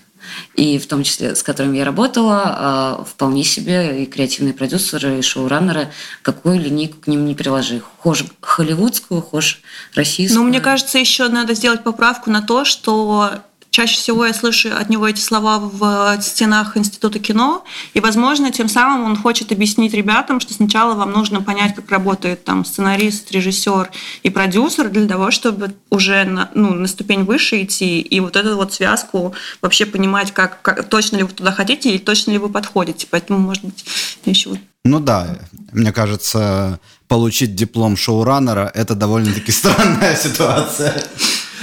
и 0.54 0.78
в 0.78 0.86
том 0.86 1.02
числе 1.02 1.34
с 1.34 1.42
которыми 1.42 1.78
я 1.78 1.84
работала, 1.84 2.42
а, 2.46 3.04
вполне 3.04 3.42
себе 3.42 4.04
и 4.04 4.06
креативные 4.06 4.54
продюсеры, 4.54 5.18
и 5.18 5.22
шоураннеры, 5.22 5.90
какую 6.22 6.60
линейку 6.60 7.00
к 7.00 7.08
ним 7.08 7.26
не 7.26 7.34
приложи. 7.34 7.82
Хошь 7.98 8.24
холливудскую, 8.40 9.20
хошь 9.20 9.60
российскую. 9.94 10.42
Ну, 10.42 10.48
мне 10.48 10.60
кажется, 10.60 10.98
еще 10.98 11.28
надо 11.28 11.54
сделать 11.54 11.82
поправку 11.82 12.30
на 12.30 12.40
то, 12.40 12.64
что 12.64 13.42
Чаще 13.74 13.96
всего 13.96 14.24
я 14.24 14.32
слышу 14.32 14.68
от 14.72 14.88
него 14.88 15.08
эти 15.08 15.18
слова 15.18 15.58
в 15.58 16.22
стенах 16.22 16.76
Института 16.76 17.18
кино, 17.18 17.64
и, 17.92 17.98
возможно, 17.98 18.52
тем 18.52 18.68
самым 18.68 19.02
он 19.02 19.16
хочет 19.16 19.50
объяснить 19.50 19.94
ребятам, 19.94 20.38
что 20.38 20.54
сначала 20.54 20.94
вам 20.94 21.10
нужно 21.10 21.42
понять, 21.42 21.74
как 21.74 21.90
работает 21.90 22.44
там 22.44 22.64
сценарист, 22.64 23.32
режиссер 23.32 23.90
и 24.22 24.30
продюсер 24.30 24.90
для 24.90 25.08
того, 25.08 25.32
чтобы 25.32 25.74
уже 25.90 26.22
на, 26.22 26.52
ну, 26.54 26.72
на 26.72 26.86
ступень 26.86 27.24
выше 27.24 27.64
идти, 27.64 28.00
и 28.00 28.20
вот 28.20 28.36
эту 28.36 28.54
вот 28.54 28.72
связку 28.72 29.34
вообще 29.60 29.86
понимать, 29.86 30.30
как, 30.30 30.62
как 30.62 30.88
точно 30.88 31.16
ли 31.16 31.24
вы 31.24 31.30
туда 31.30 31.50
хотите 31.50 31.96
и 31.96 31.98
точно 31.98 32.30
ли 32.30 32.38
вы 32.38 32.50
подходите. 32.50 33.08
Поэтому, 33.10 33.40
может 33.40 33.64
быть, 33.64 33.84
еще 34.24 34.50
вот 34.50 34.60
ну 34.86 35.00
да, 35.00 35.38
мне 35.72 35.92
кажется, 35.92 36.78
получить 37.08 37.56
диплом 37.56 37.96
шоураннера– 37.96 38.70
это 38.74 38.94
довольно-таки 38.94 39.50
странная 39.52 40.14
ситуация. 40.14 41.02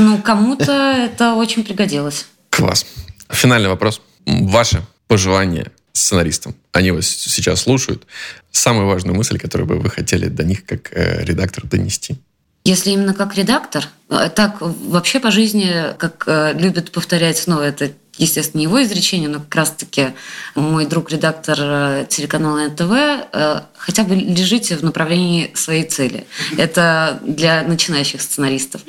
Ну, 0.01 0.19
кому-то 0.19 0.71
это 0.71 1.35
очень 1.35 1.63
пригодилось. 1.63 2.25
Класс. 2.49 2.87
Финальный 3.29 3.69
вопрос. 3.69 4.01
Ваше 4.25 4.81
пожелание 5.07 5.71
сценаристам. 5.93 6.55
Они 6.71 6.89
вас 6.89 7.05
сейчас 7.05 7.61
слушают. 7.61 8.07
Самую 8.51 8.87
важную 8.87 9.15
мысль, 9.15 9.37
которую 9.37 9.67
бы 9.67 9.77
вы 9.77 9.89
хотели 9.91 10.27
до 10.27 10.43
них 10.43 10.65
как 10.65 10.91
э, 10.91 11.23
редактор 11.23 11.65
донести. 11.67 12.15
Если 12.63 12.91
именно 12.91 13.13
как 13.13 13.35
редактор, 13.35 13.87
э, 14.09 14.29
так 14.35 14.57
вообще 14.59 15.19
по 15.19 15.29
жизни, 15.29 15.95
как 15.99 16.23
э, 16.25 16.53
любят 16.53 16.91
повторять, 16.91 17.43
ну, 17.45 17.59
это 17.59 17.91
естественно, 18.17 18.61
его 18.61 18.81
изречение, 18.83 19.29
но 19.29 19.39
как 19.39 19.55
раз-таки 19.55 20.13
мой 20.55 20.85
друг-редактор 20.85 21.57
э, 21.59 22.05
телеканала 22.09 22.67
НТВ, 22.67 22.91
э, 22.91 23.61
хотя 23.77 24.03
бы 24.03 24.15
лежите 24.15 24.75
в 24.77 24.83
направлении 24.83 25.51
своей 25.55 25.83
цели. 25.83 26.27
Это 26.57 27.19
для 27.23 27.63
начинающих 27.63 28.21
сценаристов. 28.21 28.81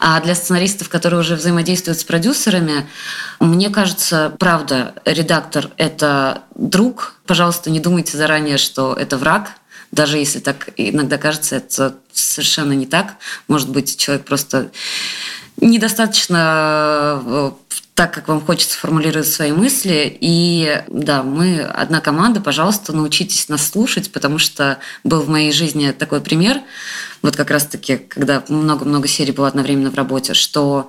А 0.00 0.20
для 0.20 0.34
сценаристов, 0.34 0.88
которые 0.88 1.20
уже 1.20 1.36
взаимодействуют 1.36 2.00
с 2.00 2.04
продюсерами, 2.04 2.86
мне 3.38 3.70
кажется, 3.70 4.34
правда, 4.38 4.94
редактор– 5.04 5.70
это 5.76 6.42
друг. 6.54 7.14
Пожалуйста, 7.26 7.70
не 7.70 7.80
думайте 7.80 8.16
заранее, 8.16 8.58
что 8.58 8.94
это 8.94 9.18
враг, 9.18 9.50
даже 9.92 10.18
если 10.18 10.38
так 10.38 10.70
иногда 10.76 11.18
кажется, 11.18 11.56
это 11.56 11.96
совершенно 12.12 12.72
не 12.72 12.86
так. 12.86 13.16
Может 13.48 13.70
быть, 13.70 13.96
человек 13.96 14.24
просто 14.24 14.70
недостаточно 15.60 17.22
э, 17.24 17.50
так, 18.00 18.14
как 18.14 18.28
вам 18.28 18.40
хочется 18.40 18.78
формулировать 18.78 19.28
свои 19.28 19.52
мысли. 19.52 20.16
И 20.22 20.82
да, 20.88 21.22
мы 21.22 21.60
одна 21.60 22.00
команда, 22.00 22.40
пожалуйста, 22.40 22.94
научитесь 22.94 23.50
нас 23.50 23.68
слушать, 23.68 24.10
потому 24.10 24.38
что 24.38 24.78
был 25.04 25.20
в 25.20 25.28
моей 25.28 25.52
жизни 25.52 25.90
такой 25.90 26.22
пример, 26.22 26.62
вот 27.20 27.36
как 27.36 27.50
раз-таки, 27.50 27.98
когда 27.98 28.42
много-много 28.48 29.06
серий 29.06 29.32
было 29.32 29.48
одновременно 29.48 29.90
в 29.90 29.96
работе, 29.96 30.32
что 30.32 30.88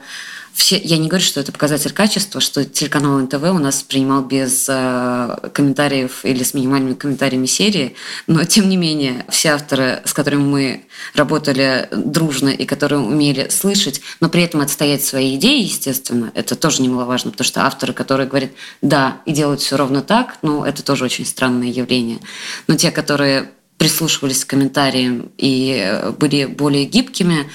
все, 0.53 0.77
я 0.77 0.97
не 0.97 1.07
говорю, 1.07 1.23
что 1.23 1.39
это 1.39 1.51
показатель 1.51 1.91
качества, 1.91 2.41
что 2.41 2.65
телеканал 2.65 3.19
НТВ 3.19 3.43
у 3.43 3.59
нас 3.59 3.83
принимал 3.83 4.23
без 4.23 4.65
э, 4.69 5.49
комментариев 5.53 6.23
или 6.23 6.43
с 6.43 6.53
минимальными 6.53 6.93
комментариями 6.93 7.45
серии, 7.45 7.95
но 8.27 8.43
тем 8.43 8.69
не 8.69 8.77
менее 8.77 9.25
все 9.29 9.49
авторы, 9.49 10.01
с 10.05 10.13
которыми 10.13 10.43
мы 10.43 10.85
работали 11.13 11.87
дружно 11.91 12.49
и 12.49 12.65
которые 12.65 12.99
умели 12.99 13.49
слышать, 13.49 14.01
но 14.19 14.29
при 14.29 14.43
этом 14.43 14.61
отстоять 14.61 15.03
свои 15.03 15.35
идеи, 15.35 15.63
естественно, 15.63 16.31
это 16.35 16.55
тоже 16.55 16.81
немаловажно, 16.81 17.31
потому 17.31 17.47
что 17.47 17.65
авторы, 17.65 17.93
которые 17.93 18.27
говорят 18.27 18.51
«да» 18.81 19.21
и 19.25 19.31
делают 19.31 19.61
все 19.61 19.77
ровно 19.77 20.01
так, 20.01 20.37
ну, 20.41 20.63
это 20.63 20.83
тоже 20.83 21.05
очень 21.05 21.25
странное 21.25 21.69
явление. 21.69 22.19
Но 22.67 22.75
те, 22.75 22.91
которые 22.91 23.51
прислушивались 23.77 24.45
к 24.45 24.49
комментариям 24.49 25.31
и 25.37 25.81
э, 25.83 26.11
были 26.11 26.45
более 26.45 26.85
гибкими, 26.85 27.49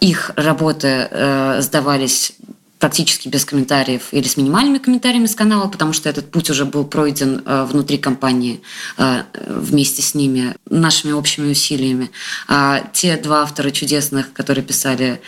их 0.00 0.32
работы 0.36 1.08
э, 1.10 1.60
сдавались 1.62 2.34
практически 2.78 3.28
без 3.28 3.44
комментариев 3.44 4.08
или 4.12 4.28
с 4.28 4.36
минимальными 4.36 4.78
комментариями 4.78 5.26
с 5.26 5.34
канала, 5.34 5.66
потому 5.68 5.92
что 5.92 6.10
этот 6.10 6.30
путь 6.30 6.50
уже 6.50 6.66
был 6.66 6.84
пройден 6.84 7.42
э, 7.44 7.64
внутри 7.64 7.96
компании 7.96 8.60
э, 8.98 9.22
вместе 9.46 10.02
с 10.02 10.14
ними, 10.14 10.54
нашими 10.68 11.12
общими 11.12 11.50
усилиями. 11.50 12.10
А 12.48 12.82
те 12.92 13.16
два 13.16 13.42
автора 13.42 13.70
чудесных, 13.70 14.32
которые 14.32 14.64
писали 14.64 15.20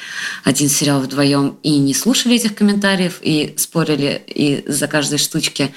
один 0.45 0.69
сериал 0.69 1.01
вдвоем 1.01 1.59
и 1.63 1.79
не 1.79 1.95
слушали 1.95 2.37
этих 2.37 2.55
комментариев, 2.55 3.19
и 3.23 3.55
спорили 3.57 4.23
и 4.27 4.65
за 4.67 4.87
каждой 4.87 5.19
штучки, 5.19 5.75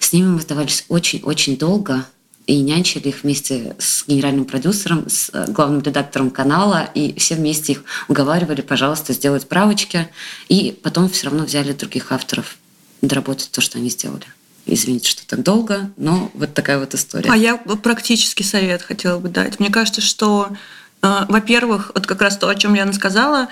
с 0.00 0.12
ними 0.12 0.28
мы 0.28 0.38
оставались 0.38 0.84
очень-очень 0.88 1.56
долго, 1.56 2.04
и 2.46 2.60
нянчили 2.60 3.08
их 3.08 3.22
вместе 3.22 3.74
с 3.78 4.04
генеральным 4.06 4.44
продюсером, 4.44 5.08
с 5.08 5.30
э, 5.32 5.46
главным 5.48 5.82
редактором 5.82 6.30
канала, 6.30 6.88
и 6.94 7.18
все 7.18 7.34
вместе 7.34 7.72
их 7.72 7.84
уговаривали, 8.08 8.60
пожалуйста, 8.60 9.12
сделать 9.12 9.48
правочки, 9.48 10.08
и 10.48 10.78
потом 10.82 11.08
все 11.08 11.26
равно 11.26 11.44
взяли 11.44 11.72
других 11.72 12.12
авторов 12.12 12.56
доработать 13.02 13.50
то, 13.50 13.60
что 13.60 13.78
они 13.78 13.90
сделали. 13.90 14.26
Извините, 14.64 15.10
что 15.10 15.26
так 15.26 15.42
долго, 15.42 15.90
но 15.96 16.30
вот 16.34 16.54
такая 16.54 16.78
вот 16.78 16.94
история. 16.94 17.30
А 17.30 17.36
я 17.36 17.56
практический 17.56 18.44
совет 18.44 18.82
хотела 18.82 19.18
бы 19.18 19.28
дать. 19.28 19.58
Мне 19.58 19.70
кажется, 19.70 20.00
что, 20.00 20.50
э, 21.02 21.24
во-первых, 21.28 21.90
вот 21.94 22.06
как 22.06 22.22
раз 22.22 22.36
то, 22.36 22.48
о 22.48 22.54
чем 22.54 22.74
Лена 22.76 22.92
сказала, 22.92 23.48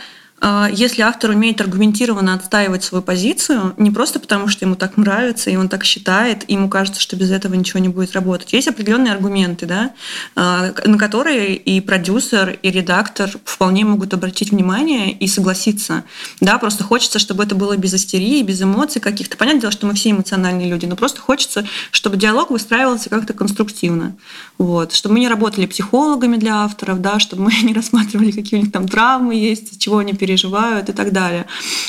если 0.73 1.01
автор 1.01 1.31
умеет 1.31 1.61
аргументированно 1.61 2.35
отстаивать 2.35 2.85
свою 2.85 3.03
позицию, 3.03 3.75
не 3.79 3.91
просто 3.91 4.21
потому, 4.21 4.49
что 4.49 4.67
ему 4.67 4.75
так 4.75 4.99
нравится, 4.99 5.49
и 5.49 5.57
он 5.57 5.71
так 5.71 5.85
считает, 5.85 6.45
и 6.49 6.53
ему 6.53 6.69
кажется, 6.69 7.01
что 7.01 7.17
без 7.17 7.31
этого 7.31 7.55
ничего 7.55 7.81
не 7.81 7.89
будет 7.89 8.13
работать. 8.13 8.53
Есть 8.53 8.69
определенные 8.69 9.15
аргументы, 9.15 9.65
да, 9.65 9.93
а, 10.35 10.75
на 10.85 10.99
которые 10.99 11.57
и 11.57 11.81
продюсер, 11.81 12.59
и 12.63 12.71
редактор 12.71 13.31
вполне 13.45 13.87
могут 13.87 14.13
обратить 14.13 14.51
внимание 14.51 15.13
и 15.13 15.27
согласиться. 15.29 16.05
Да, 16.41 16.59
просто 16.59 16.85
хочется, 16.85 17.19
чтобы 17.19 17.45
это 17.45 17.55
было 17.55 17.77
без 17.79 17.95
истерии, 17.95 18.43
без 18.43 18.61
эмоций 18.61 19.01
каких-то. 19.01 19.39
Понятное 19.39 19.63
дело, 19.63 19.73
что 19.73 19.87
мы 19.87 19.95
все 19.95 20.11
эмоциональные 20.11 20.69
люди, 20.69 20.85
но 20.85 20.95
просто 20.95 21.23
хочется, 21.23 21.67
чтобы 21.91 22.19
диалог 22.19 22.51
выстраивался 22.51 23.09
как-то 23.09 23.33
конструктивно. 23.33 24.15
Вот. 24.59 24.93
Чтобы 24.93 25.15
мы 25.15 25.21
не 25.21 25.29
работали 25.29 25.65
психологами 25.65 26.37
для 26.37 26.65
авторов, 26.65 27.01
да, 27.01 27.19
чтобы 27.19 27.45
мы 27.45 27.53
не 27.63 27.73
рассматривали, 27.73 28.31
какие 28.31 28.61
у 28.61 28.63
них 28.63 28.73
там 28.73 28.89
травмы 28.89 29.37
есть, 29.37 29.81
чего 29.81 29.99
они 29.99 30.13
переживают 30.13 30.34
переживают 30.35 30.89
и 30.89 30.93
так 30.93 31.13
далее. 31.13 31.47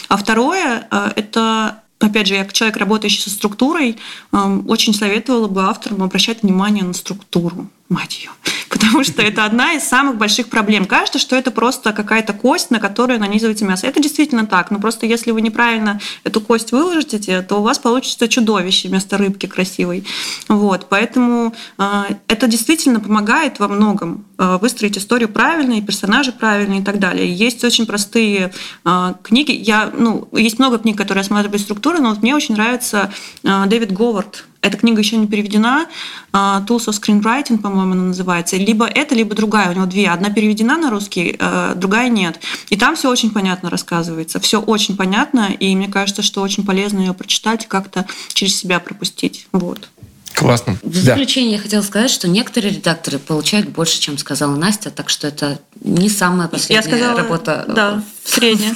А 0.08 0.18
второе 0.18 0.88
э,– 0.92 1.12
это 1.16 1.82
опять 2.00 2.28
же, 2.28 2.36
я 2.36 2.44
как 2.44 2.54
человек, 2.54 2.78
работающий 2.78 3.22
со 3.22 3.30
структурой, 3.30 3.98
эм, 4.32 4.70
очень 4.70 4.94
советовала 4.94 5.48
бы 5.48 5.64
авторам 5.64 6.04
обращать 6.04 6.44
внимание 6.44 6.84
на 6.84 6.94
структуру 6.94 7.70
мать 7.90 8.20
ее. 8.20 8.32
Потому 8.70 9.04
что 9.04 9.22
это 9.22 9.46
одна 9.46 9.74
из 9.74 9.84
самых 9.84 10.18
больших 10.18 10.48
проблем. 10.50 10.86
Кажется, 10.86 11.20
что 11.20 11.36
это 11.36 11.52
просто 11.52 11.94
какая-то 11.94 12.34
кость, 12.34 12.72
на 12.72 12.80
которую 12.80 13.20
нанизывается 13.20 13.66
мясо. 13.66 13.88
Это 13.88 14.02
действительно 14.02 14.46
так. 14.46 14.72
Но 14.72 14.80
просто 14.80 15.06
если 15.06 15.32
вы 15.32 15.42
неправильно 15.42 16.00
эту 16.24 16.42
кость 16.42 16.72
выложите, 16.72 17.42
то 17.42 17.58
у 17.58 17.62
вас 17.62 17.78
получится 17.78 18.28
чудовище 18.28 18.90
вместо 18.90 19.18
рыбки 19.18 19.46
красивой. 19.46 20.06
Вот. 20.48 20.88
Поэтому 20.90 21.54
э, 21.78 22.04
это 22.28 22.48
действительно 22.48 23.00
помогает 23.00 23.60
во 23.60 23.68
многом 23.68 24.26
э, 24.38 24.58
выстроить 24.60 24.98
историю 24.98 25.30
правильно, 25.30 25.74
и 25.74 25.82
персонажи 25.82 26.32
правильные 26.32 26.82
и 26.82 26.84
так 26.84 27.00
далее. 27.00 27.32
Есть 27.32 27.64
очень 27.64 27.86
простые 27.86 28.52
э, 28.84 29.14
книги. 29.24 29.52
Я, 29.52 29.92
ну, 29.96 30.28
есть 30.32 30.60
много 30.60 30.80
книг, 30.80 30.98
которые 30.98 31.24
смотрю 31.24 31.58
структуры, 31.60 32.00
но 32.00 32.10
вот 32.10 32.22
мне 32.22 32.36
очень 32.36 32.56
нравится 32.56 33.14
э, 33.44 33.64
Дэвид 33.68 33.92
Говард 33.92 34.46
эта 34.66 34.78
книга 34.78 35.00
еще 35.00 35.18
не 35.18 35.28
переведена. 35.28 35.88
А, 36.34 36.64
Tools 36.68 36.88
of 36.88 37.00
Screenwriting, 37.00 37.60
по-моему, 37.60 37.92
она 37.92 38.04
называется. 38.06 38.58
Либо 38.58 38.88
это, 38.88 39.14
либо 39.14 39.36
другая. 39.36 39.70
У 39.70 39.74
него 39.74 39.86
две. 39.86 40.10
Одна 40.10 40.32
переведена 40.32 40.76
на 40.78 40.90
русский, 40.90 41.36
а, 41.40 41.76
другая 41.76 42.10
нет. 42.10 42.40
И 42.70 42.76
там 42.76 42.96
все 42.96 43.12
очень 43.12 43.30
понятно 43.30 43.70
рассказывается. 43.70 44.40
Все 44.40 44.60
очень 44.60 44.98
понятно. 44.98 45.52
И 45.60 45.76
мне 45.76 45.88
кажется, 45.88 46.24
что 46.24 46.42
очень 46.42 46.66
полезно 46.66 47.00
ее 47.00 47.14
прочитать 47.14 47.66
и 47.66 47.68
как-то 47.68 48.08
через 48.34 48.56
себя 48.56 48.80
пропустить. 48.80 49.48
Вот. 49.52 49.90
Классно. 50.36 50.78
В 50.84 50.96
заключение 50.96 51.52
да. 51.52 51.58
я 51.58 51.62
хотела 51.64 51.82
сказать, 51.82 52.12
что 52.12 52.28
некоторые 52.28 52.74
редакторы 52.76 53.20
получают 53.20 53.70
больше, 53.70 54.00
чем 54.00 54.18
сказала 54.18 54.56
Настя, 54.56 54.92
так 54.92 55.10
что 55.10 55.28
это 55.28 55.60
не 55.82 56.10
самая 56.10 56.48
последняя 56.48 56.82
я 56.82 56.84
сказала, 56.84 57.18
работа. 57.18 57.66
Да, 57.68 58.04
средняя. 58.24 58.76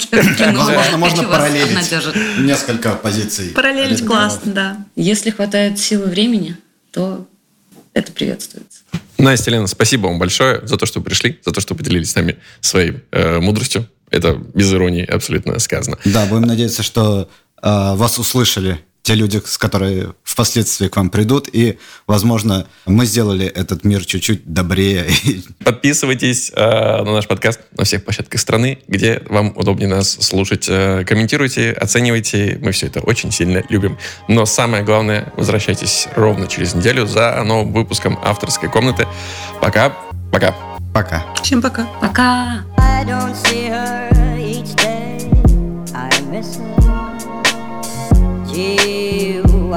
Возможно, 0.52 0.96
можно 0.96 1.24
параллелить 1.24 1.90
несколько 2.38 2.92
позиций. 2.94 3.50
Параллелить 3.50 4.04
классно, 4.04 4.52
да. 4.52 4.76
Если 4.96 5.30
хватает 5.30 5.78
силы 5.78 6.06
времени, 6.06 6.56
то 6.90 7.26
это 7.92 8.12
приветствуется. 8.12 8.80
Настя, 9.18 9.50
Лена, 9.50 9.66
спасибо 9.66 10.06
вам 10.06 10.18
большое 10.18 10.66
за 10.66 10.76
то, 10.76 10.86
что 10.86 11.00
пришли, 11.00 11.38
за 11.44 11.52
то, 11.52 11.60
что 11.60 11.74
поделились 11.74 12.12
с 12.12 12.14
нами 12.14 12.38
своей 12.60 13.00
э, 13.10 13.38
мудростью. 13.38 13.86
Это 14.10 14.34
без 14.34 14.72
иронии 14.72 15.04
абсолютно 15.04 15.58
сказано. 15.58 15.98
Да, 16.04 16.24
будем 16.26 16.42
надеяться, 16.42 16.82
что 16.82 17.28
э, 17.62 17.94
вас 17.94 18.18
услышали 18.18 18.80
те 19.02 19.14
люди, 19.14 19.40
с 19.44 19.58
которые 19.58 20.14
впоследствии 20.24 20.88
к 20.88 20.96
вам 20.96 21.10
придут, 21.10 21.48
и, 21.52 21.78
возможно, 22.06 22.66
мы 22.86 23.06
сделали 23.06 23.46
этот 23.46 23.84
мир 23.84 24.04
чуть-чуть 24.04 24.44
добрее. 24.44 25.06
Подписывайтесь 25.64 26.52
э, 26.54 27.02
на 27.02 27.12
наш 27.12 27.26
подкаст 27.26 27.60
на 27.76 27.84
всех 27.84 28.04
площадках 28.04 28.40
страны, 28.40 28.78
где 28.88 29.22
вам 29.28 29.52
удобнее 29.56 29.88
нас 29.88 30.10
слушать. 30.10 30.66
Э, 30.68 31.04
комментируйте, 31.04 31.72
оценивайте, 31.72 32.58
мы 32.62 32.72
все 32.72 32.86
это 32.86 33.00
очень 33.00 33.32
сильно 33.32 33.62
любим. 33.68 33.98
Но 34.28 34.46
самое 34.46 34.84
главное, 34.84 35.32
возвращайтесь 35.36 36.08
ровно 36.14 36.46
через 36.46 36.74
неделю 36.74 37.06
за 37.06 37.42
новым 37.44 37.72
выпуском 37.72 38.18
авторской 38.22 38.68
комнаты. 38.68 39.06
Пока, 39.60 39.96
пока. 40.32 40.54
Пока. 40.92 41.24
Всем 41.42 41.62
пока. 41.62 41.86
Пока. 42.00 42.64
Gee, 46.32 46.69